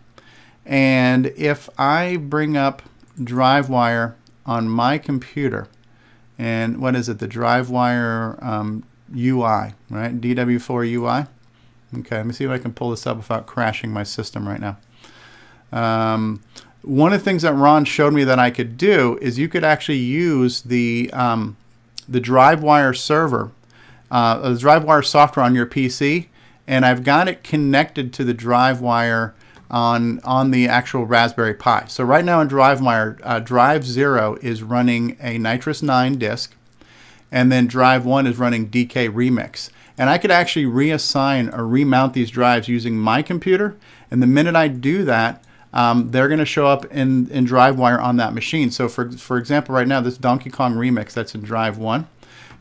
[0.67, 2.83] And if I bring up
[3.19, 4.15] DriveWire
[4.45, 5.69] on my computer,
[6.39, 8.85] and what is it, the DriveWire um,
[9.15, 10.21] UI, right?
[10.21, 11.27] DW4 UI.
[12.01, 14.61] Okay, let me see if I can pull this up without crashing my system right
[14.61, 14.79] now.
[15.73, 16.43] Um,
[16.83, 19.65] one of the things that Ron showed me that I could do is you could
[19.65, 21.57] actually use the um,
[22.09, 23.53] the DriveWire server,
[24.13, 26.29] uh, the DriveWire software on your PC,
[26.67, 29.33] and I've got it connected to the DriveWire
[29.71, 31.87] on on the actual Raspberry Pi.
[31.89, 36.55] So right now in DriveWire, uh, Drive Zero is running a NitrOS-9 disk,
[37.33, 39.71] and then Drive One is running DK Remix.
[39.97, 43.77] And I could actually reassign or remount these drives using my computer.
[44.11, 48.03] And the minute I do that, um, they're going to show up in, in DriveWire
[48.03, 48.71] on that machine.
[48.71, 52.07] So for, for example, right now, this Donkey Kong remix that's in Drive 1,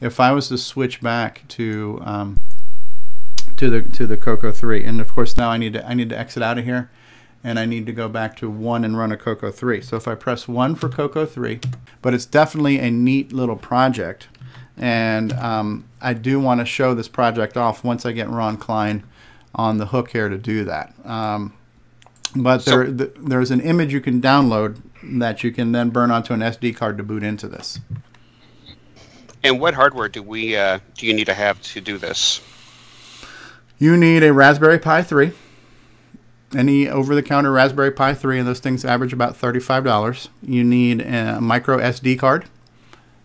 [0.01, 2.39] if I was to switch back to um,
[3.57, 6.09] to the to the Coco 3, and of course now I need to I need
[6.09, 6.89] to exit out of here,
[7.43, 9.81] and I need to go back to 1 and run a Coco 3.
[9.81, 11.59] So if I press 1 for Coco 3,
[12.01, 14.27] but it's definitely a neat little project,
[14.77, 19.03] and um, I do want to show this project off once I get Ron Klein
[19.53, 20.93] on the hook here to do that.
[21.05, 21.53] Um,
[22.35, 26.09] but So- there, th- there's an image you can download that you can then burn
[26.09, 27.79] onto an SD card to boot into this.
[29.43, 32.41] And what hardware do we uh, do you need to have to do this?
[33.79, 35.31] You need a Raspberry Pi 3.
[36.55, 40.27] Any over-the-counter Raspberry Pi 3, and those things average about $35.
[40.43, 42.45] You need a micro SD card,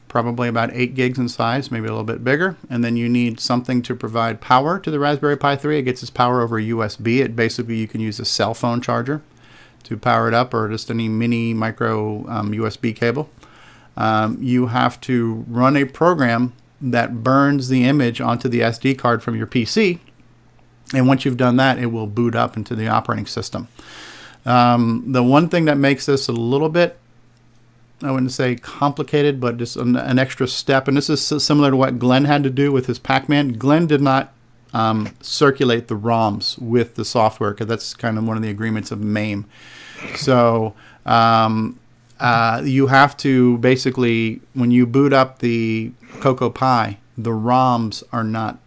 [0.09, 2.57] probably about 8 gigs in size, maybe a little bit bigger.
[2.71, 5.81] And then you need something to provide power to the Raspberry Pi 3.
[5.81, 7.19] It gets its power over USB.
[7.19, 9.23] It basically, you can use a cell phone charger
[9.83, 13.29] to power it up or just any mini micro um, USB cable.
[13.97, 19.23] Um, you have to run a program that burns the image onto the SD card
[19.23, 19.99] from your PC.
[20.95, 23.69] And once you've done that, it will boot up into the operating system.
[24.45, 26.99] Um, the one thing that makes this a little bit,
[28.03, 31.77] I wouldn't say complicated, but just an, an, extra step, and this is similar to
[31.77, 33.55] what Glenn had to do with his Pac Man.
[33.55, 34.33] Glenn did not
[34.73, 38.91] um, circulate the ROMs with the software because that's kind of one of the agreements
[38.93, 39.47] of MAME.
[40.15, 40.75] So
[41.07, 41.81] um,
[42.21, 48.25] uh, you have to basically, when you boot up the Coco Pi, the ROMs are
[48.25, 48.59] not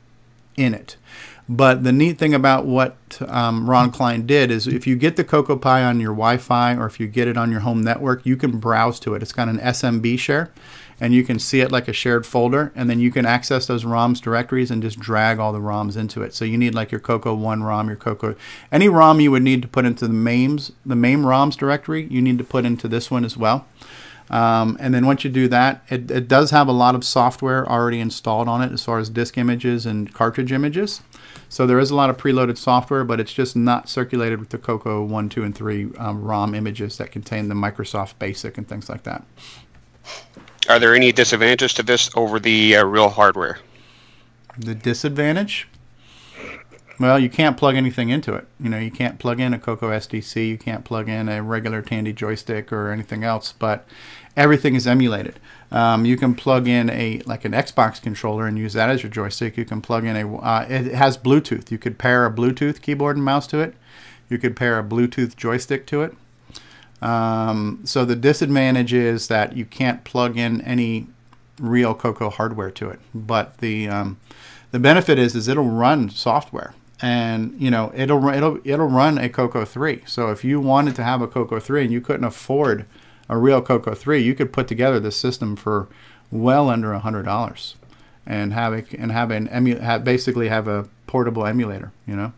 [0.55, 0.97] in it.
[1.47, 2.95] But the neat thing about what
[3.27, 6.75] um, Ron Klein did is if you get the Coco Pi on your Wi Fi
[6.75, 9.23] or if you get it on your home network, you can browse to it.
[9.23, 10.51] It's got an SMB share
[10.99, 13.85] and you can see it like a shared folder and then you can access those
[13.85, 16.33] ROMs directories and just drag all the ROMs into it.
[16.33, 18.35] So you need like your Coco 1 ROM, your Coco
[18.71, 22.21] any ROM you would need to put into the MAMES, the MAME ROMs directory, you
[22.21, 23.65] need to put into this one as well.
[24.29, 27.67] Um, and then once you do that, it, it does have a lot of software
[27.67, 31.01] already installed on it as far as disk images and cartridge images.
[31.51, 34.59] So there is a lot of preloaded software, but it's just not circulated with the
[34.59, 38.87] Coco 1, 2, and 3 um, ROM images that contain the Microsoft Basic and things
[38.87, 39.25] like that.
[40.69, 43.57] Are there any disadvantages to this over the uh, real hardware?
[44.55, 45.67] The disadvantage?
[46.99, 48.45] Well, you can't plug anything into it.
[48.59, 51.81] You know, you can't plug in a Coco SDC, you can't plug in a regular
[51.81, 53.87] Tandy joystick or anything else, but
[54.37, 55.39] everything is emulated.
[55.71, 59.11] Um, you can plug in a like an Xbox controller and use that as your
[59.11, 59.57] joystick.
[59.57, 61.71] You can plug in a uh, it has Bluetooth.
[61.71, 63.73] You could pair a Bluetooth keyboard and mouse to it.
[64.29, 66.15] You could pair a Bluetooth joystick to it.
[67.01, 71.07] Um, so the disadvantage is that you can't plug in any
[71.59, 72.99] real Coco hardware to it.
[73.13, 74.19] But the um,
[74.71, 79.29] the benefit is is it'll run software, and you know it'll it'll it'll run a
[79.29, 80.03] Coco 3.
[80.05, 82.85] So if you wanted to have a Coco 3 and you couldn't afford
[83.27, 85.87] a real Coco 3, you could put together this system for
[86.31, 87.75] well under a hundred dollars,
[88.25, 91.91] and have it and have an emu have basically have a portable emulator.
[92.05, 92.33] You know.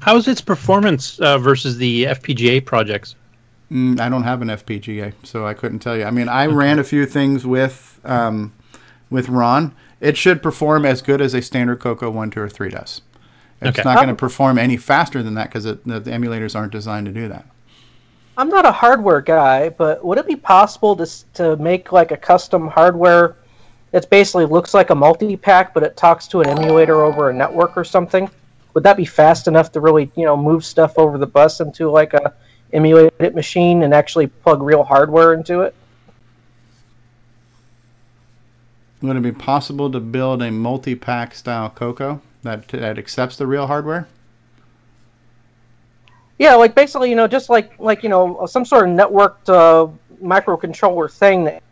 [0.00, 3.16] How is its performance uh, versus the FPGA projects?
[3.70, 6.04] Mm, I don't have an FPGA, so I couldn't tell you.
[6.04, 6.54] I mean, I okay.
[6.54, 8.52] ran a few things with um,
[9.10, 9.74] with Ron.
[10.00, 13.02] It should perform as good as a standard Coco one, two, or three does.
[13.60, 13.88] It's okay.
[13.88, 17.12] not going to perform any faster than that because the, the emulators aren't designed to
[17.12, 17.46] do that.
[18.38, 22.16] I'm not a hardware guy, but would it be possible to to make like a
[22.16, 23.36] custom hardware?
[23.92, 27.76] It basically looks like a multi-pack, but it talks to an emulator over a network
[27.76, 28.30] or something
[28.74, 31.90] would that be fast enough to really you know move stuff over the bus into
[31.90, 32.34] like a
[32.72, 35.74] emulated machine and actually plug real hardware into it?
[39.02, 43.66] Would it be possible to build a multi-pack style Coco that that accepts the real
[43.66, 44.06] hardware?
[46.38, 49.90] Yeah, like basically, you know, just like like you know, some sort of networked uh,
[50.22, 51.62] microcontroller thing that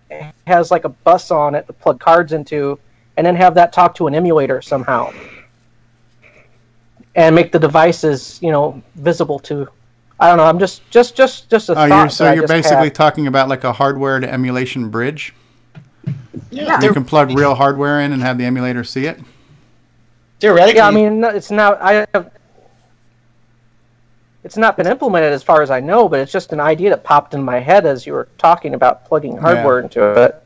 [0.47, 2.79] has like a bus on it to plug cards into,
[3.17, 5.13] and then have that talk to an emulator somehow
[7.19, 9.69] and make the devices, you know, visible to.
[10.21, 10.45] I don't know.
[10.45, 11.89] I'm just just just just a oh, thought.
[11.89, 12.95] You're, so you're basically had.
[12.95, 15.35] talking about like a hardware to emulation bridge.
[16.51, 19.21] Yeah, you can plug real hardware in and have the emulator see it.
[20.41, 20.87] Theoretically, yeah.
[20.87, 21.81] I mean, it's not.
[21.83, 22.31] I have.
[24.45, 27.03] It's not been implemented as far as I know, but it's just an idea that
[27.05, 29.85] popped in my head as you were talking about plugging hardware yeah.
[29.85, 30.43] into it.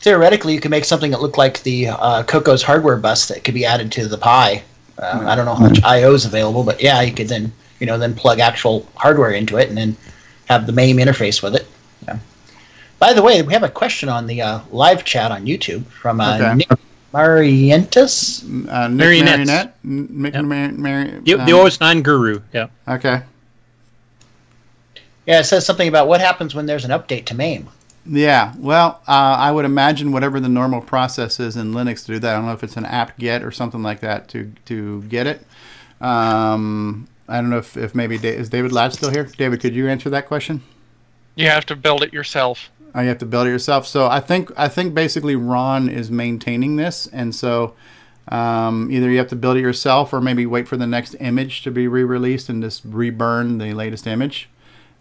[0.00, 3.54] Theoretically, you could make something that looked like the uh, Coco's hardware bus that could
[3.54, 4.62] be added to the Pi
[4.98, 7.86] uh, I don't know how much I/O is available, but yeah, you could then you
[7.86, 9.96] know then plug actual hardware into it and then
[10.46, 11.66] have the MAME interface with it.
[12.06, 12.18] Yeah.
[12.98, 16.20] By the way, we have a question on the uh, live chat on YouTube from
[16.20, 16.54] uh, okay.
[16.54, 16.68] Nick
[17.12, 18.42] Marentes.
[18.68, 19.74] Uh, Nick Marionette.
[19.84, 20.44] Nick yep.
[20.44, 22.40] Mar- Mar- the, the um, OS9 guru.
[22.52, 22.68] Yeah.
[22.88, 23.22] Okay.
[25.26, 27.68] Yeah, it says something about what happens when there's an update to MAME.
[28.06, 32.18] Yeah, well, uh, I would imagine whatever the normal process is in Linux to do
[32.18, 32.34] that.
[32.34, 35.26] I don't know if it's an apt get or something like that to to get
[35.26, 35.46] it.
[36.00, 39.24] Um, I don't know if, if maybe da- is David Ladd still here?
[39.24, 40.62] David, could you answer that question?
[41.34, 42.70] You have to build it yourself.
[42.94, 43.86] Oh, you have to build it yourself.
[43.86, 47.74] So I think I think basically Ron is maintaining this, and so
[48.28, 51.62] um, either you have to build it yourself or maybe wait for the next image
[51.62, 54.48] to be re-released and just reburn the latest image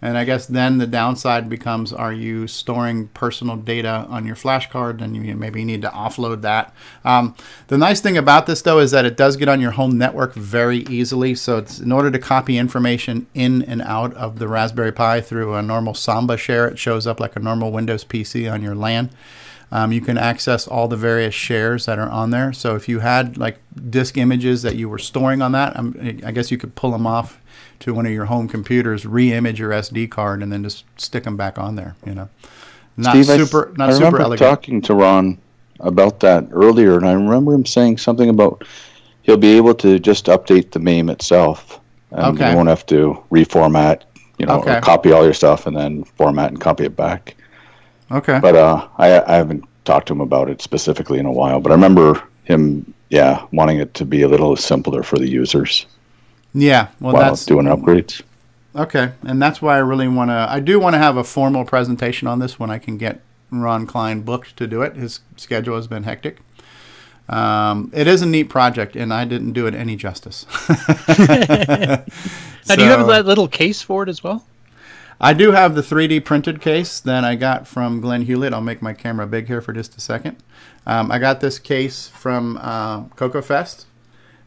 [0.03, 4.69] And I guess then the downside becomes: Are you storing personal data on your flash
[4.69, 5.01] card?
[5.01, 6.75] And you maybe need to offload that.
[7.05, 7.35] Um,
[7.67, 10.33] the nice thing about this, though, is that it does get on your home network
[10.33, 11.35] very easily.
[11.35, 15.53] So it's in order to copy information in and out of the Raspberry Pi through
[15.55, 19.09] a normal Samba share, it shows up like a normal Windows PC on your LAN.
[19.71, 22.51] Um, you can access all the various shares that are on there.
[22.51, 23.57] So if you had like
[23.89, 27.07] disk images that you were storing on that, um, I guess you could pull them
[27.07, 27.39] off
[27.83, 31.35] to one of your home computers, re-image your SD card, and then just stick them
[31.37, 31.95] back on there.
[32.05, 32.29] You know,
[32.97, 34.49] not Steve, I- super, not I super remember elegant.
[34.49, 35.37] talking to Ron
[35.81, 38.63] about that earlier, and I remember him saying something about
[39.23, 41.79] he'll be able to just update the MAME itself,
[42.11, 42.51] and Okay.
[42.51, 44.01] you won't have to reformat,
[44.37, 44.77] you know, Okay.
[44.77, 47.35] or copy all your stuff and then format and copy it back.
[48.11, 48.39] Okay.
[48.41, 51.59] But uh, I, I haven't talked to him about it specifically in a while.
[51.59, 55.85] But I remember him, yeah, wanting it to be a little simpler for the users
[56.53, 58.21] Yeah, well, while that's doing upgrades.
[58.75, 60.47] Okay, and that's why I really want to.
[60.49, 63.21] I do want to have a formal presentation on this when I can get
[63.51, 64.95] Ron Klein booked to do it.
[64.95, 66.39] His schedule has been hectic.
[67.29, 70.45] Um, it is a neat project, and I didn't do it any justice.
[72.65, 74.45] Now, do you have So- that little case for it as well?
[75.19, 78.53] I do have the 3D printed case that I got from Glenn Hewlett.
[78.53, 80.37] I'll make my camera big here for just a second.
[80.85, 83.85] Um, I got this case from uh, Coco Fest.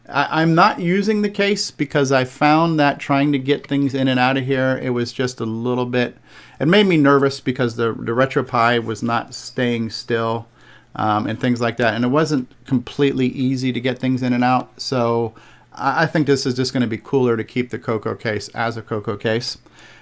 [0.09, 4.07] I, I'm not using the case because I found that trying to get things in
[4.07, 6.17] and out of here, it was just a little bit.
[6.59, 10.47] It made me nervous because the the RetroPie was not staying still,
[10.95, 14.43] um, and things like that, and it wasn't completely easy to get things in and
[14.43, 14.81] out.
[14.81, 15.33] So
[15.73, 18.49] I, I think this is just going to be cooler to keep the Coco case
[18.49, 19.57] as a Coco case.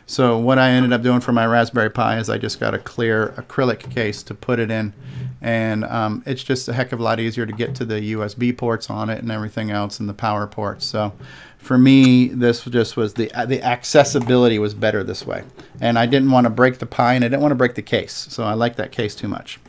[0.08, 2.80] So what I ended up doing for my Raspberry Pi is I just got a
[2.80, 4.94] clear acrylic case to put it in,
[5.42, 8.56] and um, it's just a heck of a lot easier to get to the USB
[8.56, 10.86] ports on it and everything else, and the power ports.
[10.86, 11.12] So
[11.58, 15.44] for me, this just was the the accessibility was better this way,
[15.82, 17.82] and I didn't want to break the Pi and I didn't want to break the
[17.82, 19.60] case, so I like that case too much.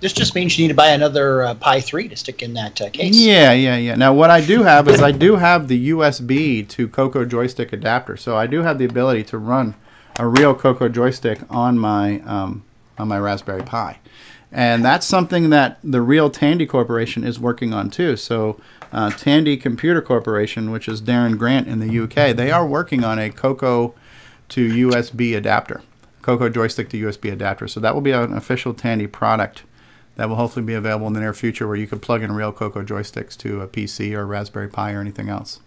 [0.00, 2.80] This just means you need to buy another uh, Pi 3 to stick in that
[2.80, 3.14] uh, case.
[3.16, 3.94] Yeah, yeah, yeah.
[3.94, 8.16] Now, what I do have is I do have the USB to Coco joystick adapter,
[8.16, 9.76] so I do have the ability to run
[10.18, 12.64] a real Coco joystick on my um,
[12.98, 13.98] on my Raspberry Pi,
[14.50, 18.16] and that's something that the real Tandy Corporation is working on too.
[18.16, 18.60] So,
[18.92, 23.18] uh, Tandy Computer Corporation, which is Darren Grant in the UK, they are working on
[23.18, 23.94] a Coco
[24.50, 25.82] to USB adapter,
[26.20, 27.66] Coco joystick to USB adapter.
[27.66, 29.62] So that will be an official Tandy product
[30.16, 32.52] that will hopefully be available in the near future where you could plug in real
[32.52, 35.60] Coco joysticks to a PC or a Raspberry Pi or anything else.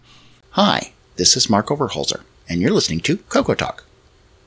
[0.52, 3.85] Hi, this is Mark Overholzer, and you're listening to Coco Talk,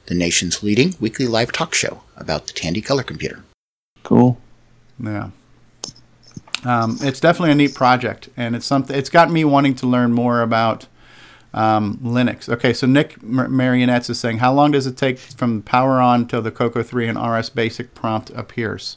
[0.09, 3.45] the nation's leading weekly live talk show about the Tandy color computer.
[4.03, 4.39] Cool.
[4.99, 5.31] Yeah.
[6.65, 8.97] Um, it's definitely a neat project, and it's something.
[8.97, 10.87] It's got me wanting to learn more about
[11.53, 12.49] um, Linux.
[12.49, 16.27] Okay, so Nick Mar- Marentes is saying, how long does it take from power on
[16.27, 18.97] till the Coco 3 and RS Basic prompt appears?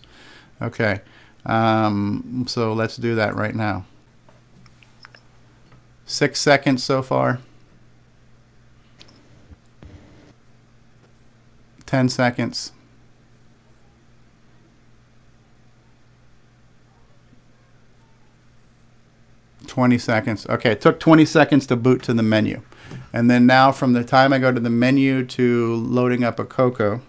[0.62, 1.02] Okay,
[1.46, 3.86] um, so let's do that right now.
[6.06, 7.40] Six seconds so far.
[11.92, 12.72] Ten seconds.
[19.68, 20.48] Twenty seconds.
[20.48, 22.62] Okay, it took twenty seconds to boot to the menu,
[23.12, 26.46] and then now from the time I go to the menu to loading up a
[26.46, 27.02] Coco,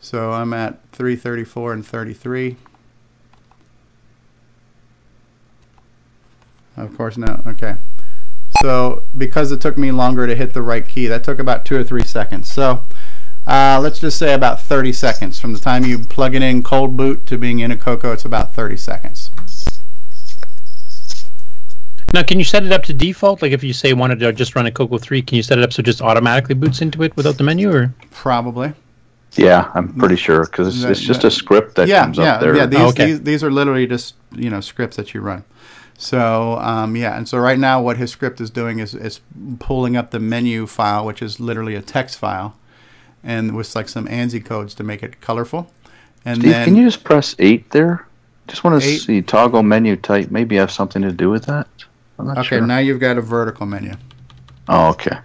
[0.00, 2.56] so I'm at three thirty-four and thirty-three.
[6.76, 7.40] Of course, no.
[7.46, 7.76] Okay.
[8.62, 11.76] So because it took me longer to hit the right key, that took about two
[11.76, 12.50] or three seconds.
[12.50, 12.82] So
[13.48, 15.40] uh, let's just say about 30 seconds.
[15.40, 18.24] From the time you plug it in cold boot to being in a Coco, it's
[18.24, 19.30] about 30 seconds.
[22.14, 23.42] Now, can you set it up to default?
[23.42, 25.64] Like if you say wanted to just run a Coco 3, can you set it
[25.64, 27.70] up so it just automatically boots into it without the menu?
[27.70, 27.94] or?
[28.10, 28.72] Probably.
[29.32, 32.40] Yeah, I'm pretty sure because it's, it's just a script that yeah, comes yeah, up
[32.40, 32.56] there.
[32.56, 33.06] Yeah, these, Oh, okay.
[33.06, 35.44] these, these are literally just, you know, scripts that you run.
[35.98, 39.20] So, um, yeah, and so right now what his script is doing is, is
[39.58, 42.56] pulling up the menu file, which is literally a text file,
[43.24, 45.70] and with like some ANSI codes to make it colorful.
[46.24, 48.06] And Steve, then, can you just press eight there?
[48.48, 48.98] Just want to Eight?
[48.98, 50.30] see toggle menu type.
[50.30, 51.68] Maybe have something to do with that.
[52.18, 52.66] I'm not okay, sure.
[52.66, 53.92] now you've got a vertical menu.
[54.68, 55.18] Oh, okay.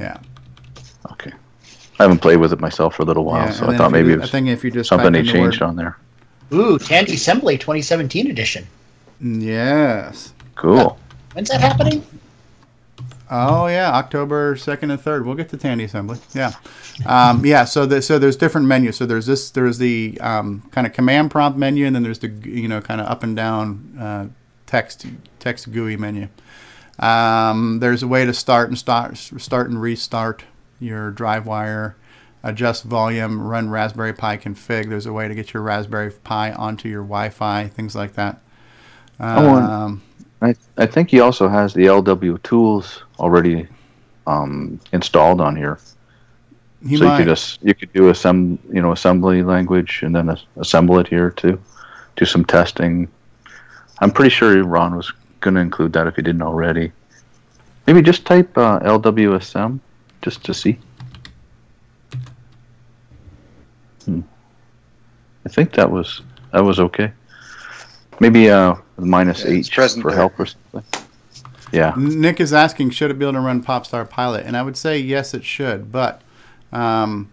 [0.00, 0.18] Yeah.
[1.12, 1.32] Okay.
[1.98, 4.08] I haven't played with it myself for a little while, Yeah, so I thought maybe
[4.08, 5.96] do- it I was think if you just something they changed word- on there.
[6.52, 8.66] Ooh, Tandy Assembly 2017 edition.
[9.20, 10.32] Yes.
[10.56, 10.98] Cool.
[11.32, 12.04] When's that happening?
[13.34, 15.24] Oh yeah, October second and third.
[15.24, 16.18] We'll get to Tandy Assembly.
[16.34, 16.52] Yeah,
[17.06, 17.64] um, yeah.
[17.64, 18.96] So the, so there's different menus.
[18.98, 19.50] So there's this.
[19.50, 23.00] There's the um, kind of command prompt menu, and then there's the you know kind
[23.00, 24.26] of up and down uh,
[24.66, 25.06] text
[25.38, 26.28] text GUI menu.
[26.98, 30.44] Um, there's a way to start and start start and restart
[30.78, 31.96] your drive wire,
[32.42, 34.90] adjust volume, run Raspberry Pi config.
[34.90, 38.42] There's a way to get your Raspberry Pi onto your Wi-Fi, things like that.
[39.18, 40.02] I Um,
[40.42, 43.66] I I think he also has the LW tools already
[44.26, 45.78] um, installed on here.
[46.86, 50.28] He so you could just you could do assemb you know assembly language and then
[50.28, 51.60] as- assemble it here too.
[52.16, 53.08] Do some testing.
[54.00, 56.92] I'm pretty sure Ron was going to include that if he didn't already.
[57.86, 59.80] Maybe just type uh, LWASM
[60.22, 60.78] just to see.
[64.04, 64.20] Hmm.
[65.46, 66.22] I think that was
[66.52, 67.12] that was okay.
[68.20, 71.01] Maybe uh minus H for help or something.
[71.72, 71.94] Yeah.
[71.96, 74.44] Nick is asking, should it be able to run Popstar Pilot?
[74.46, 75.90] And I would say yes, it should.
[75.90, 76.20] But
[76.70, 77.30] um,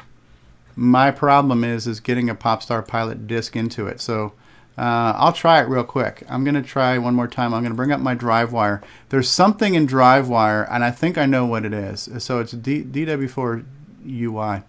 [0.76, 4.00] my problem is is getting a Popstar Pilot disk into it.
[4.00, 4.34] So
[4.78, 6.24] uh, I'll try it real quick.
[6.30, 7.54] I'm going to try one more time.
[7.54, 8.82] I'm going to bring up my DriveWire.
[9.10, 12.08] There's something in DriveWire, and I think I know what it is.
[12.20, 13.66] So it's D- DW4
[14.08, 14.62] UI.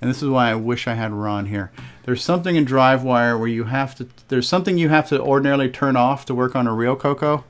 [0.00, 1.72] And this is why I wish I had Ron here.
[2.04, 5.96] There's something in DriveWire where you have to, there's something you have to ordinarily turn
[5.96, 7.44] off to work on a real Coco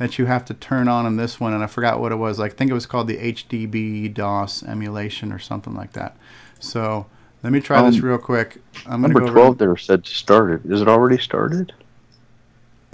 [0.00, 2.38] that you have to turn on in this one, and I forgot what it was.
[2.38, 6.16] Like, I think it was called the HDB DOS emulation or something like that.
[6.58, 7.04] So
[7.42, 8.62] let me try this Um, real quick.
[8.86, 10.64] I'm Number go over- twelve there said to started.
[10.72, 11.74] Is it already started?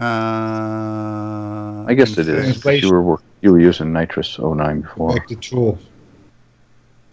[0.00, 2.64] Uh, I guess it is.
[2.82, 5.14] You were you were using Nitrous 09 before.
[5.14, 5.78] Back to tool.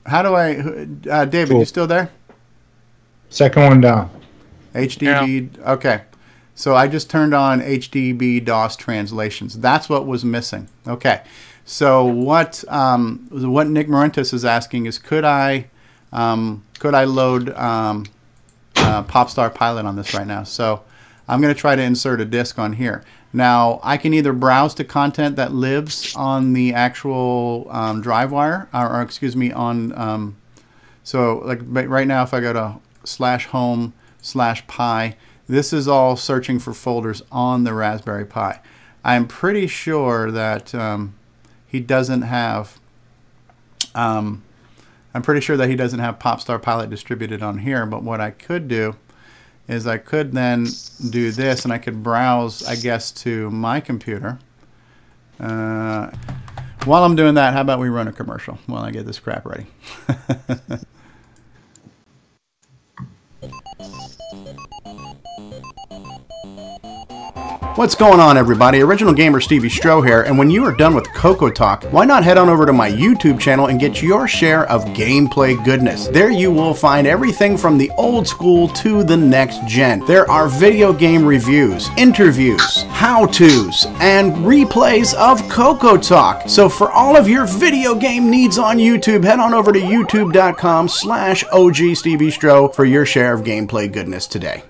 [0.07, 0.55] How do I,
[1.09, 1.51] uh, David?
[1.51, 1.59] Cool.
[1.59, 2.09] You still there?
[3.29, 4.09] Second one down.
[4.73, 5.49] HDB.
[5.67, 6.01] Okay.
[6.55, 9.59] So I just turned on HDB DOS translations.
[9.59, 10.69] That's what was missing.
[10.87, 11.21] Okay.
[11.65, 15.67] So what um, what Nick Marentes is asking is, could I
[16.11, 18.05] um, could I load um,
[18.75, 20.43] uh, Popstar Pilot on this right now?
[20.43, 20.83] So
[21.27, 23.03] I'm going to try to insert a disk on here.
[23.31, 28.97] Now I can either browse to content that lives on the actual um, DriveWire, or,
[28.97, 30.35] or excuse me, on um,
[31.03, 35.15] so like right now, if I go to slash home slash pi,
[35.47, 38.59] this is all searching for folders on the Raspberry Pi.
[39.03, 41.15] I'm pretty sure that um,
[41.67, 42.79] he doesn't have.
[43.93, 44.43] Um,
[45.13, 47.85] I'm pretty sure that he doesn't have Popstar Pilot distributed on here.
[47.85, 48.95] But what I could do
[49.67, 50.67] is I could then
[51.09, 54.39] do this, and I could browse, I guess, to my computer.
[55.39, 56.11] Uh,
[56.85, 59.45] while I'm doing that, how about we run a commercial while I get this crap
[59.45, 59.67] ready?
[67.75, 68.81] What's going on, everybody?
[68.81, 72.23] Original Gamer Stevie Stroh here, and when you are done with Coco Talk, why not
[72.23, 76.07] head on over to my YouTube channel and get your share of gameplay goodness?
[76.07, 80.05] There you will find everything from the old school to the next gen.
[80.05, 86.47] There are video game reviews, interviews, how to's, and replays of Coco Talk.
[86.47, 90.89] So for all of your video game needs on YouTube, head on over to youtube.com
[90.89, 94.61] slash OG Stevie Stroh for your share of gameplay goodness today.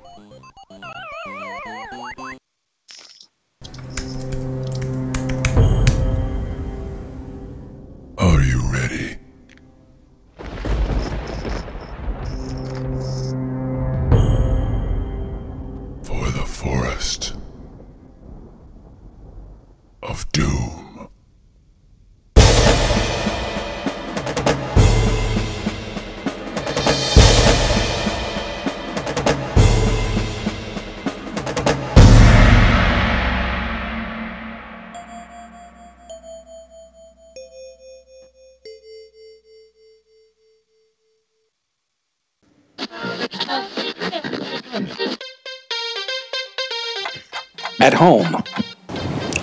[47.84, 48.42] At home,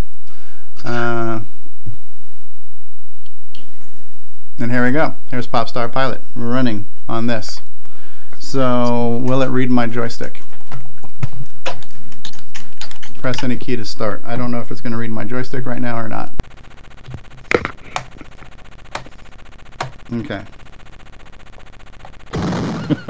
[0.84, 1.40] Uh,
[4.58, 5.14] and here we go.
[5.30, 7.62] Here's Popstar Pilot running on this.
[8.48, 10.40] So will it read my joystick?
[13.16, 14.22] Press any key to start.
[14.24, 16.32] I don't know if it's going to read my joystick right now or not.
[20.10, 20.46] Okay.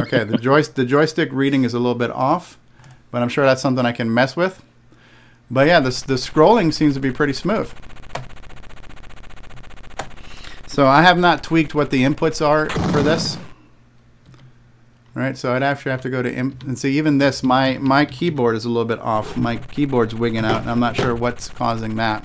[0.01, 2.59] okay, the, the joystick reading is a little bit off,
[3.13, 4.65] but I'm sure that's something I can mess with.
[5.49, 7.73] But yeah, this, the scrolling seems to be pretty smooth.
[10.67, 13.39] So I have not tweaked what the inputs are for this.
[15.19, 18.05] Right, so I'd actually have to go to imp and see even this, my, my
[18.05, 19.37] keyboard is a little bit off.
[19.37, 22.25] My keyboard's wigging out and I'm not sure what's causing that.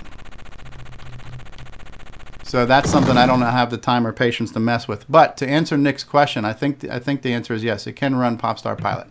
[2.43, 5.09] So that's something I don't have the time or patience to mess with.
[5.09, 7.87] But to answer Nick's question, I think I think the answer is yes.
[7.87, 9.07] It can run Popstar Pilot.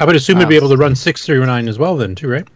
[0.00, 2.48] I would assume it'd be able to run 639 as well then too, right?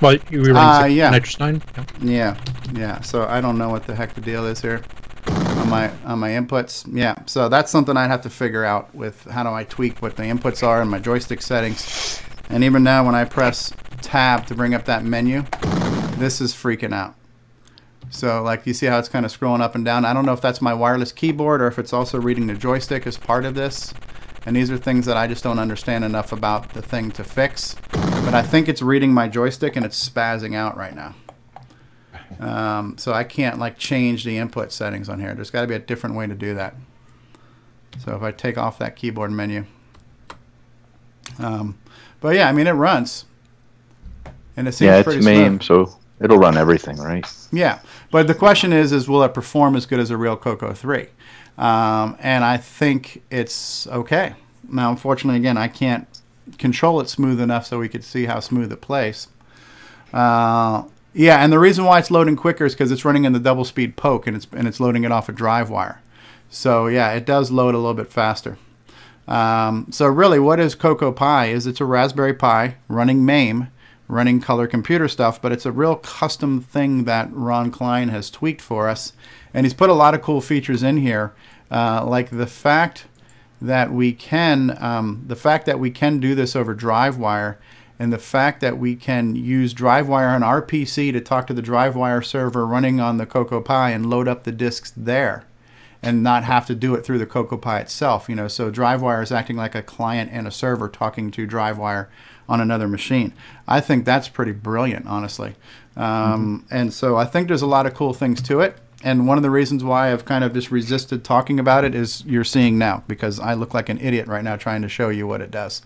[0.00, 1.10] Well, you were Uh, running yeah.
[1.10, 1.60] Nitrous 9?
[2.00, 2.40] Yeah,
[2.74, 3.00] yeah.
[3.00, 4.82] So I don't know what the heck the deal is here
[5.60, 6.88] on my on my inputs.
[6.90, 10.16] Yeah, so that's something I'd have to figure out with how do I tweak what
[10.16, 12.20] the inputs are in my joystick settings.
[12.48, 15.44] And even now, when I press Tab to bring up that menu,
[16.16, 17.14] this is freaking out.
[18.10, 20.04] So like you see how it's kind of scrolling up and down.
[20.04, 23.06] I don't know if that's my wireless keyboard or if it's also reading the joystick
[23.06, 23.94] as part of this.
[24.46, 27.76] And these are things that I just don't understand enough about the thing to fix.
[27.92, 31.14] But I think it's reading my joystick and it's spazzing out right now.
[32.40, 35.34] Um, so I can't like change the input settings on here.
[35.34, 36.74] There's got to be a different way to do that.
[37.98, 39.66] So if I take off that keyboard menu.
[41.38, 41.78] Um,
[42.20, 43.26] but yeah, I mean it runs.
[44.56, 45.88] And it seems yeah, it's pretty MAME, smooth.
[45.88, 47.26] so it'll run everything, right?
[47.52, 47.80] Yeah,
[48.10, 51.08] but the question is, is will it perform as good as a real Coco 3?
[51.58, 54.34] Um, and I think it's okay.
[54.68, 56.06] Now, unfortunately, again, I can't
[56.58, 59.28] control it smooth enough so we could see how smooth it plays.
[60.12, 63.40] Uh, yeah, and the reason why it's loading quicker is because it's running in the
[63.40, 66.00] double speed poke and it's and it's loading it off a drive wire.
[66.48, 68.58] So yeah, it does load a little bit faster.
[69.28, 71.46] Um, so really, what is Coco Pi?
[71.46, 73.68] Is it's a Raspberry Pi running MAME,
[74.08, 78.60] running color computer stuff, but it's a real custom thing that Ron Klein has tweaked
[78.60, 79.12] for us,
[79.54, 81.32] and he's put a lot of cool features in here,
[81.70, 83.06] uh, like the fact
[83.62, 87.56] that we can um, the fact that we can do this over DriveWire,
[88.00, 91.60] and the fact that we can use DriveWire on our PC to talk to the
[91.60, 95.44] DriveWire server running on the Coco Pi and load up the disks there
[96.02, 98.26] and not have to do it through the Coco Pi itself.
[98.26, 102.06] You know, so DriveWire is acting like a client and a server talking to DriveWire
[102.48, 103.34] on another machine.
[103.68, 105.56] I think that's pretty brilliant, honestly.
[105.94, 108.78] Um, And so I think there's a lot of cool things to it.
[109.04, 112.24] And one of the reasons why I've kind of just resisted talking about it is
[112.24, 115.26] you're seeing now because I look like an idiot right now trying to show you
[115.26, 115.82] what it does.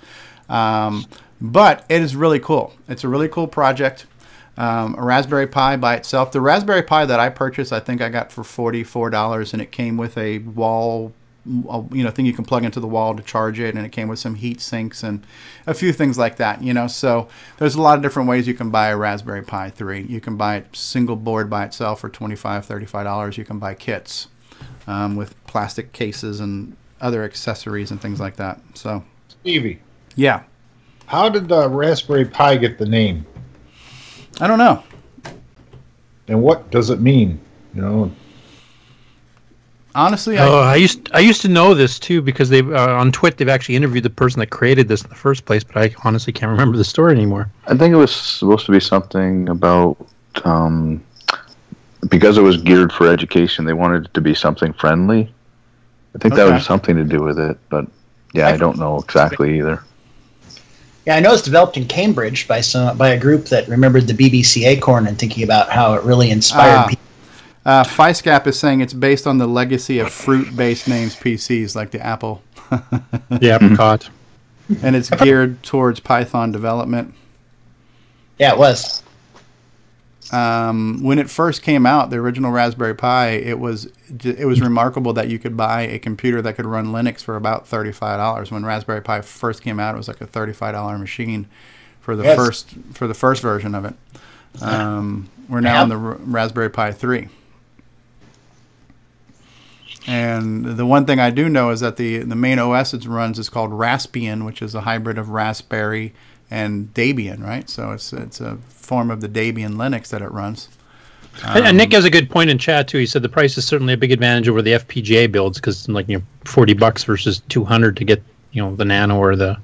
[0.49, 1.07] Um,
[1.41, 2.75] but it is really cool.
[2.89, 4.07] It's a really cool project
[4.57, 6.33] um, a Raspberry Pi by itself.
[6.33, 9.73] The Raspberry Pi that I purchased, I think I got for forty-four dollars, and it
[9.73, 11.13] came with a wall,
[11.45, 14.07] you know, thing you can plug into the wall to charge it, and it came
[14.07, 15.27] with some heat sinks and
[15.67, 16.63] a few things like that.
[16.63, 17.29] You know, so
[17.59, 20.03] there's a lot of different ways you can buy a Raspberry Pi 3.
[20.03, 23.37] You can buy it single board by itself for 25 dollars.
[23.37, 24.29] You can buy kits
[24.87, 28.61] um, with plastic cases and other accessories and things like that.
[28.75, 29.81] So, Stevie,
[30.15, 30.45] yeah,
[31.07, 33.25] how did the Raspberry Pi get the name?
[34.41, 34.83] I don't know.
[36.29, 37.41] And what does it mean?
[37.75, 38.13] You know,
[39.97, 43.37] Honestly, Oh, I used I used to know this too because they uh, on Twit
[43.37, 46.33] they've actually interviewed the person that created this in the first place, but I honestly
[46.33, 47.49] can't remember the story anymore.
[47.67, 49.97] I think it was supposed to be something about
[50.45, 51.01] um,
[52.09, 53.67] because it was geared for education.
[53.67, 55.33] They wanted it to be something friendly.
[56.15, 57.87] I think that was something to do with it, but
[58.33, 59.81] yeah, I don't know exactly either.
[61.07, 64.15] Yeah, I know it's developed in Cambridge by some by a group that remembered the
[64.15, 66.87] BBC Acorn and thinking about how it really inspired Ah.
[66.89, 67.05] people.
[67.67, 72.01] Uh, FiSCAP is saying it's based on the legacy of fruit-based names PCs like the
[72.01, 72.43] Apple.
[73.41, 74.09] Yeah, apricot.
[74.83, 77.15] and it's geared towards Python development.
[78.39, 79.03] Yeah, it was.
[80.33, 83.87] Um, when it first came out, the original Raspberry Pi, it was
[84.25, 87.67] it was remarkable that you could buy a computer that could run Linux for about
[87.67, 88.51] thirty five dollars.
[88.51, 91.47] When Raspberry Pi first came out, it was like a thirty five dollar machine
[92.01, 92.37] for the Yes.
[92.37, 93.95] first for the first version of it.
[94.63, 97.29] Um, we're now on the R- Raspberry Pi three.
[100.07, 103.39] And the one thing I do know is that the the main OS it runs
[103.39, 106.13] is called Raspbian, which is a hybrid of Raspberry
[106.55, 107.69] and Debian, right?
[107.69, 110.69] So it's it's a form of the Debian Linux that it runs.
[111.45, 112.99] And- and Nick um, has a good point in chat too.
[112.99, 115.89] He said the price is certainly a big advantage over the FPGA builds because it's
[115.89, 118.23] like you know forty bucks versus two hundred to get
[118.53, 119.57] you know the Nano or the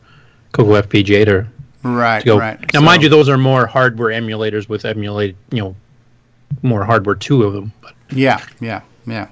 [0.52, 1.46] Coco FPGA to,
[1.82, 2.38] Right, to go.
[2.38, 2.58] right.
[2.74, 5.76] Now, mind you, those are more hardware emulators with emulate you know
[6.62, 7.72] more hardware two of them.
[7.80, 9.28] But Yeah, yeah, yeah.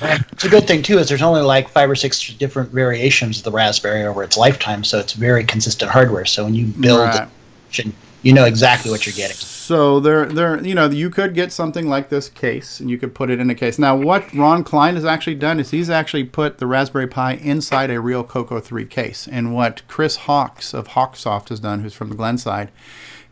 [0.00, 3.44] It's a good thing too is there's only like five or six different variations of
[3.44, 6.24] the Raspberry over its lifetime, so it's very consistent hardware.
[6.24, 7.28] So when you build, Right.
[8.22, 9.36] you know exactly what you're getting.
[9.36, 13.14] So there, there, you know, you could get something like this case, and you could
[13.14, 13.78] put it in a case.
[13.78, 17.90] Now, what Ron Klein has actually done is he's actually put the Raspberry Pi inside
[17.90, 19.28] a real Coco 3 case.
[19.30, 22.70] And what Chris Hawks of Hawksoft has done, who's from the Glenside,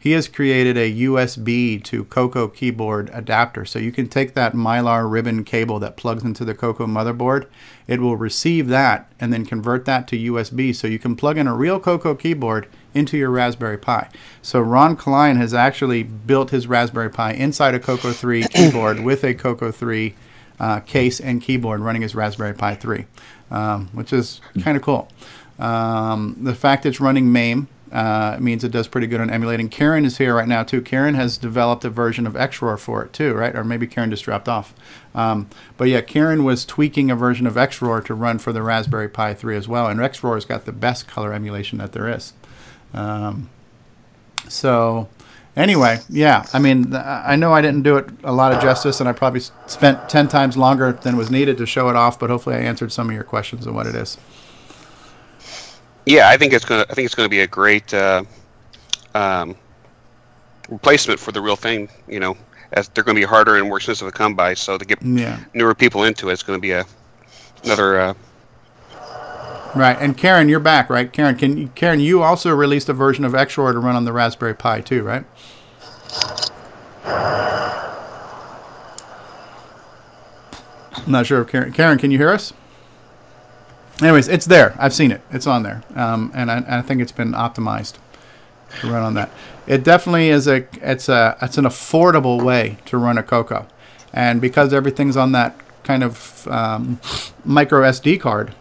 [0.01, 3.67] he has created a USB to Coco keyboard adapter.
[3.67, 7.45] So you can take that Mylar ribbon cable that plugs into the Coco motherboard.
[7.87, 10.75] It will receive that and then convert that to USB.
[10.75, 14.09] So you can plug in a real Coco keyboard into your Raspberry Pi.
[14.41, 19.23] So Ron Klein has actually built his Raspberry Pi inside a Coco 3 keyboard with
[19.23, 20.15] a Coco 3
[20.59, 23.05] uh, case and keyboard running his Raspberry Pi 3,
[23.51, 25.09] um, which is kind of cool.
[25.59, 29.69] Um, the fact it's running MAME uh, means it does pretty good on emulating.
[29.69, 30.81] Ciaran is here right now too.
[30.81, 33.55] Ciaran has developed a version of XRoar for it too, right?
[33.55, 34.75] Or maybe Ciaran just dropped off.
[35.15, 39.09] Um, but yeah, Ciaran was tweaking a version of XRoar to run for the Raspberry
[39.09, 42.33] Pi 3 as well, and XRoar's got the best color emulation that there is.
[42.95, 43.51] Um,
[44.49, 45.09] so
[45.57, 49.09] anyway, yeah, I mean, I know I didn't do it a lot of justice, and
[49.09, 52.19] I probably spent ten times longer than was needed to show it off.
[52.19, 54.17] But hopefully, I answered some of your questions on what it is.
[56.11, 56.85] Yeah, I think it's gonna.
[56.91, 58.25] I think it's gonna be a great uh,
[59.15, 59.55] um,
[60.69, 61.89] replacement for the real thing.
[62.09, 62.37] You know,
[62.73, 64.55] as they're going to be harder and more expensive to come by.
[64.55, 65.39] So to get Yeah.
[65.55, 66.85] newer people into it, it's going to be a
[67.65, 68.01] another.
[68.01, 68.15] Uh,
[69.73, 71.13] Right, and Ciaran, you're back, right?
[71.13, 74.53] Ciaran, can Ciaran, you also released a version of XRoar to run on the Raspberry
[74.53, 75.25] Pi too, right?
[80.93, 81.73] I'm not sure if Ciaran.
[81.73, 82.53] Ciaran, can you hear us?
[84.03, 84.75] Anyways, it's there.
[84.79, 85.21] I've seen it.
[85.31, 87.99] It's on there, um, and I, I think it's been optimized
[88.81, 89.31] to run on that.
[89.67, 90.67] It definitely is a.
[90.81, 91.37] It's a.
[91.43, 93.67] It's an affordable way to run a Coco,
[94.13, 96.99] and because everything's on that kind of um,
[97.45, 98.55] micro SD card,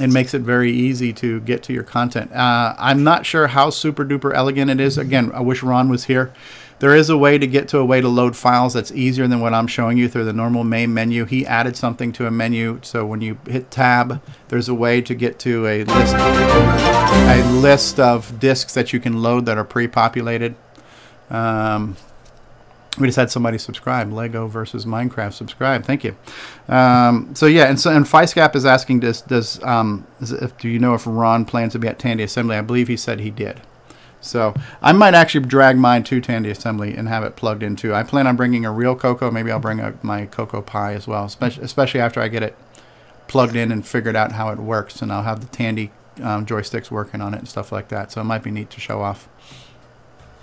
[0.00, 2.32] it makes it very easy to get to your content.
[2.32, 4.98] Uh, I'm not sure how super duper elegant it is.
[4.98, 6.32] Again, I wish Ron was here.
[6.80, 9.40] There is a way to get to a way to load files that's easier than
[9.40, 11.24] what I'm showing you through the normal main menu.
[11.24, 15.14] He added something to a menu, so when you hit tab, there's a way to
[15.14, 20.56] get to a list, a list of disks that you can load that are pre-populated.
[21.30, 21.96] Um,
[22.98, 24.12] we just had somebody subscribe.
[24.12, 25.84] Lego versus Minecraft subscribe.
[25.84, 26.16] Thank you.
[26.68, 30.06] Um, so yeah, and so and FiScap is asking does does um
[30.58, 32.56] do you know if Ron plans to be at Tandy Assembly?
[32.56, 33.60] I believe he said he did.
[34.24, 37.94] So I might actually drag mine to Tandy Assembly and have it plugged into.
[37.94, 39.30] I plan on bringing a real Coco.
[39.30, 42.56] Maybe I'll bring a, my Coco Pi as well, especially especially after I get it
[43.28, 45.90] plugged in and figured out how it works, and I'll have the Tandy
[46.22, 48.12] um, joysticks working on it and stuff like that.
[48.12, 49.28] So it might be neat to show off.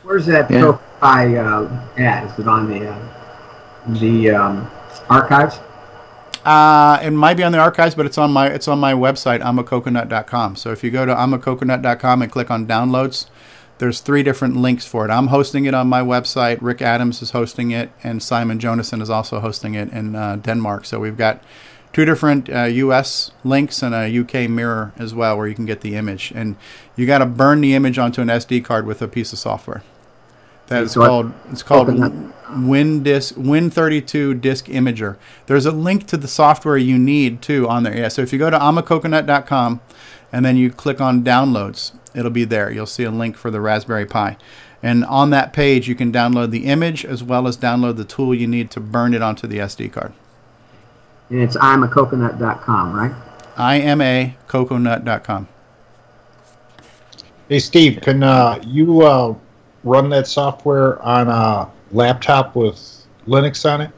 [0.03, 0.61] Where's that Yeah.
[0.61, 2.25] profile uh, at?
[2.25, 4.71] Is it on the uh, the um,
[5.09, 5.59] archives?
[6.43, 9.41] Uh, it might be on the archives, but it's on my it's on my website,
[9.41, 10.55] imacoconut.com.
[10.55, 13.27] So if you go to imacoconut.com and click on downloads,
[13.81, 15.09] there's three different links for it.
[15.09, 16.59] I'm hosting it on my website.
[16.61, 20.85] Rick Adams is hosting it, and Simon Jonassen is also hosting it in uh, Denmark.
[20.85, 21.43] So we've got
[21.91, 23.31] two different uh, U.S.
[23.43, 26.31] links and a UK mirror as well, where you can get the image.
[26.35, 26.57] And
[26.95, 29.81] you got to burn the image onto an SD card with a piece of software.
[30.67, 32.13] That is So called it's called Coconut.
[32.51, 35.17] WinDisk Win32 Disk Imager.
[35.47, 37.97] There's a link to the software you need too on there.
[37.97, 39.81] Yeah, so if you go to imacoconut.com
[40.31, 42.71] and then you click on downloads, it'll be there.
[42.71, 44.37] You'll see a link for the Raspberry Pi.
[44.83, 48.33] And on that page, you can download the image as well as download the tool
[48.33, 50.13] you need to burn it onto the SD card.
[51.29, 53.13] And it's imacoconut.com, right?
[53.55, 55.47] IMAcoconut.com.
[57.47, 59.35] Hey, Steve, can uh, you uh,
[59.83, 63.91] run that software on a laptop with Linux on it?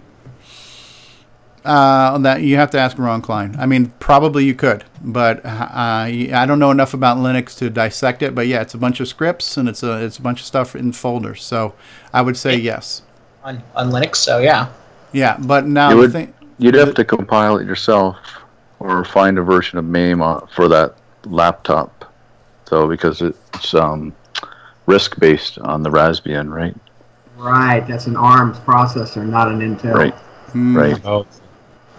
[1.65, 3.55] Uh, that you have to ask Ron Klein.
[3.57, 8.21] I mean, probably you could, but uh, I don't know enough about Linux to dissect
[8.21, 8.35] it.
[8.35, 10.75] But yeah, it's a bunch of scripts and it's a it's a bunch of stuff
[10.75, 11.41] in folders.
[11.41, 11.73] So
[12.11, 13.03] I would say yes.
[13.43, 14.17] on, on Linux.
[14.17, 14.69] So yeah.
[15.13, 18.17] Yeah, but now you the would, thing, you'd have to compile it yourself
[18.79, 20.21] or find a version of MAME
[20.55, 20.95] for that
[21.25, 22.11] laptop,
[22.69, 24.13] though, because it's um,
[24.87, 26.75] RISC based on the Raspbian, right?
[27.37, 29.93] Right, that's an ARMS processor, not an Intel.
[29.93, 30.13] Right.
[30.13, 30.75] Hmm.
[30.75, 31.05] Right.
[31.05, 31.27] Oh,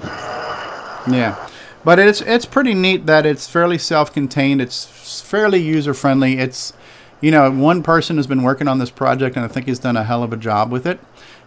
[0.03, 1.49] Yeah,
[1.85, 4.61] but it's it's pretty neat that it's fairly self-contained.
[4.61, 6.39] It's fairly user-friendly.
[6.39, 6.73] It's
[7.21, 9.97] you know one person has been working on this project and I think he's done
[9.97, 11.01] a hell of a job with it.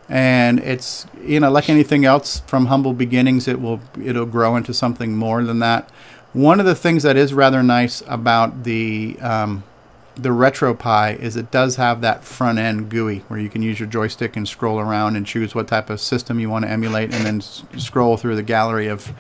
[0.10, 4.74] And it's you know like anything else from humble beginnings, it will it'll grow into
[4.74, 5.90] something more than that.
[6.34, 9.64] One of the things that is rather nice about the um,
[10.18, 13.88] the RetroPie is it does have that front end GUI where you can use your
[13.88, 17.26] joystick and scroll around and choose what type of system you want to emulate and
[17.26, 19.12] then s- scroll through the gallery of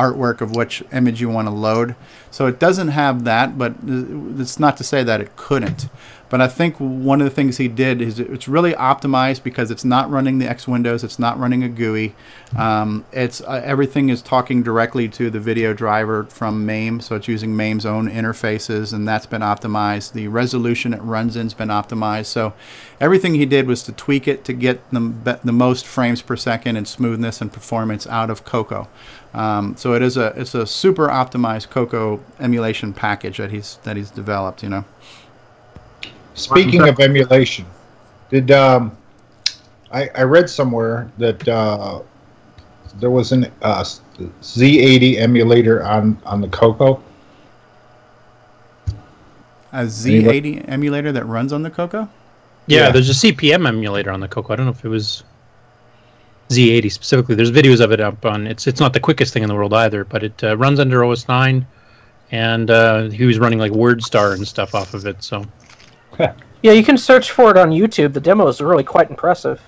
[0.00, 1.94] artwork of which image you want to load.
[2.30, 5.88] So it doesn't have that, but it's not to say that it couldn't.
[6.30, 9.84] But I think one of the things he did is it's really optimized because it's
[9.84, 12.14] not running the X Windows, it's not running a GUI.
[12.56, 17.26] Um, it's uh, everything is talking directly to the video driver from MAME, so it's
[17.26, 20.12] using MAME's own interfaces, and that's been optimized.
[20.12, 22.26] The resolution it runs in has been optimized.
[22.26, 22.54] So
[23.00, 26.76] everything he did was to tweak it to get the, the most frames per second
[26.76, 28.88] and smoothness and performance out of Coco.
[29.32, 33.96] Um, so it is a it's a super optimized Coco emulation package that he's that
[33.96, 34.62] he's developed.
[34.62, 34.84] You know.
[36.34, 37.66] Speaking of emulation,
[38.30, 38.96] did um,
[39.92, 42.00] I, I read somewhere that uh,
[42.98, 43.84] there was an uh,
[44.42, 47.02] Z80 emulator on on the Coco.
[49.72, 52.08] A Z80 emulator that runs on the Coco.
[52.66, 52.90] Yeah, Yeah.
[52.90, 54.52] there's a CPM emulator on the Coco.
[54.52, 55.22] I don't know if it was
[56.50, 57.34] Z80 specifically.
[57.36, 58.46] There's videos of it up on.
[58.46, 61.04] It's it's not the quickest thing in the world either, but it uh, runs under
[61.04, 61.66] OS 9,
[62.32, 65.22] and uh, he was running like WordStar and stuff off of it.
[65.22, 65.44] So
[66.18, 68.12] Yeah, you can search for it on YouTube.
[68.12, 69.60] The demo is really quite impressive.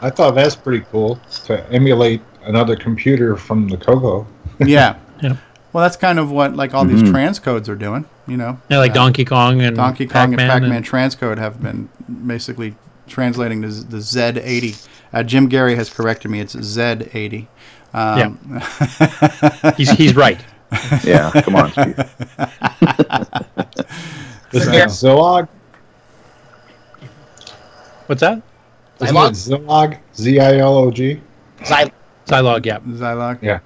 [0.00, 4.26] I thought that's pretty cool to emulate another computer from the Coco.
[4.60, 4.96] yeah.
[5.22, 5.36] Yeah.
[5.72, 7.12] Well, that's kind of what like all these Mhm.
[7.12, 8.04] transcodes are doing.
[8.26, 8.58] You know.
[8.68, 11.88] Yeah, like Donkey Kong and Donkey Kong Pac-Man and Pac-Man and- transcode have been
[12.26, 12.74] basically
[13.06, 14.88] translating the, Z- the Z80.
[15.12, 16.40] Uh, Jim Gerrie has corrected me.
[16.40, 17.46] It's Z80.
[17.94, 18.38] Um,
[19.76, 20.40] He's- he's right.
[21.04, 21.98] Yeah, come on, Steve.
[24.52, 25.48] Isn't it Zilog?
[28.06, 28.40] What's that?
[29.00, 29.98] Isn't it Zilog?
[30.14, 31.20] Z I L O G?
[32.26, 32.78] Zilog, yeah.
[32.80, 33.42] Zilog.
[33.42, 33.60] Yeah.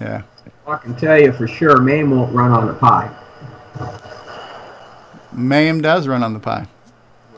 [0.00, 0.22] Yeah.
[0.68, 3.10] I can tell you for sure, MAME won't run on the Pi.
[5.32, 6.66] MAME does run on the Pi.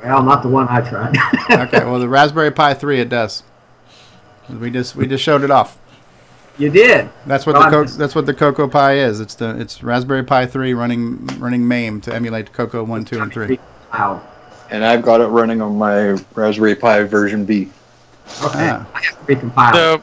[0.02, 1.16] Well, not the one I tried.
[1.50, 1.84] okay.
[1.84, 3.42] Well, the Raspberry Pi 3 it does.
[4.48, 5.78] We just we just showed it off.
[6.58, 7.08] You did.
[7.26, 9.20] That's what Well, the I'm Co- just- that's what the Coco Pi is.
[9.20, 13.32] It's the it's Raspberry Pi 3 running running MAME to emulate Coco 1, 2, and
[13.32, 13.58] 3.
[13.92, 14.20] Wow.
[14.70, 17.70] And I've got it running on my Raspberry Pi version B.
[18.44, 18.70] Okay.
[18.70, 18.86] Ah.
[18.94, 19.72] I have to recompile.
[19.72, 20.02] The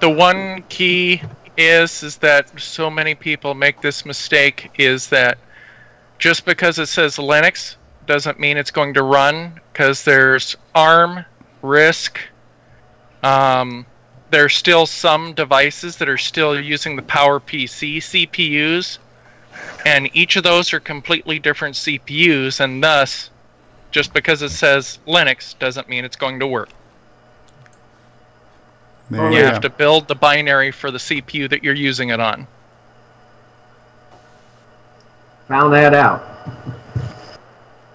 [0.00, 1.20] the one key
[1.56, 5.38] is is that so many people make this mistake is that
[6.18, 7.74] just because it says Linux
[8.08, 11.24] doesn't mean it's going to run because there's ARM,
[11.62, 12.16] RISC.
[13.22, 13.86] Um,
[14.30, 18.98] there's still some devices that are still using the PowerPC CPUs,
[19.84, 23.30] and each of those are completely different CPUs, and thus,
[23.90, 26.70] just because it says Linux doesn't mean it's going to work.
[29.10, 32.20] There you you have to build the binary for the CPU that you're using it
[32.20, 32.46] on.
[35.48, 36.74] Found that out.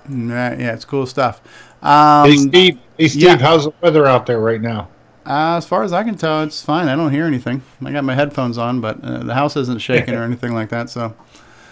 [0.08, 1.42] Right, yeah, it's cool stuff.
[1.82, 3.38] Um, hey Steve, hey Steve, yeah.
[3.38, 4.90] how's the weather out there right now?
[5.26, 6.90] Uh, as far as I can tell, it's fine.
[6.90, 7.62] I don't hear anything.
[7.84, 10.90] I got my headphones on, but uh, the house isn't shaking or anything like that.
[10.90, 11.16] So,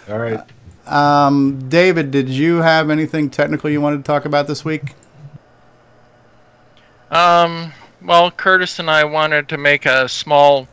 [0.08, 0.40] All right.
[0.86, 4.94] um, David, did you have anything technical you wanted to talk about this week?
[7.10, 10.66] Um, well, Curtis and I wanted to make a small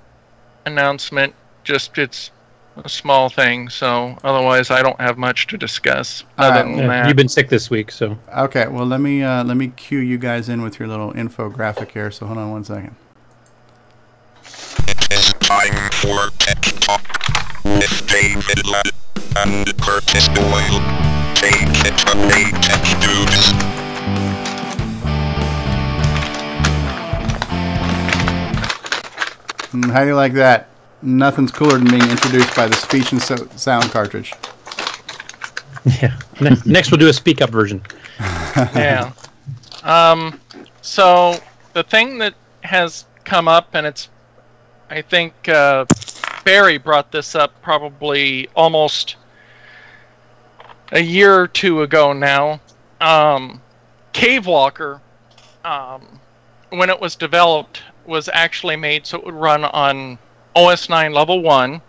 [0.65, 1.35] announcement.
[1.65, 2.31] Just it's
[2.77, 7.07] a small thing, so otherwise I don't have much to discuss other than Yeah, that.
[7.07, 10.17] you've been sick this week, so Okay, well let me uh, let me cue you
[10.17, 12.09] guys in with your little infographic here.
[12.11, 12.95] So hold on one second.
[15.11, 17.01] It's time for Tech Talk
[17.65, 18.91] with David Ladd
[19.37, 20.79] and Curtis Boyle.
[21.35, 23.53] Take it away, Tech Dudes.
[29.91, 30.68] How do you like that?
[31.01, 34.33] Nothing's cooler than being introduced by the speech and so- sound cartridge.
[36.01, 36.17] yeah.
[36.41, 37.81] Next, next we'll do a speak up version.
[38.19, 39.11] yeah.
[39.83, 40.39] Um,
[40.81, 41.37] so
[41.73, 44.09] the thing that has come up, and it's,
[44.89, 45.85] I think uh,
[46.43, 49.15] Barry brought this up probably almost
[50.91, 52.59] a year or two ago now.
[52.99, 53.61] Um,
[54.11, 55.01] Cave Walker
[55.63, 56.19] um,
[56.69, 60.17] when it was developed, was actually made so it would run on
[60.55, 61.81] OS 9 level 1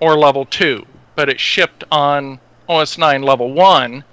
[0.00, 4.04] or level 2, but it shipped on OS 9 level 1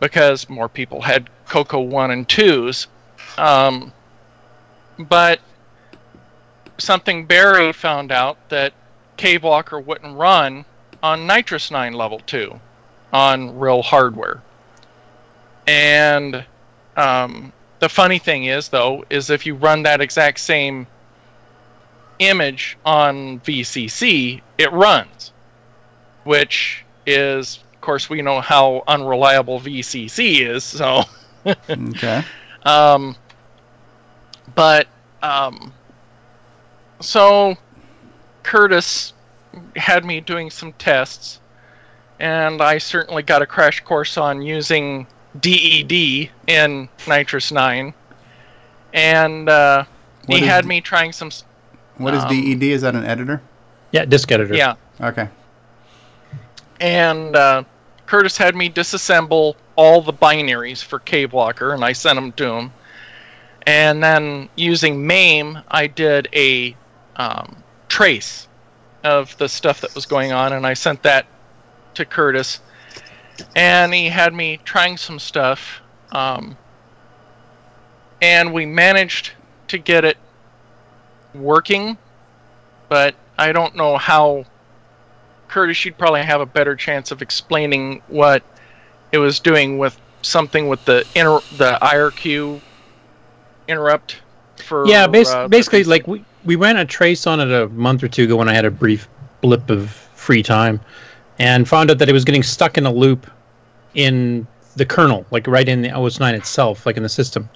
[0.00, 2.86] because more people had Coco 1 and 2s.
[3.38, 3.92] Um,
[4.98, 5.40] but
[6.78, 8.72] something Barry found out that
[9.16, 10.64] Cave Walker wouldn't run
[11.02, 12.58] on NitrOS-9 level 2
[13.12, 14.42] on real hardware.
[15.66, 16.44] And
[16.96, 20.86] um, the funny thing is, though, is if you run that exact same
[22.18, 25.32] image on VCC, it runs,
[26.24, 30.64] which is, of course, we know how unreliable VCC is.
[30.64, 31.02] So,
[31.68, 32.22] okay.
[32.64, 33.16] um,
[34.54, 34.86] but
[35.22, 35.72] um,
[37.00, 37.56] so
[38.42, 39.12] Curtis
[39.76, 41.40] had me doing some tests,
[42.20, 45.06] and I certainly got a crash course on using
[45.40, 45.92] DED
[46.46, 47.92] in NitrOS-9.
[48.92, 49.84] And uh,
[50.28, 51.30] he had me trying some.
[51.94, 52.62] S- What is um, DED?
[52.62, 53.40] Is that an editor?
[53.92, 54.54] Yeah, disk editor.
[54.54, 54.74] Yeah.
[55.00, 55.28] Okay.
[56.80, 57.64] And uh,
[58.06, 62.52] Curtis had me disassemble all the binaries for Cave Walker, and I sent them to
[62.52, 62.72] him.
[63.66, 66.76] And then using MAME, I did a
[67.16, 67.56] um,
[67.88, 68.48] trace
[69.04, 71.26] of the stuff that was going on, and I sent that
[71.94, 72.60] to Curtis.
[73.56, 75.80] And he had me trying some stuff,
[76.12, 76.56] um,
[78.22, 79.32] and we managed
[79.68, 80.16] to get it
[81.34, 81.96] working,
[82.88, 84.44] but I don't know how.
[85.48, 88.42] Curtis, you'd probably have a better chance of explaining what
[89.12, 92.60] it was doing with something with the inter- the IRQ
[93.68, 94.20] interrupt
[94.56, 98.02] for yeah, bas- uh, basically, like we, we ran a trace on it a month
[98.02, 99.08] or two ago when I had a brief
[99.40, 100.80] blip of free time,
[101.38, 103.30] and found out that it was getting stuck in a loop
[103.94, 104.46] in
[104.76, 107.48] the kernel, like right in the OS9 itself, like in the system,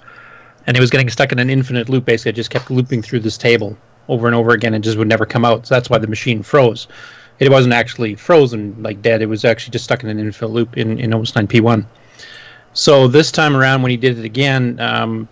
[0.67, 2.05] and it was getting stuck in an infinite loop.
[2.05, 3.77] Basically, it just kept looping through this table
[4.07, 5.67] over and over again, and just would never come out.
[5.67, 6.87] So that's why the machine froze.
[7.39, 9.21] It wasn't actually frozen like dead.
[9.21, 11.85] It was actually just stuck in an infinite loop in in OS9 P1.
[12.73, 15.27] So this time around, when he did it again, um,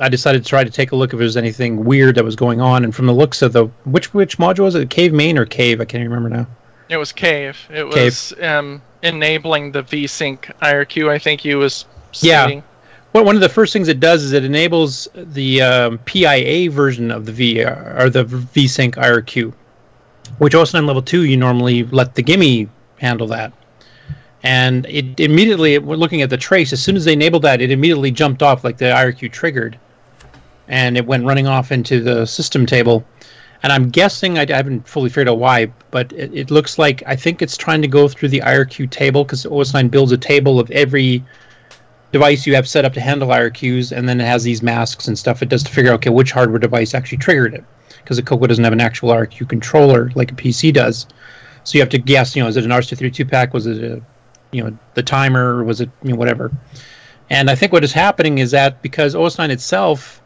[0.00, 2.34] I decided to try to take a look if there was anything weird that was
[2.36, 2.84] going on.
[2.84, 4.90] And from the looks of the which which module was it?
[4.90, 5.80] Cave main or cave?
[5.80, 6.46] I can't even remember now.
[6.88, 7.56] It was Cave.
[7.70, 8.04] It Cave.
[8.04, 11.08] was um, enabling the VSync IRQ.
[11.08, 11.86] I think he was
[12.20, 12.44] Yeah.
[12.44, 12.62] stating.
[13.14, 17.26] One of the first things it does is it enables the um, PIA version of
[17.26, 19.54] the V or the VSync IRQ,
[20.38, 22.68] which OS9 level two you normally let the GIME
[22.98, 23.52] handle that.
[24.42, 26.72] And it immediately, we're looking at the trace.
[26.72, 29.78] As soon as they enabled that, it immediately jumped off, like the IRQ triggered,
[30.66, 33.06] and it went running off into the system table.
[33.62, 37.00] And I'm guessing I, I haven't fully figured out why, but it, it looks like
[37.06, 40.58] I think it's trying to go through the IRQ table because OS9 builds a table
[40.58, 41.22] of every
[42.14, 45.18] device you have set up to handle IRQs, and then it has these masks and
[45.18, 48.22] stuff it does to figure out okay which hardware device actually triggered it, because the
[48.22, 51.08] Coco doesn't have an actual IRQ controller like a PC does.
[51.64, 53.52] So you have to guess, you know, is it an RC32 pack?
[53.52, 54.00] Was it a,
[54.52, 55.64] you know, the timer?
[55.64, 56.52] Was it, you know, whatever?
[57.30, 60.22] And I think what is happening is that because OS9 itself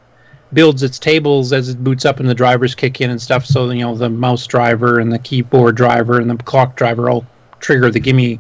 [0.53, 3.71] builds its tables as it boots up and the drivers kick in and stuff, so
[3.71, 7.25] you know the mouse driver and the keyboard driver and the clock driver all
[7.61, 8.39] trigger the GIME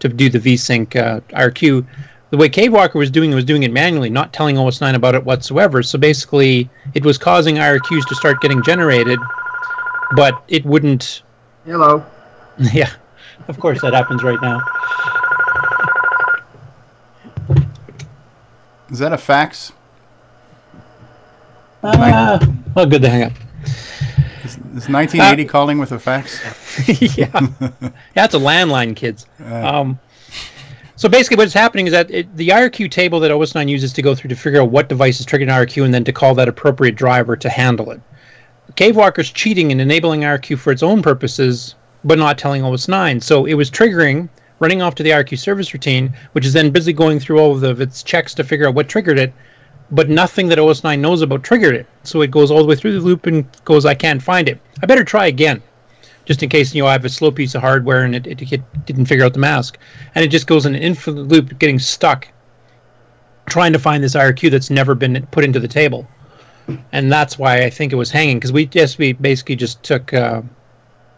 [0.00, 1.86] to do the VSync uh, IRQ.
[2.30, 5.24] The way Cavewalker was doing it was doing it manually, not telling OS9 about it
[5.24, 5.82] whatsoever.
[5.82, 9.18] So basically, it was causing IRQs to start getting generated,
[10.16, 11.22] but it wouldn't.
[11.64, 12.04] Hello.
[12.72, 12.90] Yeah,
[13.48, 14.62] of course that happens right now.
[18.90, 19.72] Is that a fax?
[21.82, 22.38] Uh,
[22.74, 23.32] well, good to hang up.
[24.44, 26.40] Is 1980 calling with a fax?
[27.16, 27.28] yeah.
[28.14, 29.26] That's a landline, kids.
[29.44, 29.98] Um,
[30.98, 34.14] so basically, what's happening is that it, the IRQ table that OS9 uses to go
[34.14, 36.96] through to figure out what device is triggering IRQ and then to call that appropriate
[36.96, 38.00] driver to handle it.
[38.76, 41.74] Cavewalker's cheating and enabling IRQ for its own purposes,
[42.04, 43.22] but not telling OS9.
[43.22, 46.94] So it was triggering, running off to the IRQ service routine, which is then busy
[46.94, 49.34] going through all of its checks to figure out what triggered it,
[49.90, 51.86] but nothing that OS9 knows about triggered it.
[52.04, 54.58] So it goes all the way through the loop and goes, I can't find it.
[54.82, 55.62] I better try again,
[56.26, 58.52] just in case you know I have a slow piece of hardware and it, it,
[58.52, 59.78] it didn't figure out the mask,
[60.14, 62.28] and it just goes in an infinite loop, getting stuck,
[63.46, 66.06] trying to find this IRQ that's never been put into the table,
[66.92, 70.12] and that's why I think it was hanging because we just we basically just took
[70.12, 70.42] uh,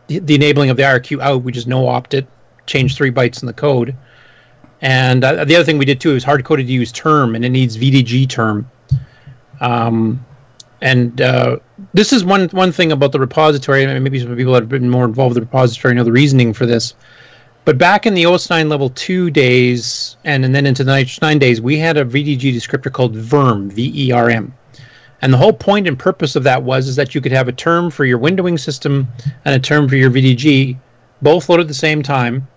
[0.06, 1.42] the, the enabling of the IRQ out.
[1.42, 2.26] We just no opt it,
[2.66, 3.96] changed three bytes in the code.
[4.80, 7.44] And uh, the other thing we did too is hard coded to use term, and
[7.44, 8.70] it needs VDG term.
[9.60, 10.24] Um,
[10.80, 11.58] and uh,
[11.94, 13.84] this is one one thing about the repository.
[13.84, 16.52] and Maybe some people that have been more involved with the repository know the reasoning
[16.52, 16.94] for this.
[17.64, 21.60] But back in the OS9 level 2 days, and, and then into the 9 days,
[21.60, 24.54] we had a VDG descriptor called VERM, V-E-R-M.
[25.20, 27.52] And the whole point and purpose of that was is that you could have a
[27.52, 29.06] term for your windowing system
[29.44, 30.78] and a term for your VDG,
[31.20, 32.48] both loaded at the same time.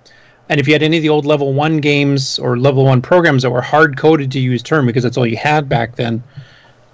[0.47, 3.41] And if you had any of the old level 1 games or level 1 programs
[3.43, 6.23] that were hard coded to use term because that's all you had back then,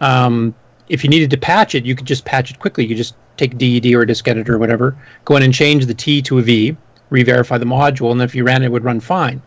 [0.02, 0.56] um,
[0.90, 2.86] if you needed to patch it, you could just patch it quickly.
[2.86, 5.94] You just take DED or a disk editor or whatever, go in and change the
[5.94, 6.76] T to a V,
[7.10, 9.42] re-verify the module, and if you ran it, it would run fine.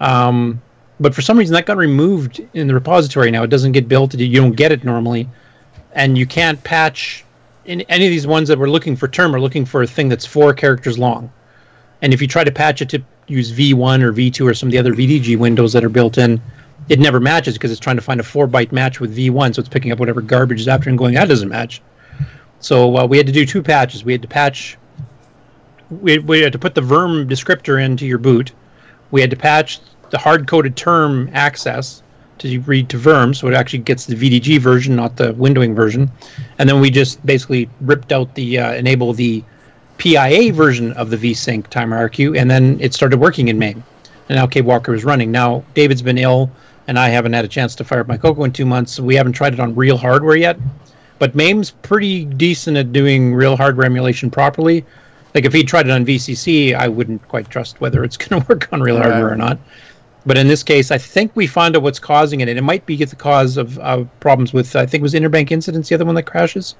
[0.00, 0.60] Um,
[0.98, 3.42] but for some reason, that got removed in the repository now.
[3.42, 4.14] It doesn't get built.
[4.14, 5.28] You don't get it normally,
[5.92, 7.24] and you can't patch
[7.64, 10.08] in any of these ones that we're looking for term are looking for a thing
[10.08, 11.32] that's four characters long.
[12.00, 14.72] And if you try to patch it to use V1 or V2 or some of
[14.72, 16.40] the other VDG windows that are built in,
[16.88, 19.60] it never matches because it's trying to find a four byte match with V1, so
[19.60, 21.82] it's picking up whatever garbage is after and going, that doesn't match.
[22.60, 24.04] So uh, we had to do two patches.
[24.04, 24.78] We had to patch,
[25.90, 28.52] we, we had to put the VERM descriptor into your boot.
[29.10, 29.80] We had to patch
[30.10, 32.02] the hard coded term access
[32.38, 36.10] to read to VERM, so it actually gets the VDG version, not the windowing version.
[36.58, 39.44] And then we just basically ripped out the uh, enable the
[39.98, 43.82] PIA version of the vsync timer RQ, and then it started working in MAME.
[44.28, 45.30] And now Cave Walker is running.
[45.30, 46.50] Now David's been ill,
[46.88, 48.92] and I haven't had a chance to fire up my Coco in two months.
[48.92, 50.58] So we haven't tried it on real hardware yet.
[51.18, 54.84] But MAME's pretty decent at doing real hardware emulation properly.
[55.34, 58.48] Like if he tried it on VCC, I wouldn't quite trust whether it's going to
[58.48, 59.04] work on real Right.
[59.10, 59.58] hardware or not.
[60.24, 62.86] But in this case, I think we found out what's causing it, and it might
[62.86, 64.76] be the cause of uh, problems with.
[64.76, 66.76] I think it was Interbank Incidents, the other one that crashes.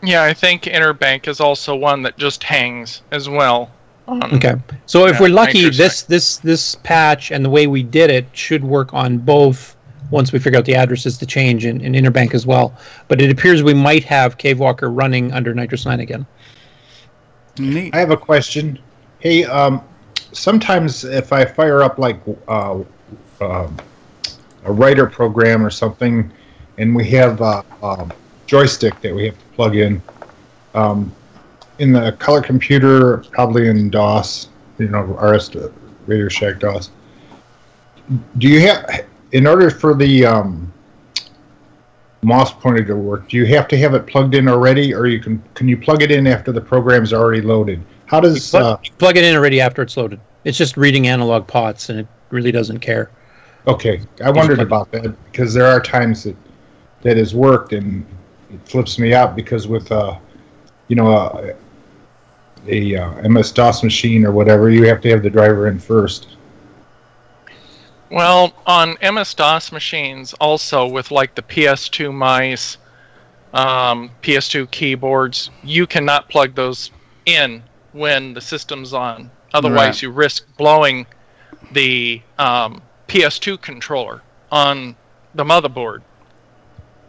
[0.00, 3.68] Yeah, I think Interbank is also one that just hangs as well.
[4.08, 4.54] On- Okay.
[4.86, 8.26] So if yeah, we're lucky, this this this patch and the way we did it
[8.32, 9.76] should work on both.
[10.10, 12.74] Once we figure out the addresses to change in, in Interbank as well,
[13.08, 16.24] but it appears we might have Cave Walker running under NitrOS Nine again.
[17.58, 17.94] Neat.
[17.94, 18.78] I have a question.
[19.18, 19.82] Hey, um,
[20.32, 22.78] sometimes if I fire up like uh,
[23.42, 23.76] um
[24.64, 26.32] a writer program or something,
[26.78, 28.08] and we have a, a
[28.46, 30.00] joystick that we have to plug in,
[30.74, 31.12] um,
[31.78, 34.48] in the color computer, probably in DOS,
[34.78, 35.56] you know, RS
[36.06, 36.90] Radio Shack DOS.
[38.38, 40.72] Do you have, in order for the um,
[42.22, 45.20] mouse pointer to work, do you have to have it plugged in already, or you
[45.20, 47.82] can can you plug it in after the program's already loaded?
[48.06, 50.20] How does Plug, uh, plug it in already after it's loaded.
[50.44, 53.10] It's just reading analog pots, and it really doesn't care.
[53.66, 56.36] Okay, I wondered about that because there are times that
[57.02, 58.06] that has worked and
[58.50, 60.18] it flips me out because with uh,
[60.88, 61.54] you know, a,
[62.66, 66.36] a uh, MS DOS machine or whatever, you have to have the driver in first.
[68.10, 72.78] Well, on MS DOS machines, also with like the PS2 mice,
[73.52, 76.90] um, PS2 keyboards, you cannot plug those
[77.26, 77.62] in
[77.92, 79.30] when the system's on.
[79.54, 80.02] Otherwise, Right.
[80.02, 81.06] you risk blowing
[81.72, 84.96] the um, PS2 controller on
[85.34, 86.02] the motherboard.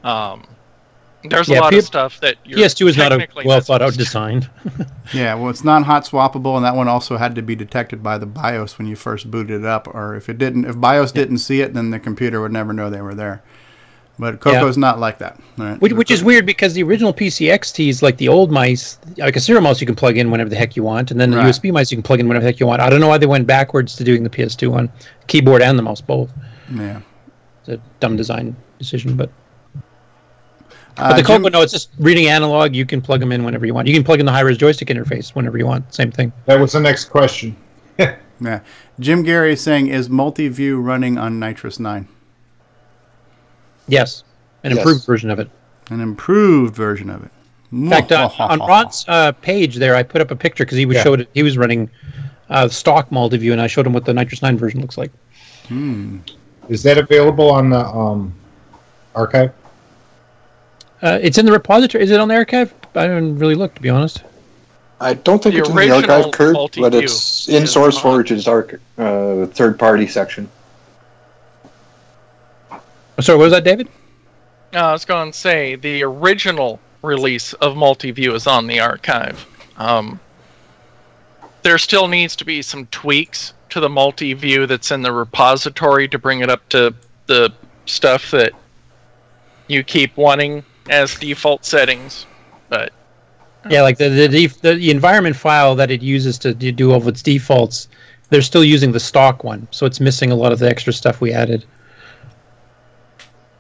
[0.04, 0.46] Um,
[1.24, 4.00] there's a lot P- of stuff that PS2 is not a well thought out supposed
[4.00, 4.50] to- design.
[5.12, 8.20] Yeah, well, it's not hot swappable, and that one also had to be detected by
[8.20, 9.88] the BIOS when you first booted it up.
[9.88, 12.92] Or if it didn't, if BIOS didn't see it, then the computer would never know
[12.92, 13.42] they were there.
[14.20, 15.40] But Coco's not like that.
[15.58, 15.82] all right?
[15.82, 19.64] Which, which is weird because the original PCXTs, like the old mice, like a serial
[19.64, 21.48] mouse, you can plug in whenever the heck you want, and then the Right.
[21.48, 22.80] USB mice you can plug in whenever the heck you want.
[22.82, 24.92] I don't know why they went backwards to doing the PS2 one,
[25.26, 26.30] keyboard and the mouse both.
[26.72, 27.00] Yeah.
[27.62, 29.32] It's a dumb design decision, but.
[31.00, 32.76] Uh, But the Jim- no, it's just reading analog.
[32.76, 33.88] You can plug them in whenever you want.
[33.88, 35.94] You can plug in the high-res joystick interface whenever you want.
[35.94, 36.32] Same thing.
[36.46, 37.56] That was the next question.
[38.42, 38.62] Yeah.
[39.02, 42.06] Jim Gerrie is saying, is multi-view running on NitrOS-9?
[43.88, 44.24] Yes,
[44.64, 44.78] an Yes.
[44.80, 45.50] improved version of it.
[45.90, 47.32] An improved version of it.
[47.74, 50.86] In fact, uh, on Ron's uh, page there, I put up a picture because he
[50.86, 51.04] was Yeah.
[51.04, 51.30] showed it.
[51.34, 51.90] He was running
[52.50, 55.12] uh, stock multi-view, and I showed him what the NitrOS Nine version looks like.
[55.68, 56.20] Hmm.
[56.70, 58.34] Is that available on the um,
[59.16, 59.52] archive?
[61.02, 62.04] Uh, it's in the repository.
[62.04, 62.74] Is it on the archive?
[62.96, 64.24] I haven't really looked, to be honest.
[65.02, 69.46] I don't think The it's in the archive, Kurt, but it's in SourceForge's arch- uh,
[69.46, 70.50] third-party section.
[73.22, 73.88] Sorry, what was that, David?
[74.74, 79.46] Uh, I was going to say the original release of Multiview is on the archive.
[79.78, 80.20] Um,
[81.64, 86.20] there still needs to be some tweaks to the Multiview that's in the repository to
[86.20, 86.94] bring it up to
[87.28, 87.54] the
[87.86, 88.52] stuff that
[89.68, 92.26] you keep wanting as default settings.
[92.70, 92.92] But
[93.70, 96.92] Yeah, like the the, def- the the environment file that it uses to do do
[96.92, 97.88] all of its defaults.
[98.30, 101.20] They're still using the stock one, so it's missing a lot of the extra stuff
[101.20, 101.66] we added.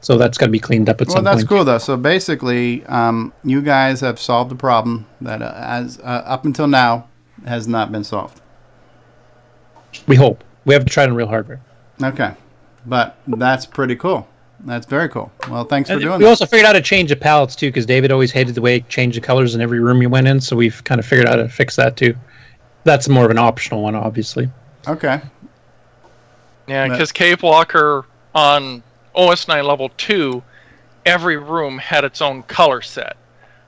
[0.01, 1.25] So that's got to be cleaned up at Well, some point.
[1.25, 1.77] Well, that's cool though.
[1.77, 6.67] So basically, um, you guys have solved the problem that, uh, as uh, up until
[6.67, 7.07] now,
[7.45, 8.39] has not been solved.
[10.07, 10.43] We hope.
[10.65, 11.61] We have to try it on real hardware.
[12.01, 12.33] Okay,
[12.85, 14.27] but that's pretty cool.
[14.65, 15.31] That's very cool.
[15.49, 16.29] Well, thanks for And doing we that.
[16.29, 18.77] also figured out how to change the palettes too, because David always hated the way
[18.77, 20.41] it changed the colors in every room you went in.
[20.41, 22.15] So we've kind of figured out how to fix that too.
[22.83, 24.49] That's more of an optional one, obviously.
[24.87, 25.21] Okay.
[26.67, 28.05] Yeah, because Cave Walker
[28.35, 28.83] on
[29.15, 30.43] OS9 level 2,
[31.05, 33.17] every room had its own color set.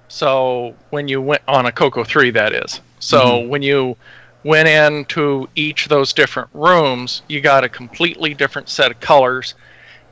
[0.08, 2.82] So when you went on a Coco 3, that is.
[3.00, 3.48] So Mhm.
[3.48, 3.96] when you
[4.44, 9.56] went into each of those different rooms, you got a completely different set of colors,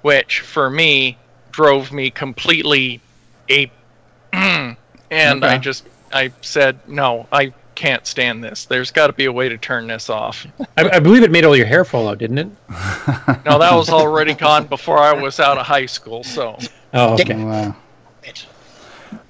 [0.01, 1.17] which for me
[1.51, 3.01] drove me completely
[3.49, 3.71] ape.
[4.33, 4.75] and
[5.11, 8.65] I just I said no, I can't stand this.
[8.65, 10.45] There's got to be a way to turn this off.
[10.77, 12.49] I, I believe it made all your hair fall out, didn't it?
[13.45, 16.23] No, that was already gone before I was out of high school.
[16.23, 16.57] So.
[16.93, 17.35] Oh, okay.
[17.35, 17.75] Wow.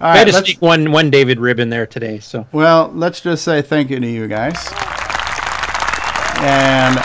[0.02, 2.20] I had to let's- sneak one one David rib in there today.
[2.20, 4.58] So Well, let's just say thank you to you guys.
[6.42, 6.98] And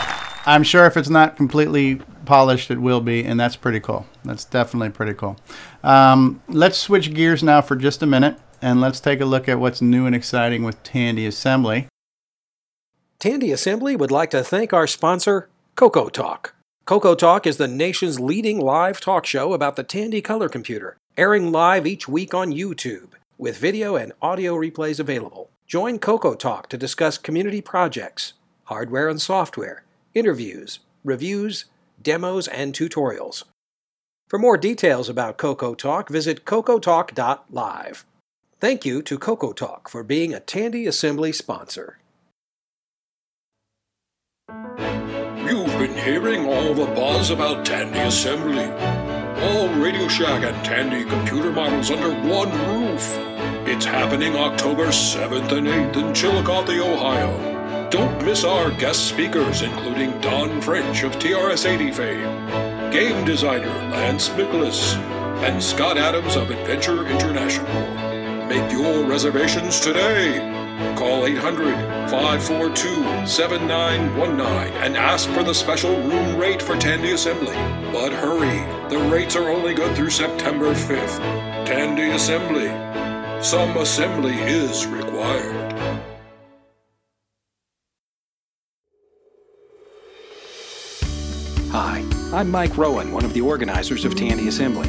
[0.46, 4.06] I'm sure if it's not completely polished, it will be, and that's pretty cool.
[4.24, 5.36] That's definitely pretty cool.
[5.82, 9.58] Um, let's switch gears now for just a minute, and let's take a look at
[9.58, 11.88] what's new and exciting with Tandy Assembly.
[13.18, 16.54] Tandy Assembly would like to thank our sponsor, Coco Talk.
[16.84, 21.50] Coco Talk is the nation's leading live talk show about the Tandy color computer, airing
[21.50, 25.48] live each week on YouTube, with video and audio replays available.
[25.66, 28.34] Join Coco Talk to discuss community projects,
[28.64, 31.64] hardware and software, interviews, reviews,
[32.04, 33.42] demos, and tutorials.
[34.28, 38.04] For more details about Coco Talk, visit cocotalk.live.
[38.60, 41.98] Thank you to Coco Talk for being a Tandy Assembly sponsor.
[44.48, 48.64] You've been hearing all the buzz about Tandy Assembly.
[49.42, 53.14] All Radio Shack and Tandy computer models under one roof.
[53.68, 57.53] It's happening October 7th and 8th in Chillicothe, Ohio.
[57.90, 64.96] Don't miss our guest speakers, including Don French of TRS-80 fame, game designer Lance Micklus,
[65.44, 67.66] and Scott Adams of Adventure International.
[68.48, 70.38] Make your reservations today.
[70.96, 71.74] Call 800
[72.10, 77.54] 542 7919 and ask for the special room rate for Tandy Assembly.
[77.92, 78.58] But hurry,
[78.88, 81.18] the rates are only good through September 5th.
[81.64, 82.68] Tandy Assembly.
[83.42, 85.63] Some assembly is required.
[91.74, 94.88] Hi, I'm Mike Rowan, one of the organizers of Tandy Assembly.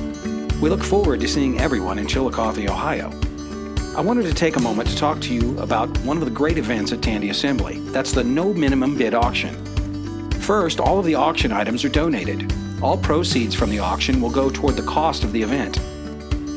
[0.62, 3.10] We look forward to seeing everyone in Chillicothe, Ohio.
[3.98, 6.60] I wanted to take a moment to talk to you about one of the great
[6.60, 7.80] events at Tandy Assembly.
[7.86, 9.56] That's the no minimum bid auction.
[10.42, 12.54] First, all of the auction items are donated.
[12.84, 15.80] All proceeds from the auction will go toward the cost of the event.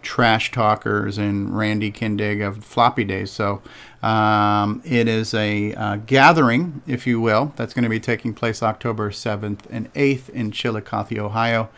[0.04, 3.32] Trash Talkers and Randy Kindig of Floppy Days.
[3.32, 3.62] So
[4.02, 8.62] um, it is a uh, gathering, if you will, that's going to be taking place
[8.62, 11.70] October 7th and 8th in Chillicothe, Ohio.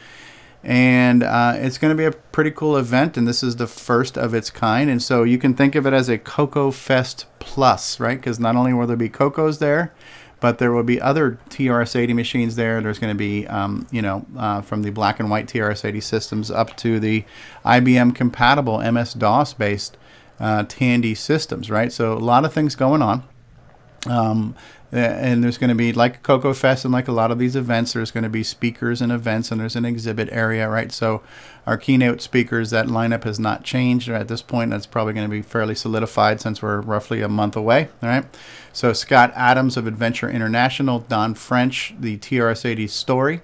[0.62, 4.18] And uh, it's going to be a pretty cool event, and this is the first
[4.18, 4.90] of its kind.
[4.90, 8.18] And so you can think of it as a Coco Fest Plus, right?
[8.18, 9.94] Because not only will there be Cocos there,
[10.40, 12.80] but there will be other TRS-80 machines there.
[12.80, 16.50] There's going to be, um, you know, uh, from the black and white TRS-80 systems
[16.50, 17.24] up to the
[17.64, 19.96] IBM compatible MS-DOS based
[20.38, 21.92] uh, Tandy systems, right?
[21.92, 23.24] So a lot of things going on.
[24.06, 24.54] Um,
[24.92, 27.92] and there's going to be like Coco Fest and like a lot of these events,
[27.92, 30.92] there's going to be speakers and events, and there's an exhibit area, right?
[30.92, 31.22] So
[31.66, 34.70] our keynote speakers, that lineup has not changed at this point.
[34.70, 38.24] That's probably going to be fairly solidified since we're roughly a month away, all right?
[38.72, 43.40] So Scott Adams of Adventure International, Don French, the TRS-80 story.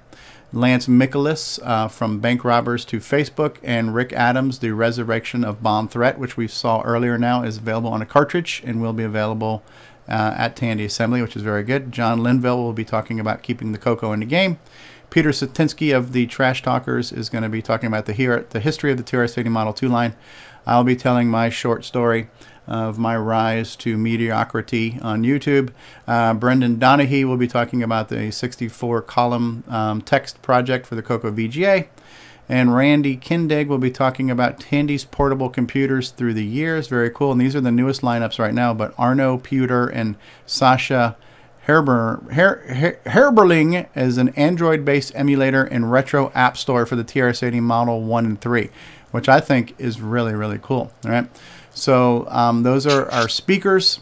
[0.55, 5.89] Lance Michaelis uh, from Bank Robbers to Facebook, and Rick Adams, The Resurrection of Bomb
[5.89, 9.63] Threat, which we saw earlier now, is available on a cartridge and will be available
[10.09, 11.93] uh, at Tandy Assembly, which is very good.
[11.93, 14.59] John Linville will be talking about keeping the Coco in the game.
[15.11, 18.61] Peter Cetinski of the Trash Talkers is going to be talking about the, here, the
[18.61, 20.15] history of the TRS-80 Model 2 line.
[20.67, 22.29] I'll be telling my short story
[22.67, 25.71] of my rise to mediocrity on YouTube.
[26.07, 31.03] Uh, Brendan Donahue will be talking about the 64 column um, text project for the
[31.03, 31.89] Coco VGA.
[32.49, 36.89] And Randy Kindig will be talking about Tandy's portable computers through the years.
[36.89, 37.33] Very cool.
[37.33, 38.75] And these are the newest lineups right now.
[38.75, 41.17] But Arno Puder and Sasha
[41.67, 47.05] Herber, Her, Her, Herberling is an Android based emulator and retro app store for the
[47.05, 48.71] TRS-80 Model 1 and 3,
[49.13, 50.91] which I think is really, really cool.
[51.05, 51.29] All right.
[51.71, 54.01] So um, those are our speakers.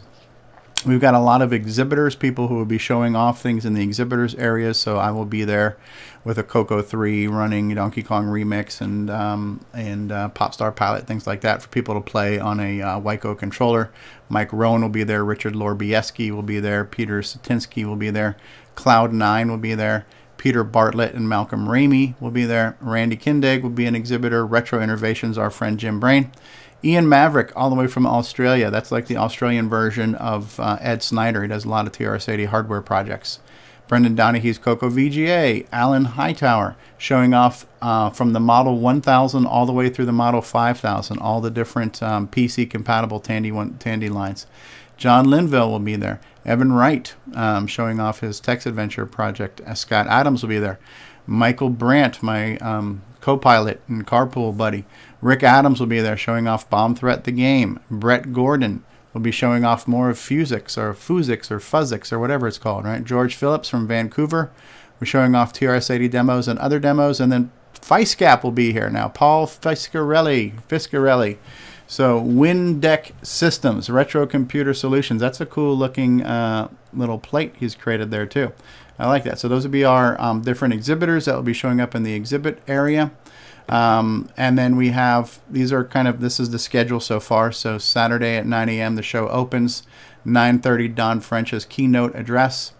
[0.85, 3.83] We've got a lot of exhibitors, people who will be showing off things in the
[3.83, 5.77] exhibitors area, So I will be there
[6.23, 11.25] with a Coco 3 running Donkey Kong Remix and um, and uh, Popstar Pilot, things
[11.25, 13.91] like that for people to play on a uh, controller.
[14.29, 15.25] Mike Rowan will be there.
[15.25, 16.85] Richard Lorbieski will be there.
[16.85, 18.37] Peter Cetinski will be there.
[18.75, 20.05] Cloud9 will be there.
[20.37, 22.75] Peter Bartlett and Malcolm Ramey will be there.
[22.79, 24.45] Randy Kindig will be an exhibitor.
[24.45, 26.31] Retro Innovations, our friend Jim Brain.
[26.83, 28.71] Ian Mavric, all the way from Australia.
[28.71, 31.43] That's like the Australian version of uh, Ed Snyder.
[31.43, 33.39] He does a lot of TRS-80 hardware projects.
[33.91, 35.67] Brendan Donahue's Coco VGA.
[35.69, 40.41] Alan Hightower showing off uh, from the Model 1000 all the way through the Model
[40.41, 44.47] 5000, all the different um, PC compatible Tandy, one, Tandy lines.
[44.95, 46.21] John Linville will be there.
[46.45, 49.59] Evan Wright um, showing off his Text Adventure project.
[49.59, 50.79] Uh, Scott Adams will be there.
[51.27, 54.85] Michael Brandt, my um, co pilot and carpool buddy.
[55.21, 57.77] Rick Adams will be there showing off Bomb Threat the Game.
[57.89, 62.47] Brett Gordon will be showing off more of Fusix or Fuzix or Fuzzix or whatever
[62.47, 63.03] it's called, right?
[63.03, 64.51] George Phillips from Vancouver.
[64.99, 67.19] We're showing off TRS-80 demos and other demos.
[67.19, 69.09] And then FiceCap will be here now.
[69.09, 70.53] Paul Fiscarelli.
[70.69, 71.37] Fiscarelli.
[71.87, 75.19] So Windeck Systems, Retro Computer Solutions.
[75.19, 78.53] That's a cool looking uh, little plate he's created there too.
[78.97, 79.39] I like that.
[79.39, 82.13] So those will be our um, different exhibitors that will be showing up in the
[82.13, 83.11] exhibit area.
[83.71, 87.53] Um, and then we have these are kind of this is the schedule so far.
[87.53, 88.95] So Saturday at 9 a.m.
[88.95, 89.83] the show opens.
[90.25, 92.73] 9:30 Don French's keynote address.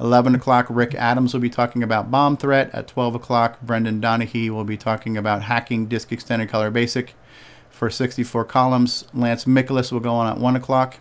[0.00, 2.70] 11 o'clock Rick Adams will be talking about bomb threat.
[2.72, 7.14] At 12 o'clock Brendan Donahue will be talking about hacking disk extended color basic
[7.68, 9.04] for 64 columns.
[9.12, 10.98] Lance Michaelis will go on at 1 o'clock.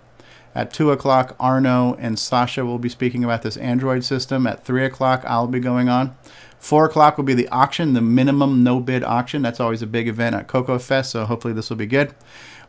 [0.53, 4.47] At 2 o'clock, Arno and Sasha will be speaking about this Android system.
[4.47, 6.17] At 3 o'clock, I'll be going on.
[6.59, 9.41] 4 o'clock will be the auction, the minimum no bid auction.
[9.41, 12.13] That's always a big event at CocoFest, so hopefully this will be good.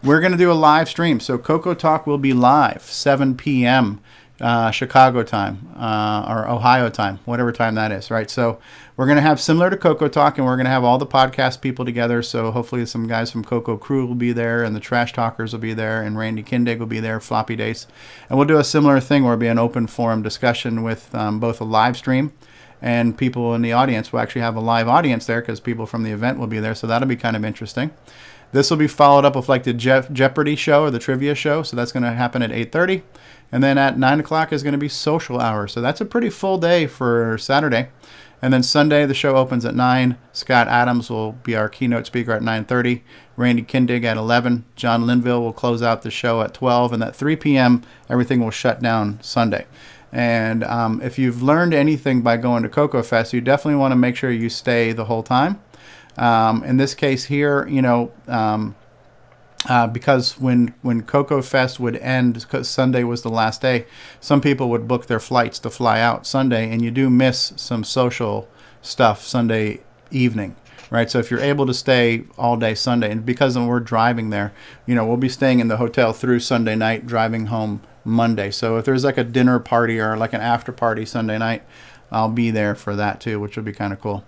[0.02, 1.18] We're going to do a live stream.
[1.18, 4.00] So Coco Talk will be live, 7 p.m.
[4.40, 8.30] Uh, Chicago time uh, or Ohio time, whatever time that is, right?
[8.30, 8.60] So
[8.96, 11.06] we're going to have similar to Coco Talk, and we're going to have all the
[11.08, 12.22] podcast people together.
[12.22, 15.58] So hopefully some guys from Coco Crew will be there, and the Trash Talkers will
[15.58, 17.88] be there, and Randy Kindig will be there, Floppy Days,
[18.28, 21.40] and we'll do a similar thing where it'll be an open forum discussion with um,
[21.40, 22.32] both a live stream
[22.80, 26.02] and people in the audience will actually have a live audience there because people from
[26.02, 26.74] the event will be there.
[26.74, 27.90] So that'll be kind of interesting.
[28.52, 31.62] This will be followed up with like the Jeff Jeopardy show or the trivia show.
[31.62, 33.02] So that's going to happen at 8:30,
[33.52, 35.68] and then at 9 o'clock is going to be social hour.
[35.68, 37.88] So that's a pretty full day for Saturday.
[38.40, 40.16] And then Sunday the show opens at 9.
[40.32, 43.02] Scott Adams will be our keynote speaker at 9:30.
[43.36, 44.64] Randy Kindig at 11.
[44.76, 47.82] John Linville will close out the show at 12, and at 3 p.m.
[48.08, 49.66] everything will shut down Sunday.
[50.12, 53.96] And um, if you've learned anything by going to Coco Fest, you definitely want to
[53.96, 55.60] make sure you stay the whole time.
[56.16, 58.74] Um, in this case here, you know, um,
[59.68, 63.86] uh, because when when Coco Fest would end, Sunday was the last day,
[64.20, 67.84] some people would book their flights to fly out Sunday, and you do miss some
[67.84, 68.48] social
[68.80, 69.80] stuff Sunday
[70.10, 70.56] evening
[70.90, 71.10] right?
[71.10, 74.52] So if you're able to stay all day Sunday, and because we're driving there,
[74.86, 78.50] you know, we'll be staying in the hotel through Sunday night, driving home Monday.
[78.50, 81.62] So if there's like a dinner party or like an after party Sunday night,
[82.10, 84.24] I'll be there for that too, which would be kind of cool.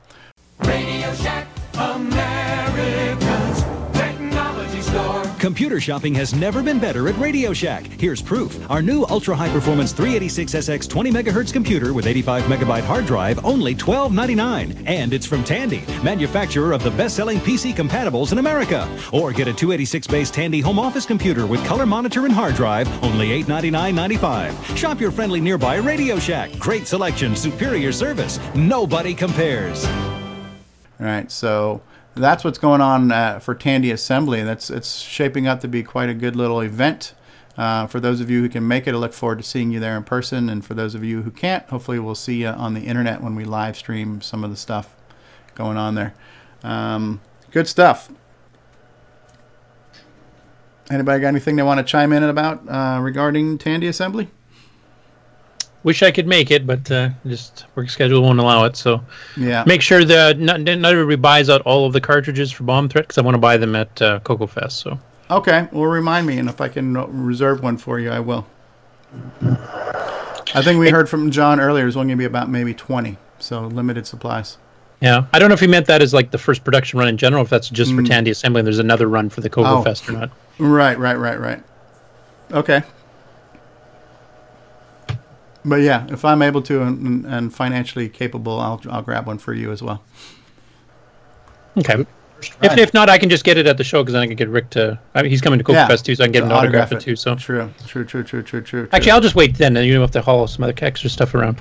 [0.60, 2.39] Radio Shack, America's
[5.40, 7.86] Computer shopping has never been better at Radio Shack.
[7.98, 8.70] Here's proof.
[8.70, 13.74] Our new ultra high performance 386SX 20 megahertz computer with 85 megabyte hard drive, only
[13.74, 14.86] $12.99.
[14.86, 18.86] And it's from Tandy, manufacturer of the best selling PC compatibles in America.
[19.14, 22.86] Or get a 286 based Tandy home office computer with color monitor and hard drive,
[23.02, 24.76] only $899.95.
[24.76, 26.52] Shop your friendly nearby Radio Shack.
[26.58, 28.38] Great selection, superior service.
[28.54, 29.86] Nobody compares.
[29.86, 31.80] All right, so
[32.14, 34.42] that's what's going on uh, for Tandy Assembly.
[34.42, 37.14] That's it's shaping up to be quite a good little event.
[37.56, 39.80] Uh, for those of you who can make it, I look forward to seeing you
[39.80, 40.48] there in person.
[40.48, 43.34] And for those of you who can't, hopefully we'll see you on the internet when
[43.34, 44.96] we live stream some of the stuff
[45.54, 46.14] going on there.
[46.62, 47.20] Um,
[47.50, 48.10] good stuff.
[50.90, 54.28] Anybody got anything they want to chime in about uh, regarding Tandy Assembly?
[55.82, 58.76] Wish I could make it, but uh, just work schedule won't allow it.
[58.76, 59.02] So
[59.36, 59.64] Yeah.
[59.66, 63.04] make sure that not, not everybody buys out all of the cartridges for Bomb Threat
[63.04, 64.78] because I want to buy them at uh, Coco Fest.
[64.80, 64.98] So
[65.30, 66.92] Okay, well, remind me, and if I can
[67.24, 68.46] reserve one for you, I will.
[69.42, 71.86] I think we heard from John earlier.
[71.86, 74.58] It's only going to be about maybe 20, so limited supplies.
[75.00, 77.16] yeah, I don't know if he meant that as like the first production run in
[77.16, 77.42] general.
[77.44, 78.08] If that's just for Mm.
[78.08, 79.82] Tandy Assembly, and there's another run for the Coco Oh.
[79.82, 80.30] Fest or not.
[80.58, 81.62] Right, right, right, right.
[82.52, 82.82] Okay.
[85.64, 89.52] But yeah, if I'm able to and, and financially capable, I'll, I'll grab one for
[89.52, 90.02] you as well.
[91.78, 92.06] Okay.
[92.62, 94.36] If, if not, I can just get it at the show because then I can
[94.36, 94.98] get Rick to.
[95.14, 96.54] I mean, he's coming to Coco Yeah, Fest too, so I can get him to
[96.54, 97.14] autograph it too.
[97.14, 98.88] So True, true, true, true, true, true.
[98.92, 101.34] actually, I'll just wait then, and you don't have to haul some other extra stuff
[101.34, 101.60] around.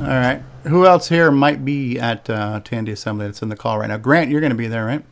[0.00, 0.42] All right.
[0.64, 3.96] Who else here might be at uh, Tandy Assembly that's in the call right now?
[3.96, 5.04] Grant, you're going to be there, right?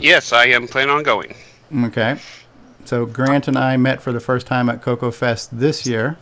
[0.00, 1.34] Yes, I am planning on going.
[1.84, 2.18] Okay.
[2.84, 6.16] So Grant and I met for the first time at Coco Fest this year.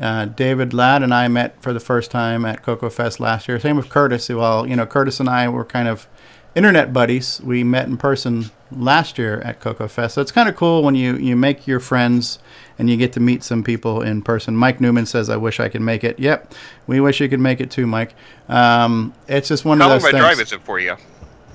[0.00, 3.58] Uh, David Ladd and I met for the first time at Coco Fest last year.
[3.58, 4.28] Same with Curtis.
[4.28, 6.06] Well, you know, Curtis and I were kind of
[6.54, 7.40] internet buddies.
[7.42, 10.14] We met in person last year at Coco Fest.
[10.14, 12.38] So it's kind of cool when you, you make your friends
[12.78, 14.54] and you get to meet some people in person.
[14.56, 16.18] Mike Newman says, I wish I could make it.
[16.18, 16.54] Yep.
[16.86, 18.14] We wish you could make it too, Mike.
[18.48, 20.22] Um, it's just one How of long those of a things.
[20.24, 20.92] drive is it for you?
[20.92, 20.96] Uh,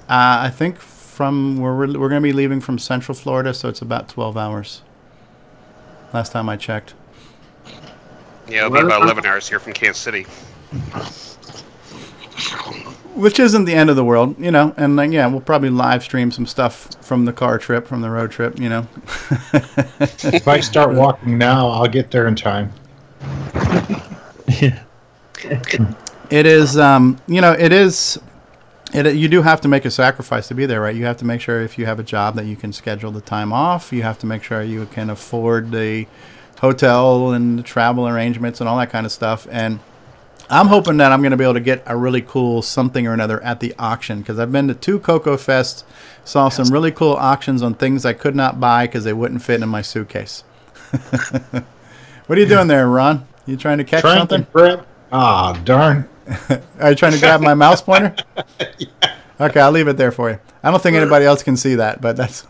[0.10, 3.82] I think from where we're, we're going to be leaving from Central Florida, so it's
[3.82, 4.82] about 12 hours.
[6.14, 6.94] Last time I checked.
[8.48, 10.24] Yeah, it'll be about 11 hours here from Kansas City.
[13.16, 14.74] Which isn't the end of the world, you know.
[14.76, 18.10] And like, yeah, we'll probably live stream some stuff from the car trip, from the
[18.10, 18.88] road trip, you know.
[19.54, 22.74] if I start walking now, I'll get there in time.
[26.34, 28.20] It is, um, you know, it is.
[28.92, 30.96] It, you do have to make a sacrifice to be there, right?
[30.96, 33.22] You have to make sure if you have a job that you can schedule the
[33.22, 33.94] time off.
[33.94, 36.08] You have to make sure you can afford the
[36.64, 39.46] hotel and travel arrangements and all that kind of stuff.
[39.52, 39.82] And
[40.50, 43.14] I'm hoping that I'm going to be able to get a really cool something or
[43.14, 45.86] another at the auction because I've been to two Coco Fest,
[46.24, 49.62] saw some really cool auctions on things I could not buy because they wouldn't fit
[49.62, 50.46] in my suitcase.
[50.92, 53.28] what are you doing there, Ron?
[53.46, 54.48] You trying to catch Trying something?
[55.12, 56.08] Ah, darn.
[56.80, 58.16] Are you trying to grab my mouse pointer?
[59.40, 60.40] Okay, I'll leave it there for you.
[60.62, 62.46] I don't think anybody else can see that, but that's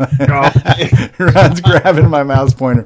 [1.18, 2.84] Ron's grabbing my mouse pointer.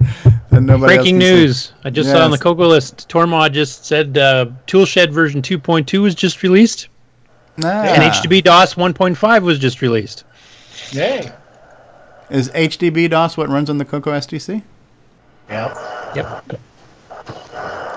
[0.57, 1.35] And nobody Breaking can see.
[1.35, 1.71] news!
[1.83, 3.07] I just saw on the Coco list.
[3.09, 6.87] Tormod just said uh, Toolshed version 2.2 was just released,
[7.63, 7.83] Ah.
[7.83, 10.23] and HDB DOS 1.5 was just released.
[10.91, 11.31] Yay.
[12.31, 14.63] Is HDB DOS what runs on the Coco SDC?
[15.49, 15.77] Yep.
[16.15, 16.59] Yep.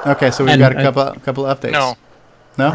[0.07, 1.73] Okay, so we've And, got a uh, couple couple updates.
[1.73, 1.95] No.
[2.59, 2.71] No?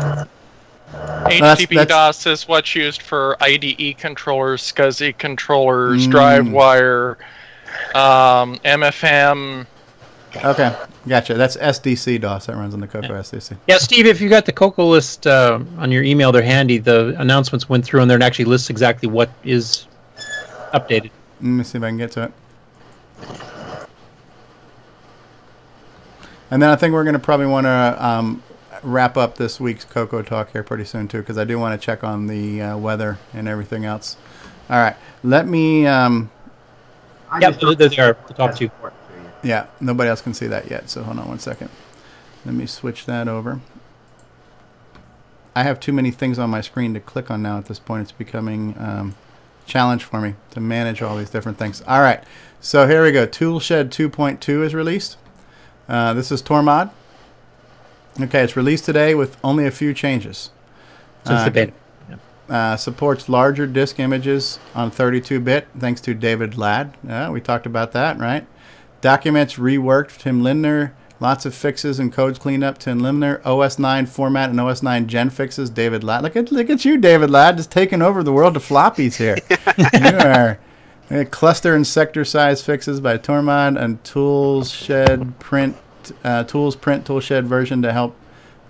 [0.91, 6.11] that's- HDB that's- DOS is what's used for IDE controllers, SCSI controllers, Mm.
[6.11, 9.67] DriveWire, um, MFM.
[10.43, 10.75] Okay,
[11.07, 11.33] gotcha.
[11.35, 13.57] That's SDC DOS that runs on the Coco SDC.
[13.67, 16.77] Yeah, Steve, if you got the Coco list uh, on your email, they're handy.
[16.77, 19.87] The announcements went through, and there and actually lists exactly what is
[20.73, 21.11] updated.
[21.41, 22.31] Let me see if I can get to it.
[26.51, 28.43] And then I think we're going to probably want to um,
[28.83, 31.83] wrap up this week's Coco Talk here pretty soon, too, because I do want to
[31.83, 34.17] check on the uh, weather and everything else.
[34.69, 34.95] All right.
[35.23, 35.87] Let me.
[35.87, 36.29] Um,
[37.39, 38.69] Yep, there they are, the top two.
[39.45, 41.69] Yeah, nobody else can see that yet, so hold on one second.
[42.45, 43.61] Let me switch that over.
[45.55, 48.01] I have too many things on my screen to click on now at this point.
[48.03, 49.15] It's becoming um,
[49.65, 51.81] a challenge for me to manage all these different things.
[51.87, 52.21] All right,
[52.59, 53.25] so here we go.
[53.25, 55.17] Toolshed 2.2 is released.
[55.87, 56.89] Uh, this is Tormod.
[58.19, 60.49] Okay, it's released today with only a few changes.
[61.25, 61.73] Since the Uh, beta.
[62.49, 66.95] uh, supports larger disk images on 32-bit, thanks to David Ladd.
[67.07, 68.45] Yeah, we talked about that, right?
[69.05, 70.17] Documents reworked.
[70.17, 70.95] Tim Lindner.
[71.19, 72.79] Lots of fixes and codes cleaned up.
[72.79, 73.39] Tim Lindner.
[73.45, 75.69] OS 9 format and OS 9 gen fixes.
[75.69, 76.23] David Ladd.
[76.23, 79.37] Look at look at you, David Ladd, just taking over the world of floppies here.
[79.77, 80.59] you are
[81.11, 85.77] Uh, cluster and sector size fixes by Tormod and Tools Shed print
[86.23, 88.15] uh, Tools print Tool Shed version to help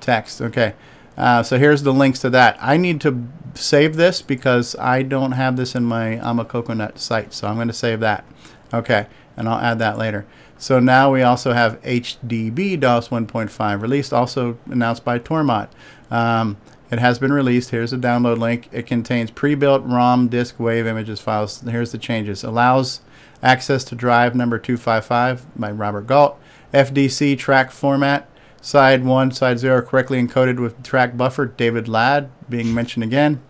[0.02, 0.41] text.
[0.41, 0.74] Okay,
[1.18, 2.57] uh, so here's the links to that.
[2.60, 6.99] I need to save this because I don't have this in my I'm a Coconut
[6.99, 8.26] site, so I'm going to save that.
[8.74, 9.07] Okay,
[9.38, 10.26] and I'll add that later.
[10.57, 15.68] So now we also have HDB DOS 1.5 released, also announced by Tormod.
[16.10, 16.57] Um,
[16.91, 17.72] it has been released.
[17.72, 18.70] Here's a download link.
[18.72, 21.62] It contains pre-built ROM, disk, WAV images files.
[21.62, 22.44] Here's the changes.
[22.44, 23.02] Allows
[23.41, 26.40] access to drive number 255 by Robert Gault.
[26.74, 28.30] FDC track format.
[28.62, 31.45] Side 1, side 0 correctly encoded with track buffer.
[31.45, 33.41] David Ladd being mentioned again.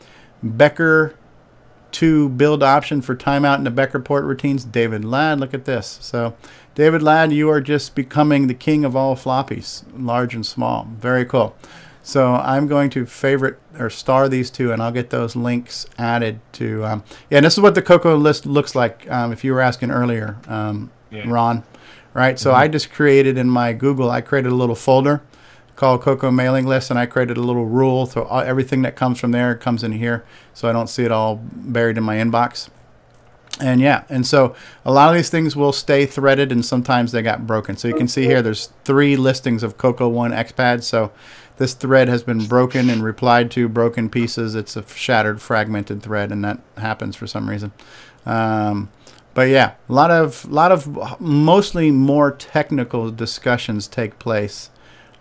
[0.43, 1.15] Becker
[1.95, 4.65] 2 build option for timeout in the Becker port routines.
[4.65, 5.97] David Ladd, look at this.
[6.01, 6.35] So,
[6.75, 10.89] David Ladd, you are just becoming the king of all floppies, large and small.
[10.99, 11.55] Very cool.
[12.03, 16.41] So I'm going to favorite or star these two, and I'll get those links added
[16.53, 16.83] to.
[16.85, 19.09] Um, yeah, and this is what the Coco list looks like.
[19.09, 21.23] Um, if you were asking earlier, um, Yeah.
[21.27, 21.63] Ron,
[22.13, 22.37] right?
[22.37, 22.55] So Mhm.
[22.55, 24.11] I just created in my Google.
[24.11, 25.21] I created a little folder
[25.75, 28.05] called Coco mailing list, and I created a little rule.
[28.05, 31.11] So all, everything that comes from there comes in here, so I don't see it
[31.11, 32.69] all buried in my inbox.
[33.59, 34.53] And yeah, and so
[34.83, 37.77] a lot of these things will stay threaded, and sometimes they got broken.
[37.77, 40.83] So you can see here, there's three listings of Coco One XPads.
[40.83, 41.11] So
[41.57, 44.55] this thread has been broken and replied to broken pieces.
[44.55, 47.71] It's a shattered, fragmented thread, and that happens for some reason.
[48.25, 48.89] Um,
[49.33, 54.69] but yeah, a lot of lot of mostly more technical discussions take place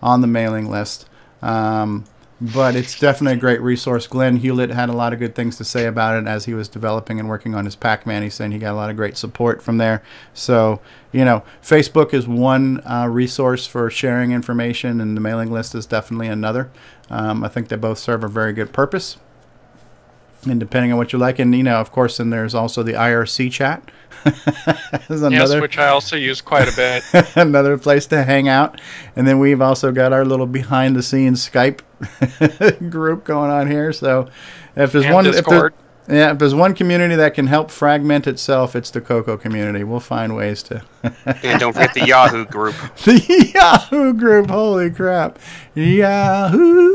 [0.04, 1.08] on the mailing list.
[1.42, 2.04] Um,
[2.40, 4.06] but it's definitely a great resource.
[4.06, 6.68] Glenn Hewlett had a lot of good things to say about it as he was
[6.68, 8.22] developing and working on his Pac-Man.
[8.22, 10.02] He's saying he got a lot of great support from there.
[10.34, 15.74] So, you know, Facebook is one uh, resource for sharing information, and the mailing list
[15.74, 16.70] is definitely another.
[17.08, 19.16] Um, I think they both serve a very good purpose.
[20.46, 22.92] And depending on what you like, and you know, of course, then there's also the
[22.92, 23.90] IRC chat.
[25.08, 27.04] There's yes, which I also use quite a bit.
[27.36, 28.80] another place to hang out.
[29.16, 31.80] And then we've also got our little behind the scenes Skype
[32.90, 33.92] group going on here.
[33.92, 34.28] So
[34.76, 35.74] if there's And one if Discord.
[35.74, 39.84] there, yeah, if there's one community that can help fragment itself, it's the Coco community.
[39.84, 40.82] We'll find ways to
[41.24, 42.74] And don't forget the Yahoo group.
[43.04, 44.50] the Yahoo group.
[44.50, 45.38] Holy crap.
[45.74, 46.94] Yahoo.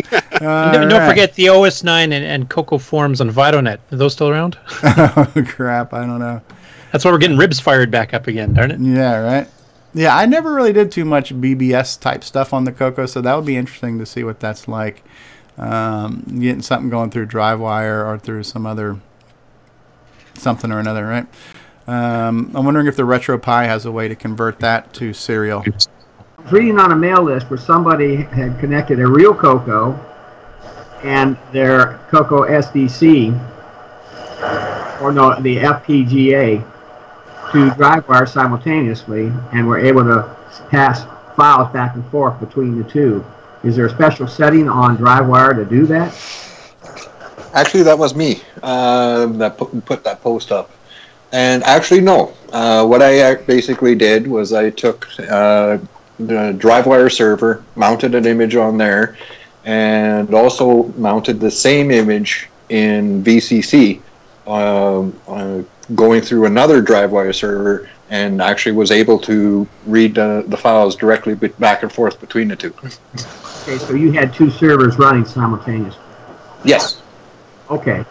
[0.40, 3.78] And don't forget the OS9 and, and Coco forums on FidoNet.
[3.92, 4.58] Are those still around?
[4.82, 6.42] oh crap, I don't know.
[6.92, 8.80] That's why we're getting RiBBS fired back up again, darn it.
[8.80, 9.48] Yeah, right.
[9.94, 13.34] Yeah, I never really did too much BBS type stuff on the Coco, so that
[13.34, 15.04] would be interesting to see what that's like.
[15.56, 18.98] Um, getting something going through DriveWire or through some other
[20.34, 21.26] something or another, right?
[21.86, 25.62] Um, I'm wondering if the RetroPie has a way to convert that to serial.
[25.66, 29.92] I was reading on a mail list where somebody had connected a real Coco
[31.02, 33.32] and their Coco SDC,
[35.02, 36.64] or no, the FPGA,
[37.52, 40.34] to DriveWire simultaneously, and were able to
[40.70, 41.04] pass
[41.36, 43.24] files back and forth between the two.
[43.64, 46.12] Is there a special setting on DriveWire to do that?
[47.54, 50.70] Actually, that was me um, that put, put that post up.
[51.32, 52.34] And actually, no.
[52.52, 55.78] Uh, what I basically did was I took uh,
[56.18, 59.16] the DriveWire server, mounted an image on there,
[59.64, 64.02] and also mounted the same image in VCC,
[64.46, 65.62] um, uh,
[65.94, 71.34] going through another DriveWire server, and actually was able to read uh, the files directly
[71.34, 72.74] back and forth between the two.
[73.66, 76.02] Okay, so you had two servers running simultaneously.
[76.64, 77.00] Yes.
[77.70, 78.04] Okay.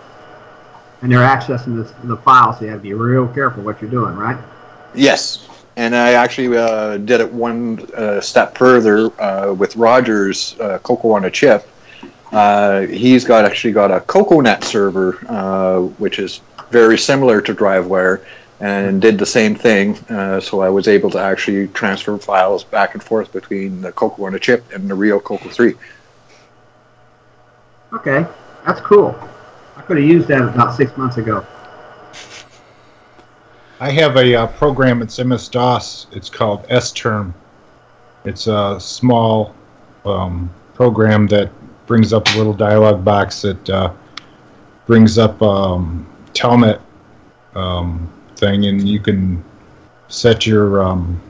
[1.03, 3.91] And they're accessing the, the files, so you have to be real careful what you're
[3.91, 4.43] doing, right?
[4.95, 10.79] Yes, and I actually uh, did it one uh, step further uh, with Rogers uh,
[10.79, 11.67] Coco on a chip.
[12.31, 16.41] Uh, he's got actually got a CocoNet server, uh, which is
[16.71, 18.25] very similar to DriveWire,
[18.63, 19.97] and did the same thing.
[20.09, 24.25] Uh, so I was able to actually transfer files back and forth between the Coco
[24.25, 25.73] on a chip and the real Coco 3.
[27.91, 28.25] Okay,
[28.65, 29.19] that's cool.
[29.75, 31.45] I could have used that about six months ago.
[33.81, 35.01] I have a uh, program.
[35.01, 36.07] It's MS DOS.
[36.13, 37.33] It's called S-Term.
[38.23, 39.53] It's a small
[40.05, 41.51] um, program that
[41.85, 43.91] brings up a little dialog box that uh,
[44.85, 46.79] brings up um, telnet
[47.55, 48.09] um,
[48.43, 49.43] thing, and you can
[50.09, 50.83] set your.
[50.83, 51.21] Um,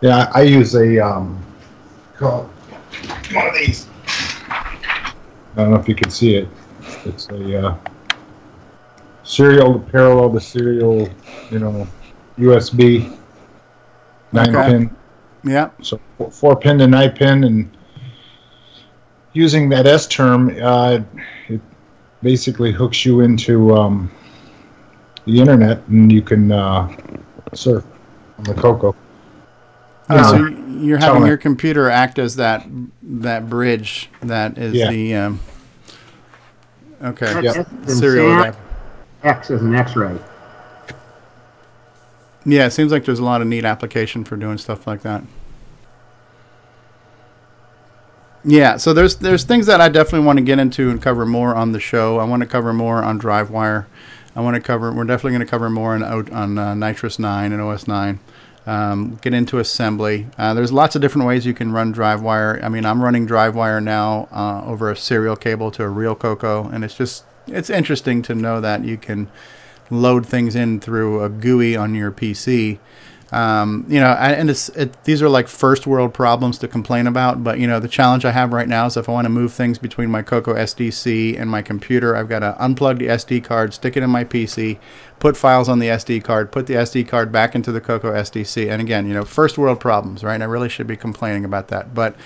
[0.00, 1.38] yeah, I use a um,
[2.16, 2.44] call
[3.32, 3.86] one of these.
[4.48, 4.74] I
[5.56, 6.48] don't know if you can see it.
[7.04, 7.76] It's a uh,
[9.22, 11.08] serial to parallel to serial,
[11.50, 11.86] you know,
[12.38, 13.10] USB
[14.32, 14.66] nine Okay.
[14.66, 14.96] pin.
[15.44, 15.70] Yeah.
[15.82, 17.76] So four, four pin to nine pin, and
[19.32, 21.00] using that S term, uh,
[21.48, 21.60] it
[22.22, 24.10] basically hooks you into um,
[25.28, 26.88] the internet and you can uh,
[27.54, 27.84] surf
[28.38, 28.96] on the Coco.
[30.10, 30.46] Oh, so
[30.80, 32.66] you're having your computer act as that
[33.02, 34.90] that bridge that is Yeah.
[34.90, 35.40] the um,
[37.04, 38.56] okay S is in serial Sam.
[39.22, 40.16] X is an X-ray.
[42.46, 45.22] Yeah, it seems like there's a lot of neat application for doing stuff like that.
[48.44, 51.54] Yeah, so there's there's things that I definitely want to get into and cover more
[51.54, 52.18] on the show.
[52.18, 53.86] I want to cover more on DriveWire.
[54.38, 54.92] I want to cover.
[54.92, 58.20] We're definitely going to cover more on on uh, NitrOS Nine and OS Nine.
[58.68, 60.28] Um, get into assembly.
[60.38, 62.62] Uh, there's lots of different ways you can run DriveWire.
[62.62, 66.68] I mean, I'm running DriveWire now uh, over a serial cable to a real Coco,
[66.68, 69.28] and it's just it's interesting to know that you can
[69.90, 72.78] load things in through a GUI on your PC.
[73.30, 77.44] Um, you know, and it's it, these are like first world problems to complain about.
[77.44, 79.52] But you know, the challenge I have right now is if I want to move
[79.52, 83.74] things between my Coco SDC and my computer, I've got to unplug the SD card,
[83.74, 84.78] stick it in my PC,
[85.18, 88.70] put files on the SD card, put the SD card back into the Coco SDC.
[88.70, 90.40] And again, you know, first world problems, right?
[90.40, 92.16] I really should be complaining about that, but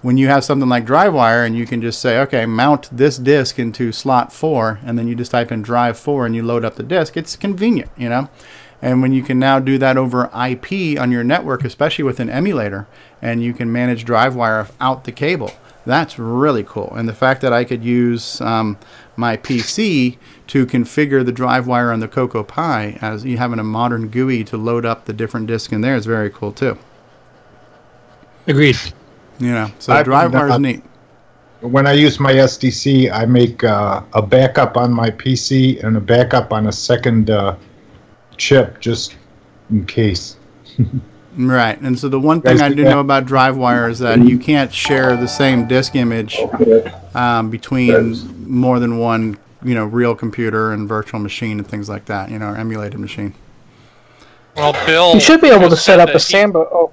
[0.00, 3.58] when you have something like DriveWire and you can just say, okay, mount this disk
[3.58, 6.76] into slot four, and then you just type in drive four and you load up
[6.76, 8.28] the disk, it's convenient, you know?
[8.80, 12.30] And when you can now do that over IP on your network, especially with an
[12.30, 12.86] emulator,
[13.20, 15.50] and you can manage DriveWire out the cable,
[15.84, 16.92] that's really cool.
[16.94, 18.78] And the fact that I could use um,
[19.16, 24.08] my PC to configure the DriveWire on the Coco Pi as you having a modern
[24.08, 26.78] GUI to load up the different disks in there is very cool too.
[28.46, 28.76] Agreed.
[29.40, 30.82] You know, so I've been, DriveWire is neat.
[31.60, 36.00] When I use my SDC, I make uh, a backup on my PC and a
[36.00, 37.56] backup on a second uh,
[38.38, 39.16] chip just
[39.70, 40.36] in case.
[41.36, 42.90] Right, and so the one thing I do do that?
[42.90, 46.38] know about DriveWire is that you can't share the same disk image
[47.14, 52.06] um, between more than one, you know, real computer and virtual machine and things like
[52.06, 52.30] that.
[52.30, 53.34] You know, or emulated machine.
[54.56, 55.14] Well, Bill.
[55.14, 56.58] You should be able to set up a he- Samba.
[56.58, 56.92] Oh,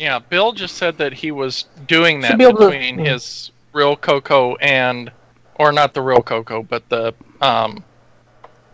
[0.00, 3.94] Yeah, Bill just said that he was doing that be able to- between his real
[3.94, 5.12] Coco and,
[5.56, 7.84] or not the real Coco, but the um,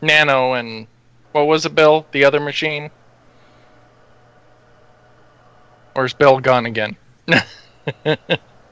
[0.01, 0.87] Nano and
[1.35, 2.07] what was it, Bill?
[2.13, 2.91] The other machine.
[5.95, 6.97] Or is Bill gone again?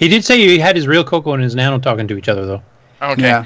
[0.02, 2.44] He did say he had his real Coco and his Nano talking to each other,
[2.44, 2.62] though.
[3.00, 3.22] Okay.
[3.22, 3.44] Yeah.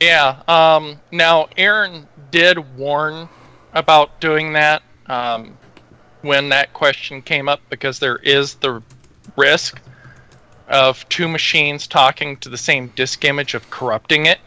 [0.00, 0.42] Yeah.
[0.48, 3.28] Um, now, Aaron did warn
[3.74, 5.58] about doing that um,
[6.22, 8.82] when that question came up because there is the
[9.36, 9.82] risk
[10.68, 14.38] of two machines talking to the same disk image of corrupting it.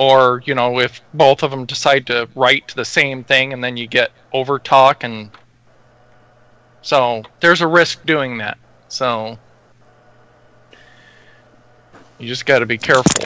[0.00, 3.76] Or, you know, if both of them decide to write the same thing and then
[3.76, 5.30] you get over talk and.
[6.80, 8.56] So there's a risk doing that.
[8.88, 9.38] So.
[12.18, 13.24] You just got to be careful.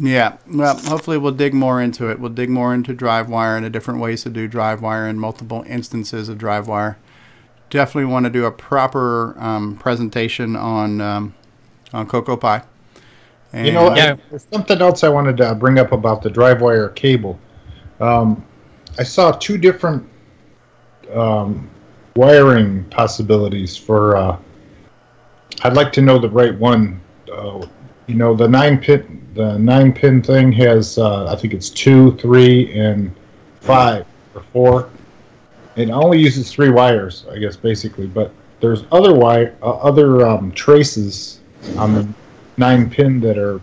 [0.00, 2.18] Yeah, well, hopefully we'll dig more into it.
[2.18, 6.28] We'll dig more into DriveWire and the different ways to do DriveWire and multiple instances
[6.28, 6.96] of DriveWire.
[7.68, 11.34] Definitely want to do a proper um, presentation on um,
[11.92, 12.62] on Coco Pi.
[13.52, 16.94] And You know, I- there's something else I wanted to bring up about the DriveWire
[16.94, 17.38] cable.
[18.00, 18.44] Um,
[18.98, 20.06] I saw two different
[21.12, 21.68] um,
[22.16, 24.16] wiring possibilities for.
[24.16, 24.36] Uh,
[25.62, 27.00] I'd like to know the right one.
[27.32, 27.66] Uh,
[28.06, 32.16] you know, the nine pin the nine pin thing has uh, I think it's two,
[32.16, 33.12] three, and
[33.60, 34.90] five or four.
[35.76, 38.06] It only uses three wires, I guess, basically.
[38.06, 41.40] But there's other wire, uh, other um, traces
[41.76, 42.08] on the
[42.60, 43.60] nine pin that are,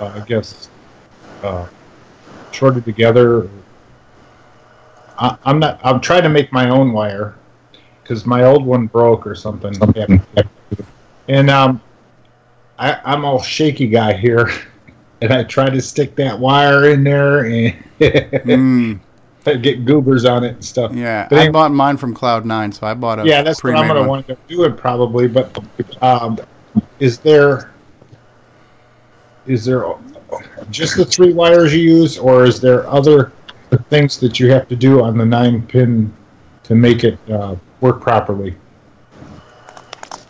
[0.00, 0.68] uh, I guess,
[1.44, 1.66] uh,
[2.50, 3.48] shorted together.
[5.18, 5.78] I, I'm not.
[5.84, 7.36] I'm trying to make my own wire
[8.02, 9.74] because my old one broke or something.
[11.28, 11.80] And um,
[12.78, 14.50] I, I'm all shaky guy here,
[15.20, 17.74] and I try to stick that wire in there and
[19.44, 19.62] Mm.
[19.62, 20.92] get goobers on it and stuff.
[20.94, 23.62] Yeah, But I anyway- bought mine from Cloud Nine, so I bought a yeah, that's
[23.64, 24.18] what I'm going to one.
[24.26, 25.26] wind up doing probably.
[25.26, 25.58] But
[26.02, 26.38] um,
[26.98, 27.70] is there
[29.46, 29.84] is there
[30.70, 33.32] just the three wires you use, or is there other
[33.88, 36.12] things that you have to do on the nine pin
[36.64, 38.54] to make it uh, work properly?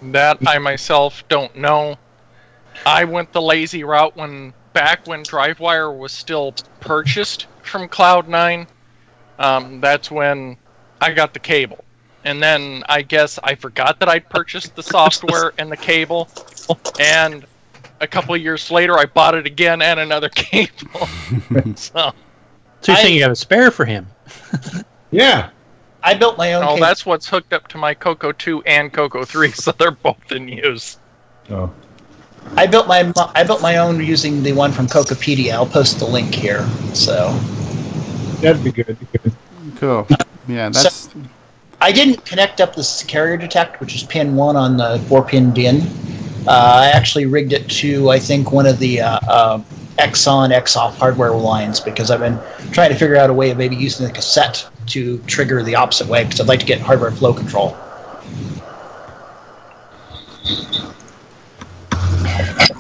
[0.03, 1.97] That I myself don't know.
[2.87, 8.69] I went the lazy route when back when DriveWire was still purchased from Cloud9.
[9.41, 10.57] Um, that's when
[11.01, 11.85] I got the cable,
[12.25, 16.29] and then I guess I forgot that I'd purchased the software and the cable,
[17.01, 17.45] and
[18.01, 21.07] a couple of years later I bought it again and another cable.
[21.77, 22.13] so,
[22.81, 24.07] So you're saying you have a spare for him?
[25.11, 25.49] Yeah.
[26.03, 26.63] I built my own.
[26.63, 26.81] oh, cable.
[26.81, 30.47] that's what's hooked up to my Coco 2 and Coco 3, so they're both in
[30.49, 30.99] use.
[31.51, 31.73] Oh.
[32.57, 35.53] I built my I built my own using the one from Cocopedia.
[35.53, 36.67] I'll post the link here.
[36.93, 37.31] So
[38.43, 38.97] That'd be good.
[39.77, 40.07] Cool.
[40.47, 41.09] Yeah, that's
[41.81, 45.53] I didn't connect up this carrier detect, which is pin one on the four pin
[45.53, 45.83] DIN.
[46.47, 49.63] Uh, I actually rigged it to, I think, one of the uh, uh,
[49.99, 52.39] X on, X off hardware lines because I've been
[52.73, 56.09] trying to figure out a way of maybe using the cassette to trigger the opposite
[56.09, 57.77] way because I'd like to get hardware flow control.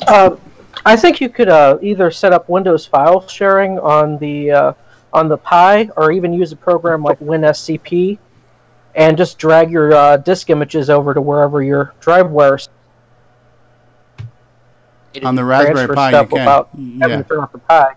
[0.08, 0.36] Uh,
[0.86, 4.72] I think you could uh, either set up Windows file sharing on the uh,
[5.12, 8.18] on the Pi, or even use a program like WinSCP,
[8.98, 12.68] and just drag your uh, disk images over to wherever your drive wires.
[15.24, 16.10] on the Raspberry Pi.
[16.10, 16.30] You can.
[16.30, 17.16] without having Yeah.
[17.16, 17.94] to turn off the Pi.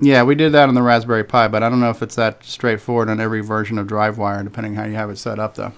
[0.00, 2.44] Yeah, we did that on the Raspberry Pi, but I don't know if it's that
[2.44, 5.72] straightforward on every version of DriveWire, depending how you have it set up, though.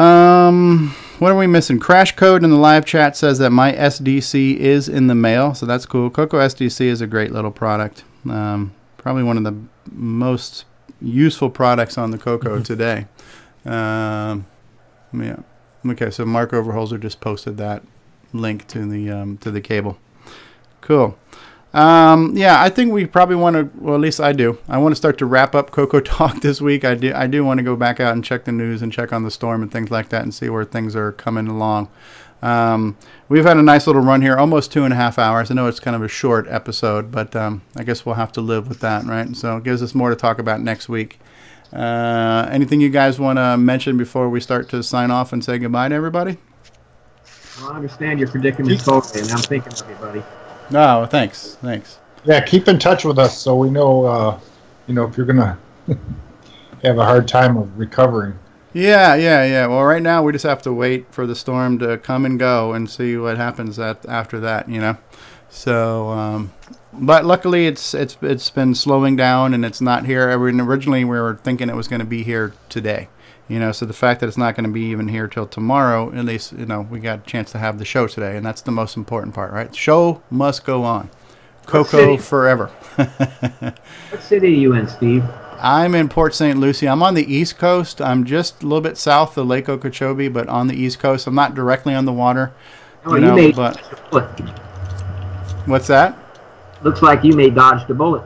[0.00, 1.78] Um, what are we missing?
[1.78, 5.66] Crash Code in the live chat says that my SDC is in the mail, so
[5.66, 6.10] that's cool.
[6.10, 8.04] Coco SDC is a great little product.
[8.28, 9.56] Um, probably one of the
[9.92, 10.64] most
[11.00, 13.06] useful products on the Coco today.
[13.64, 14.46] Um,
[15.12, 15.36] yeah.
[15.86, 17.82] Okay, so Mark Overholzer just posted that
[18.32, 19.98] link to the um, to the cable.
[20.80, 21.16] Cool.
[21.74, 23.68] Um, yeah, I think we probably want to.
[23.82, 24.58] Well, at least I do.
[24.68, 26.84] I want to start to wrap up Coco Talk this week.
[26.84, 27.12] I do.
[27.12, 29.30] I do want to go back out and check the news and check on the
[29.30, 31.88] storm and things like that and see where things are coming along.
[32.42, 32.96] Um,
[33.28, 35.50] we've had a nice little run here, almost two and a half hours.
[35.50, 38.40] I know it's kind of a short episode, but um, I guess we'll have to
[38.40, 39.34] live with that, right?
[39.34, 41.18] So it gives us more to talk about next week.
[41.72, 45.58] Uh, anything you guys want to mention before we start to sign off and say
[45.58, 46.36] goodbye to everybody?
[47.58, 50.22] Well, I understand your predicament totally, and I'm thinking of you, buddy.
[50.70, 51.98] No, thanks, thanks.
[52.24, 54.40] Yeah, keep in touch with us so we know, uh,
[54.86, 55.58] you know, if you're gonna
[56.82, 58.38] have a hard time of recovering.
[58.72, 59.66] Yeah, yeah, yeah.
[59.68, 62.72] Well, right now we just have to wait for the storm to come and go
[62.72, 64.96] and see what happens at, after that, you know.
[65.48, 66.52] So, um,
[66.92, 70.30] but luckily it's it's it's been slowing down and it's not here.
[70.30, 73.08] I mean, originally we were thinking it was going to be here today,
[73.48, 73.72] you know.
[73.72, 76.52] So the fact that it's not going to be even here till tomorrow, at least
[76.52, 78.96] you know we got a chance to have the show today, and that's the most
[78.96, 79.70] important part, right?
[79.70, 81.10] The show must go on.
[81.66, 82.70] Coco forever.
[84.10, 85.24] What city are you in, Steve?
[85.58, 86.58] I'm in Port St.
[86.58, 86.88] Lucie.
[86.88, 88.00] I'm on the East Coast.
[88.00, 91.26] I'm just a little bit south of Lake Okeechobee, but on the East Coast.
[91.26, 92.52] I'm not directly on the water.
[93.06, 93.78] Oh, you you know, made but
[95.66, 96.16] what's that?
[96.82, 98.22] Looks like you may dodge the bullet.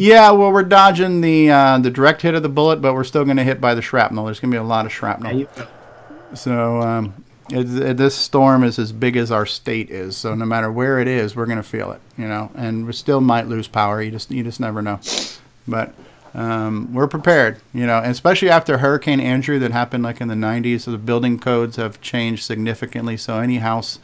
[0.00, 3.26] Yeah, well, we're dodging the uh, the direct hit of the bullet, but we're still
[3.26, 4.24] going to hit by the shrapnel.
[4.24, 5.46] There's going to be a lot of shrapnel.
[6.32, 10.16] So um, it, it, this storm is as big as our state is.
[10.16, 12.00] So no matter where it is, we're going to feel it.
[12.16, 14.00] You know, and we still might lose power.
[14.00, 15.00] You just you just never know.
[15.68, 15.92] But
[16.32, 17.60] um, we're prepared.
[17.74, 20.80] You know, and especially after Hurricane Andrew that happened like in the 90s.
[20.80, 23.18] So the building codes have changed significantly.
[23.18, 23.98] So any house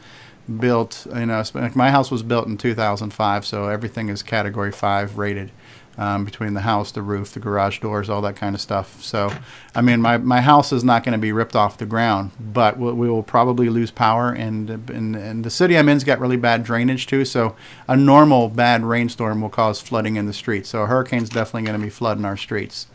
[0.59, 5.17] built, you know, like my house was built in 2005, so everything is Category Five
[5.17, 5.51] rated.
[5.99, 9.01] Um, between the house, the roof, the garage doors, all that kind of stuff.
[9.01, 9.33] So,
[9.73, 12.77] I mean, my, my house is not going to be ripped off the ground, but
[12.77, 14.31] we, we will probably lose power.
[14.31, 17.25] And, and and the city I'm in's got really bad drainage too.
[17.25, 17.55] So,
[17.87, 20.69] a normal bad rainstorm will cause flooding in the streets.
[20.69, 22.85] So, a hurricane's definitely going to be flooding our streets.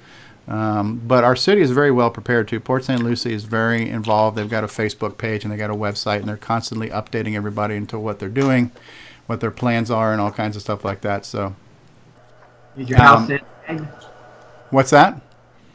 [0.48, 2.60] Um, but our city is very well prepared too.
[2.60, 3.02] Port St.
[3.02, 4.36] Lucie is very involved.
[4.36, 7.76] They've got a Facebook page and they've got a website, and they're constantly updating everybody
[7.76, 8.72] into what they're doing,
[9.26, 11.24] what their plans are, and all kinds of stuff like that.
[11.24, 11.54] So,
[12.76, 13.92] Is your house Um, sandbagged?
[14.70, 15.20] what's that?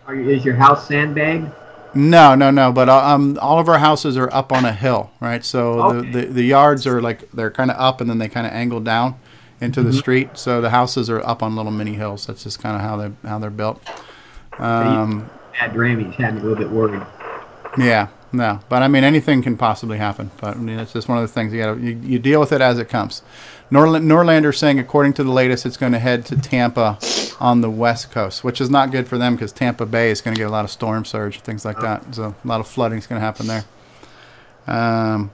[0.08, 1.52] Are you, is your house sandbagged?
[1.94, 2.72] No, no, no.
[2.72, 5.44] But uh, um, all of our houses are up on a hill, right?
[5.44, 8.46] So the, the the yards are like they're kind of up, and then they kind
[8.46, 9.16] of angle down
[9.62, 9.98] into the Mhm.
[10.00, 10.30] street.
[10.38, 12.26] So the houses are up on little mini hills.
[12.28, 13.82] That's just kind of how they how they're built.
[14.60, 17.02] Um, Bad drainage had me a little bit worried.
[17.78, 20.30] yeah, no, but I mean anything can possibly happen.
[20.40, 22.52] But I mean, it's just one of the things you got you, you deal with
[22.52, 23.22] it as it comes.
[23.70, 26.98] Norland, Norlander saying, according to the latest, it's going to head to Tampa
[27.40, 30.36] on the west coast, which is not good for them because Tampa Bay is going
[30.36, 32.16] to get a lot of storm surge, things like that.
[32.16, 33.66] So a lot of flooding is going to happen there.
[34.68, 35.32] Um,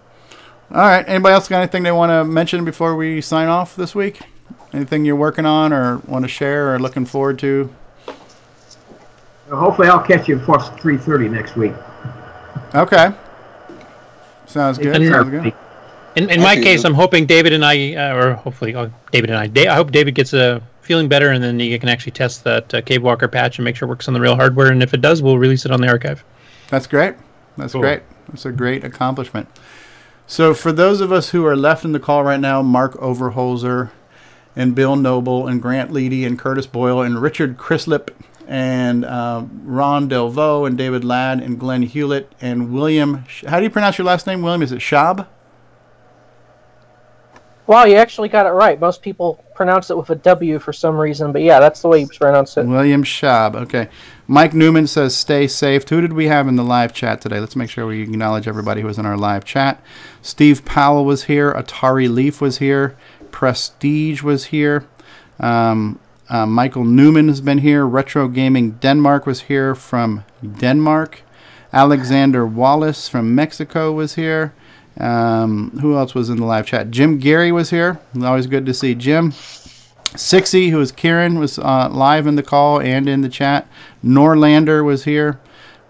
[0.71, 1.07] all right.
[1.07, 4.21] Anybody else got anything they want to mention before we sign off this week?
[4.73, 7.73] Anything you're working on or want to share or looking forward to?
[9.49, 11.73] Well, hopefully, I'll catch you before 3:30 next week.
[12.73, 13.13] Okay.
[14.47, 15.07] Sounds good.
[15.07, 15.53] Sounds good.
[16.13, 16.23] Buddy.
[16.25, 19.39] In, in my case, I'm hoping David and I, uh, or hopefully uh, David and
[19.39, 22.43] I, Da- I hope David gets uh, feeling better, and then he can actually test
[22.43, 24.71] that uh, Cave Walker patch and make sure it works on the real hardware.
[24.71, 26.23] And if it does, we'll release it on the archive.
[26.69, 27.15] That's great.
[27.57, 27.81] That's Cool.
[27.81, 28.01] great.
[28.29, 29.47] That's a great accomplishment.
[30.25, 33.91] So, for those of us who are left in the call right now, Mark Overholzer
[34.55, 38.09] and Bill Noble and Grant Leedy and Curtis Boyle and Richard Chrislip
[38.47, 43.25] and uh, Ron Delvaux and David Ladd and Glenn Hewlett and William.
[43.47, 44.61] How do you pronounce your last name, William?
[44.61, 45.27] Is it Schab?
[47.65, 48.79] Wow, you actually got it right.
[48.79, 52.01] Most people pronounce it with a W for some reason, but yeah, that's the way
[52.01, 52.65] you pronounce it.
[52.65, 53.55] William Schaub.
[53.55, 53.87] Okay.
[54.27, 55.87] Mike Newman says, stay safe.
[55.87, 57.39] Who did we have in the live chat today?
[57.39, 59.81] Let's make sure we acknowledge everybody who was in our live chat.
[60.21, 61.53] Steve Powell was here.
[61.53, 62.97] Atari Leaf was here.
[63.31, 64.85] Prestige was here.
[65.39, 67.85] Um, uh, Michael Newman has been here.
[67.85, 70.25] Retro Gaming Denmark was here from
[70.57, 71.21] Denmark.
[71.71, 74.53] Alexander Wallace from Mexico was here.
[74.99, 76.91] Um, who else was in the live chat?
[76.91, 77.99] Jim Gerrie was here.
[78.21, 79.33] Always good to see Jim.
[80.15, 83.67] Sixty, who is Ciaran, was uh, live in the call and in the chat.
[84.05, 85.39] Norlander was here.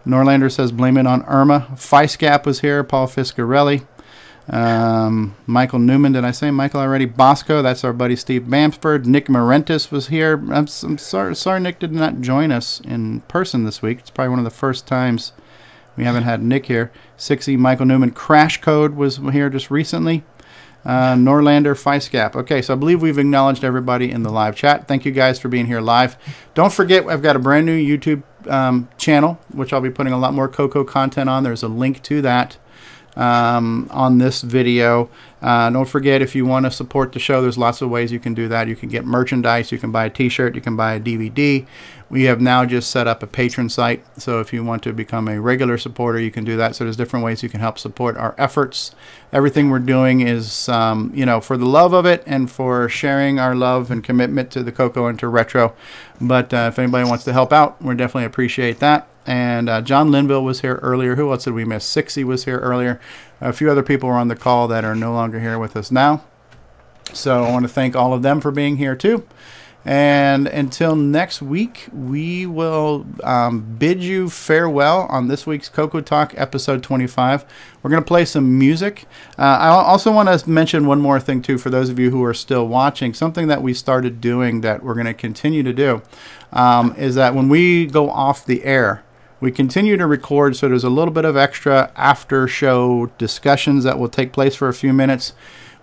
[0.07, 1.67] Norlander says blame it on Irma.
[1.75, 2.83] Feiscap was here.
[2.83, 3.85] Paul Fiscarelli.
[4.49, 7.05] Um, Michael Newman, did I say Michael already?
[7.05, 9.05] Bosco, that's our buddy Steve Bamford.
[9.05, 10.33] Nick Marentes was here.
[10.51, 13.99] I'm, I'm sorry, sorry Nick did not join us in person this week.
[13.99, 15.31] It's probably one of the first times
[15.95, 16.91] we haven't had Nick here.
[17.17, 18.11] 60 Michael Newman.
[18.11, 20.23] Crash Code was here just recently.
[20.85, 22.35] Uh, Norlander Feiscap.
[22.35, 24.87] Okay, so I believe we've acknowledged everybody in the live chat.
[24.87, 26.17] Thank you guys for being here live.
[26.55, 30.17] Don't forget, I've got a brand new YouTube um, channel, which I'll be putting a
[30.17, 31.43] lot more Coco content on.
[31.43, 32.57] There's a link to that
[33.15, 35.09] um, on this video.
[35.41, 38.19] Uh, don't forget, if you want to support the show, there's lots of ways you
[38.19, 38.67] can do that.
[38.67, 41.65] You can get merchandise, you can buy a t shirt, you can buy a DVD.
[42.13, 44.05] We have now just set up a Patreon site.
[44.21, 46.75] So if you want to become a regular supporter, you can do that.
[46.75, 48.93] So there's different ways you can help support our efforts.
[49.31, 53.39] Everything we're doing is, um, you know, for the love of it and for sharing
[53.39, 55.73] our love and commitment to the Coco and to retro.
[56.21, 59.07] But uh, if anybody wants to help out, we definitely appreciate that.
[59.25, 61.15] And uh, John Linville was here earlier.
[61.15, 61.83] Who else did we miss?
[61.83, 63.01] Sixty was here earlier.
[63.41, 65.89] A few other people were on the call that are no longer here with us
[65.89, 66.23] now.
[67.11, 69.25] So I want to thank all of them for being here too.
[69.85, 76.33] And until next week, we will um, bid you farewell on this week's Coco Talk
[76.37, 77.43] episode 25.
[77.81, 79.05] We're going to play some music.
[79.37, 82.23] Uh, I also want to mention one more thing, too, for those of you who
[82.23, 83.13] are still watching.
[83.13, 86.01] Something that we started doing that we're going to continue to do
[86.53, 89.03] um, is that when we go off the air,
[89.41, 93.99] we continue to record, so there's a little bit of extra after show discussions that
[93.99, 95.33] will take place for a few minutes.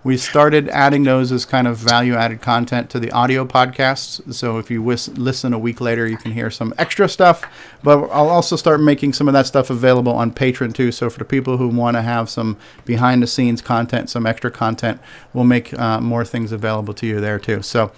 [0.03, 4.33] We started adding those as kind of value added content to the audio podcasts.
[4.33, 7.43] So if you wis- listen a week later, you can hear some extra stuff.
[7.83, 10.91] But I'll also start making some of that stuff available on Patreon too.
[10.91, 14.49] So for the people who want to have some behind the scenes content, some extra
[14.49, 14.99] content,
[15.33, 17.61] we'll make uh, more things available to you there too.
[17.61, 17.91] So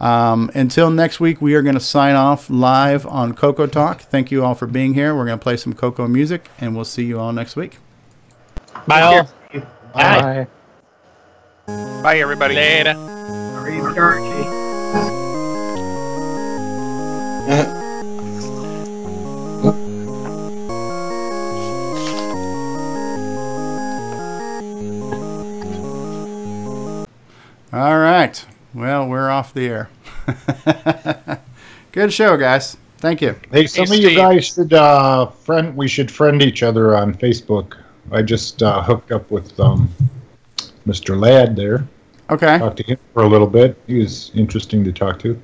[0.00, 4.00] um, until next week, we are going to sign off live on Coco Talk.
[4.00, 5.14] Thank you all for being here.
[5.14, 7.76] We're going to play some Coco music, and we'll see you all next week.
[8.86, 9.28] Bye, all.
[9.52, 9.66] Bye.
[9.92, 10.46] Bye,
[12.20, 12.54] everybody.
[12.54, 12.94] Later.
[27.72, 28.44] All right.
[28.74, 29.90] Well, we're off the air.
[31.92, 32.76] Good show, guys.
[32.98, 33.34] Thank you.
[33.50, 35.76] Hey, some of you guys should uh, friend.
[35.76, 37.76] We should friend each other on Facebook.
[38.12, 39.88] I just uh, hooked up with um,
[40.90, 41.18] Mr.
[41.18, 41.86] Ladd there.
[42.30, 42.58] Okay.
[42.58, 43.76] Talked to him for a little bit.
[43.86, 45.40] He was interesting to talk to.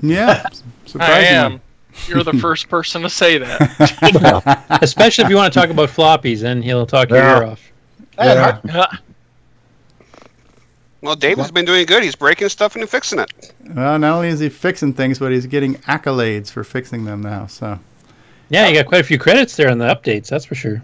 [0.00, 0.46] Yeah.
[1.00, 1.60] I am.
[2.08, 4.68] You're the first person to say that.
[4.82, 7.72] Especially if you want to talk about floppies, then he'll talk your ear off.
[8.18, 8.86] Yeah.
[11.00, 12.02] Well, David's been doing good.
[12.04, 13.52] He's breaking stuff and fixing it.
[13.74, 17.46] Well, not only is he fixing things, but he's getting accolades for fixing them now.
[17.46, 17.78] So,
[18.50, 20.80] Yeah, you got quite a few credits there on the updates, that's for sure.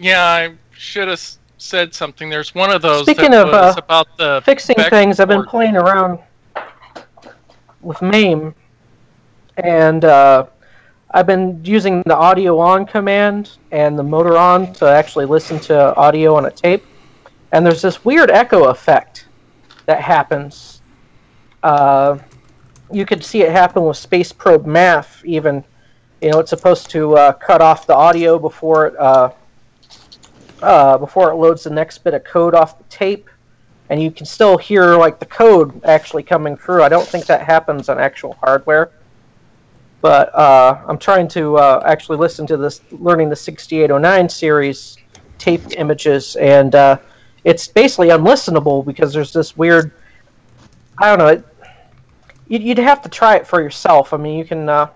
[0.00, 1.20] yeah, I should have
[1.62, 2.28] said something.
[2.28, 5.44] There's one of those Speaking that of was uh, about the fixing things, I've been
[5.44, 6.18] playing around
[7.80, 8.54] with MAME,
[9.56, 10.46] and uh,
[11.12, 15.94] I've been using the audio on command and the motor on to actually listen to
[15.96, 16.84] audio on a tape.
[17.52, 19.26] And there's this weird echo effect
[19.86, 20.80] that happens.
[21.62, 22.18] Uh,
[22.90, 25.64] you could see it happen with Space Probe Math, even.
[26.20, 28.96] You know, it's supposed to uh, cut off the audio before it
[30.62, 33.28] uh, before it loads the next bit of code off the tape,
[33.90, 36.82] and you can still hear like the code actually coming through.
[36.82, 38.90] I don't think that happens on actual hardware,
[40.00, 44.98] but uh, I'm trying to uh, actually listen to this, learning the 6809 series
[45.38, 46.98] tape images, and uh,
[47.44, 49.92] it's basically unlistenable because there's this weird.
[50.98, 51.26] I don't know.
[51.28, 51.44] It,
[52.62, 54.12] you'd, have to try it for yourself.
[54.12, 54.88] I mean, you can uh,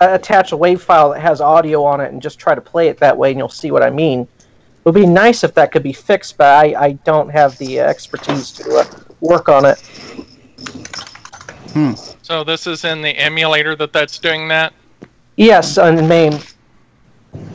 [0.00, 2.98] attach a wave file that has audio on it and just try to play it
[2.98, 4.28] that way, and you'll see what I mean.
[4.82, 7.78] It would be nice if that could be fixed, but I, I don't have the
[7.78, 8.84] uh, expertise to uh,
[9.20, 9.78] work on it.
[11.72, 11.92] hmm.
[12.22, 14.72] So this is in the emulator that that's doing that.
[15.36, 16.40] Yes, on MAME.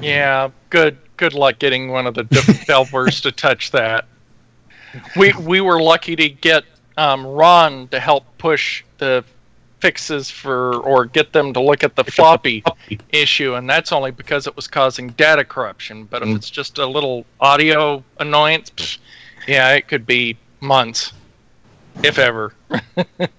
[0.02, 0.98] Yeah, good.
[1.18, 4.06] Good luck getting one of the developers to touch that.
[5.18, 6.64] we we were lucky to get
[6.96, 9.26] um, Ron to help push the
[9.80, 12.64] fixes for or get them to look at the floppy
[13.12, 16.06] issue, and that's only because it was causing data corruption.
[16.06, 18.98] But if it's just a little audio annoyance, pff,
[19.48, 21.14] yeah, it could be months,
[22.04, 22.54] if ever.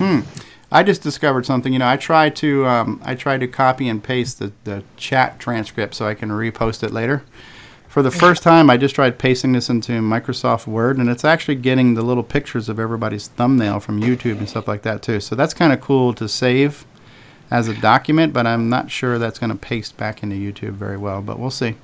[0.00, 0.20] Hmm.
[0.72, 1.74] I just discovered something.
[1.74, 5.38] You know, I tried to um, I tried to copy and paste the, the chat
[5.38, 7.22] transcript so I can repost it later.
[7.90, 11.56] For the first time, I just tried pasting this into Microsoft Word, and it's actually
[11.56, 15.18] getting the little pictures of everybody's thumbnail from YouTube and stuff like that too.
[15.18, 16.84] So that's kind of cool to save
[17.50, 20.96] as a document, but I'm not sure that's going to paste back into YouTube very
[20.96, 21.20] well.
[21.20, 21.74] But we'll see.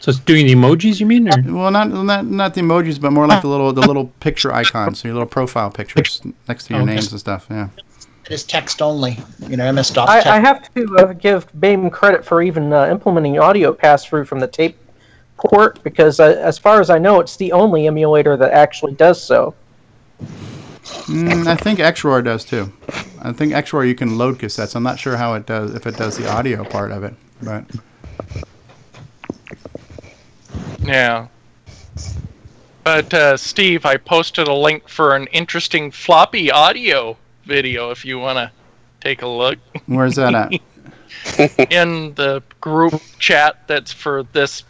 [0.00, 1.28] So it's doing the emojis, you mean?
[1.28, 1.54] Or?
[1.54, 5.00] Well, not not not the emojis, but more like the little the little picture icons,
[5.00, 6.94] so your little profile pictures next to your Okay.
[6.94, 7.46] names and stuff.
[7.50, 7.68] Yeah.
[8.24, 9.18] It is text only.
[9.48, 10.36] You know, MS DOS I.
[10.36, 14.40] I have to uh, give MAME credit for even uh, implementing audio pass through from
[14.40, 14.76] the tape
[15.48, 19.22] port because, uh, as far as I know, it's the only emulator that actually does
[19.22, 19.54] so.
[20.82, 22.72] Mm, I think XRoar does too.
[23.20, 24.74] I think XRoar you can load cassettes.
[24.74, 27.64] I'm not sure how it does if it does the audio part of it, but
[30.80, 31.28] Yeah.
[32.84, 38.18] But uh, Steve, I posted a link for an interesting floppy audio video if you
[38.18, 38.50] want to
[39.00, 39.58] take a look.
[39.86, 40.52] where's that at?
[41.70, 44.64] In the group chat that's for this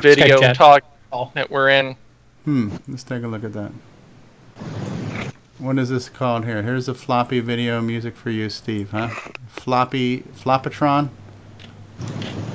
[0.00, 0.56] video chat.
[0.56, 0.84] talk
[1.34, 1.96] that we're in.
[2.44, 2.76] Hmm.
[2.86, 3.72] Let's take a look at that.
[5.58, 6.62] What is this called here?
[6.62, 8.90] Here's a floppy video music for you, Steve.
[8.90, 9.08] Huh?
[9.48, 11.10] Floppy Floppotron.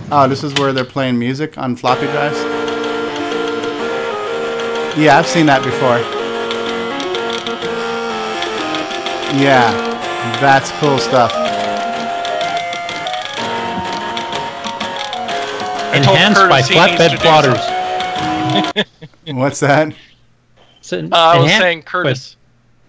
[0.10, 2.38] Oh, this is where they're playing music on floppy drives.
[4.98, 5.98] Yeah, I've seen that before.
[9.42, 9.72] Yeah,
[10.40, 11.43] that's cool stuff.
[15.94, 17.20] Enhanced by Curtis he needs to flatbed
[18.74, 19.36] plotters.
[19.36, 19.94] What's that?
[20.92, 22.36] Uh, I was saying Curtis.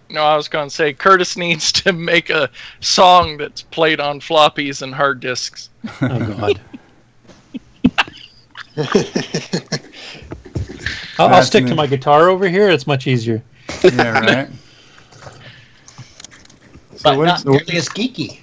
[0.09, 4.19] No, I was going to say Curtis needs to make a song that's played on
[4.19, 5.69] floppies and hard disks.
[6.01, 6.61] Oh God.
[11.17, 12.69] I'll, I'll stick to my guitar over here.
[12.69, 13.41] It's much easier.
[13.83, 14.49] Yeah, right.
[17.03, 18.39] but what- not so what- nearly as geeky.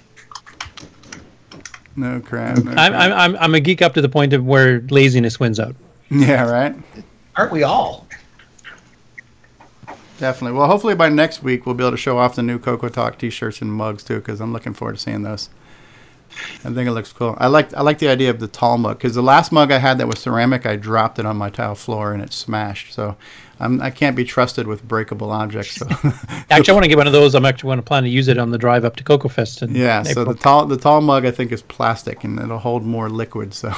[1.95, 2.57] No crap.
[2.57, 2.93] no I'm, crap.
[2.93, 5.75] I'm, I'm, I'm a geek up to the point of where laziness wins out.
[6.09, 6.75] Yeah, right.
[7.35, 8.07] Aren't we all?
[10.19, 10.57] Definitely.
[10.57, 13.17] Well, hopefully by next week we'll be able to show off the new Coco Talk
[13.17, 15.49] T-shirts and mugs too, because I'm looking forward to seeing those.
[16.65, 17.35] I think it looks cool.
[17.39, 19.77] I like I like the idea of the tall mug because the last mug I
[19.77, 22.93] had that was ceramic, I dropped it on my tile floor and it smashed.
[22.93, 23.17] So
[23.59, 25.75] I'm I can't be trusted with breakable objects.
[25.75, 25.87] So
[26.49, 27.35] Actually, I want to get one of those.
[27.35, 29.61] I'm actually going to plan to use it on the drive up to Coco Fest.
[29.61, 30.03] In yeah.
[30.03, 33.53] So the tall the tall mug I think is plastic and it'll hold more liquid.
[33.53, 33.73] So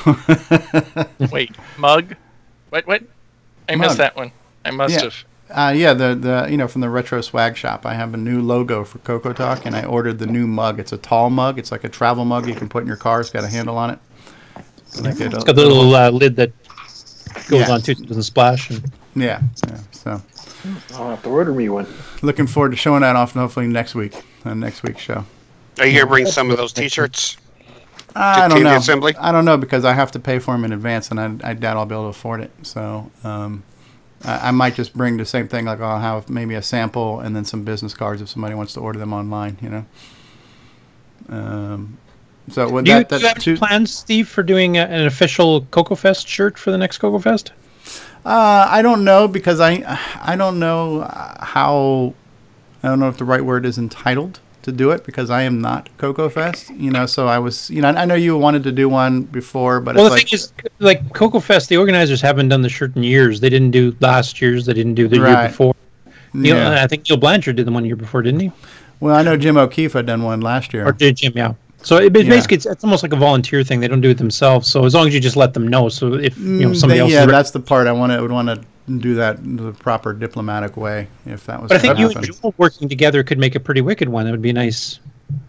[1.31, 2.15] Wait, mug?
[2.69, 2.87] What?
[2.87, 3.03] What?
[3.67, 3.87] I Mug.
[3.87, 4.31] missed that one.
[4.63, 5.03] I must yeah.
[5.03, 5.25] have.
[5.49, 8.41] Uh, yeah, the the you know from the retro swag shop, I have a new
[8.41, 10.79] logo for Coco Talk, and I ordered the new mug.
[10.79, 11.59] It's a tall mug.
[11.59, 13.21] It's like a travel mug you can put in your car.
[13.21, 13.99] It's got a handle on it.
[15.01, 16.51] Like it's got the little uh, lid that
[17.47, 17.71] goes Yeah.
[17.73, 18.69] on too, so it doesn't splash.
[18.71, 19.77] And Yeah, yeah.
[19.91, 20.21] So
[20.95, 21.85] I'll have to order me one.
[22.23, 24.15] looking forward to showing that off, and hopefully next week
[24.45, 25.25] on next week's show.
[25.77, 27.37] Are you going to bring some of those T-shirts?
[28.15, 28.77] I don't TV know.
[28.77, 29.13] assembly?
[29.19, 31.53] I don't know because I have to pay for them in advance, and I, I
[31.53, 32.51] doubt I'll be able to afford it.
[32.63, 33.63] So um,
[34.23, 35.65] I, might just bring the same thing.
[35.65, 38.79] Like I'll have maybe a sample and then some business cards if somebody wants to
[38.79, 39.57] order them online.
[39.61, 39.85] You know.
[41.29, 41.97] Um,
[42.49, 45.61] so do you, that, do you have two, plans, Steve, for doing a, an official
[45.63, 47.51] CocoFest shirt for the next CocoFest?
[48.25, 51.01] Uh, I don't know because I I don't know
[51.39, 52.13] how
[52.81, 55.61] I don't know if the right word is entitled to do it because I am
[55.61, 56.69] not Coco Fest.
[56.71, 59.79] You know, so I was you know I know you wanted to do one before,
[59.79, 62.69] but well, it's the like thing is, like Coco Fest, the organizers haven't done the
[62.69, 63.39] shirt in years.
[63.39, 64.65] They didn't do last year's.
[64.65, 65.73] They didn't do the year before.
[66.33, 66.83] Yeah.
[66.83, 68.51] I think Neil Blanchard did the one year before, didn't he?
[68.99, 70.85] well I know Jim O'Keefe had done one last year.
[70.87, 71.33] Or did Jim?
[71.35, 71.53] Yeah.
[71.81, 72.09] So it, Yeah.
[72.29, 73.79] basically, it's, it's almost like a volunteer thing.
[73.79, 74.67] They don't do it themselves.
[74.69, 75.87] So as long as you just let them know.
[75.89, 78.11] So if you know Mm, somebody they- else, yeah, re- that's the part I want
[78.11, 78.59] to would want to
[78.99, 81.69] do that in the proper diplomatic way if that was.
[81.69, 82.25] But I think you happen.
[82.29, 84.27] and Joel working together could make a pretty wicked one.
[84.27, 84.99] It would be a nice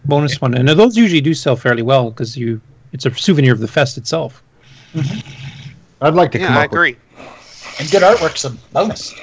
[0.05, 0.55] bonus one.
[0.55, 2.59] And those usually do sell fairly well because you
[2.93, 4.41] it's a souvenir of the fest itself.
[6.01, 6.97] I'd like to Yeah, come I up with agree.
[7.79, 9.13] And good artwork's a bonus.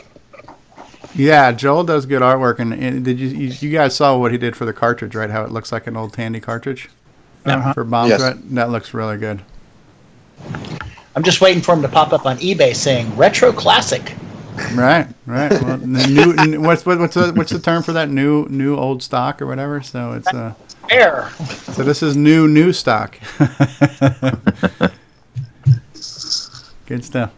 [1.16, 4.38] Yeah, Joel does good artwork, and, and did you, you you guys saw what he
[4.38, 5.30] did for the cartridge, right?
[5.30, 6.88] How it looks like an old Tandy cartridge
[7.44, 7.72] Uh-huh.
[7.72, 8.20] for bomb Yes.
[8.20, 8.36] threat.
[8.54, 9.40] That looks really good.
[11.16, 14.14] I'm just waiting for him to pop up on eBay saying retro classic.
[14.74, 15.50] Right, right.
[15.62, 18.08] Well, the new, what's what, what's the, what's the term for that?
[18.08, 19.82] New new old stock or whatever.
[19.82, 20.54] So it's uh.
[20.90, 21.30] Air.
[21.72, 23.18] So this is new new stock.
[26.86, 27.32] Good stuff.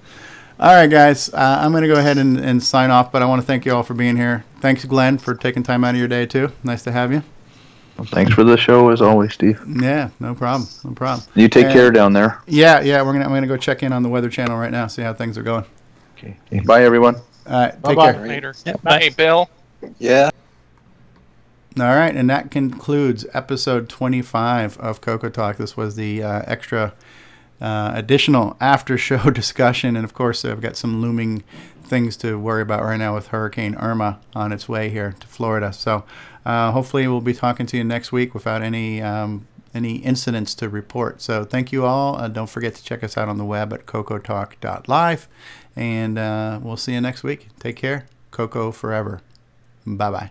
[0.58, 1.32] All right, guys.
[1.32, 3.66] Uh, I'm going to go ahead and, and sign off, but I want to thank
[3.66, 4.44] you all for being here.
[4.60, 6.50] Thanks, Glenn, for taking time out of your day, too.
[6.64, 7.22] Nice to have you.
[7.96, 9.60] Well, thanks for the show as always, Steve.
[9.80, 10.68] Yeah, no problem.
[10.84, 11.26] No problem.
[11.34, 12.40] You take And- care down there.
[12.46, 13.00] Yeah, yeah.
[13.02, 13.24] We're gonna.
[13.24, 14.86] I'm gonna go check in on the Weather Channel right now.
[14.86, 15.64] See how things are going.
[16.18, 16.36] Okay.
[16.64, 17.16] Bye, everyone.
[17.46, 17.72] All right.
[17.72, 18.12] Take Bye-bye.
[18.12, 18.26] care.
[18.26, 18.54] Later.
[18.82, 19.48] Bye, Bill.
[19.98, 20.30] Yeah.
[21.78, 25.58] All right, and that concludes episode 25 of Coco Talk.
[25.58, 26.94] This was the uh, extra
[27.60, 29.94] uh, additional after show discussion.
[29.94, 31.44] And of course, I've got some looming
[31.84, 35.70] things to worry about right now with Hurricane Irma on its way here to Florida.
[35.72, 36.04] So
[36.46, 39.02] uh, hopefully, we'll be talking to you next week without any.
[39.02, 41.20] Um, any incidents to report.
[41.20, 42.16] So, thank you all.
[42.16, 45.28] Uh, don't forget to check us out on the web at cocotalk.live.
[45.74, 47.48] And uh, we'll see you next week.
[47.60, 48.06] Take care.
[48.30, 49.20] Coco forever.
[49.84, 50.30] Bye bye.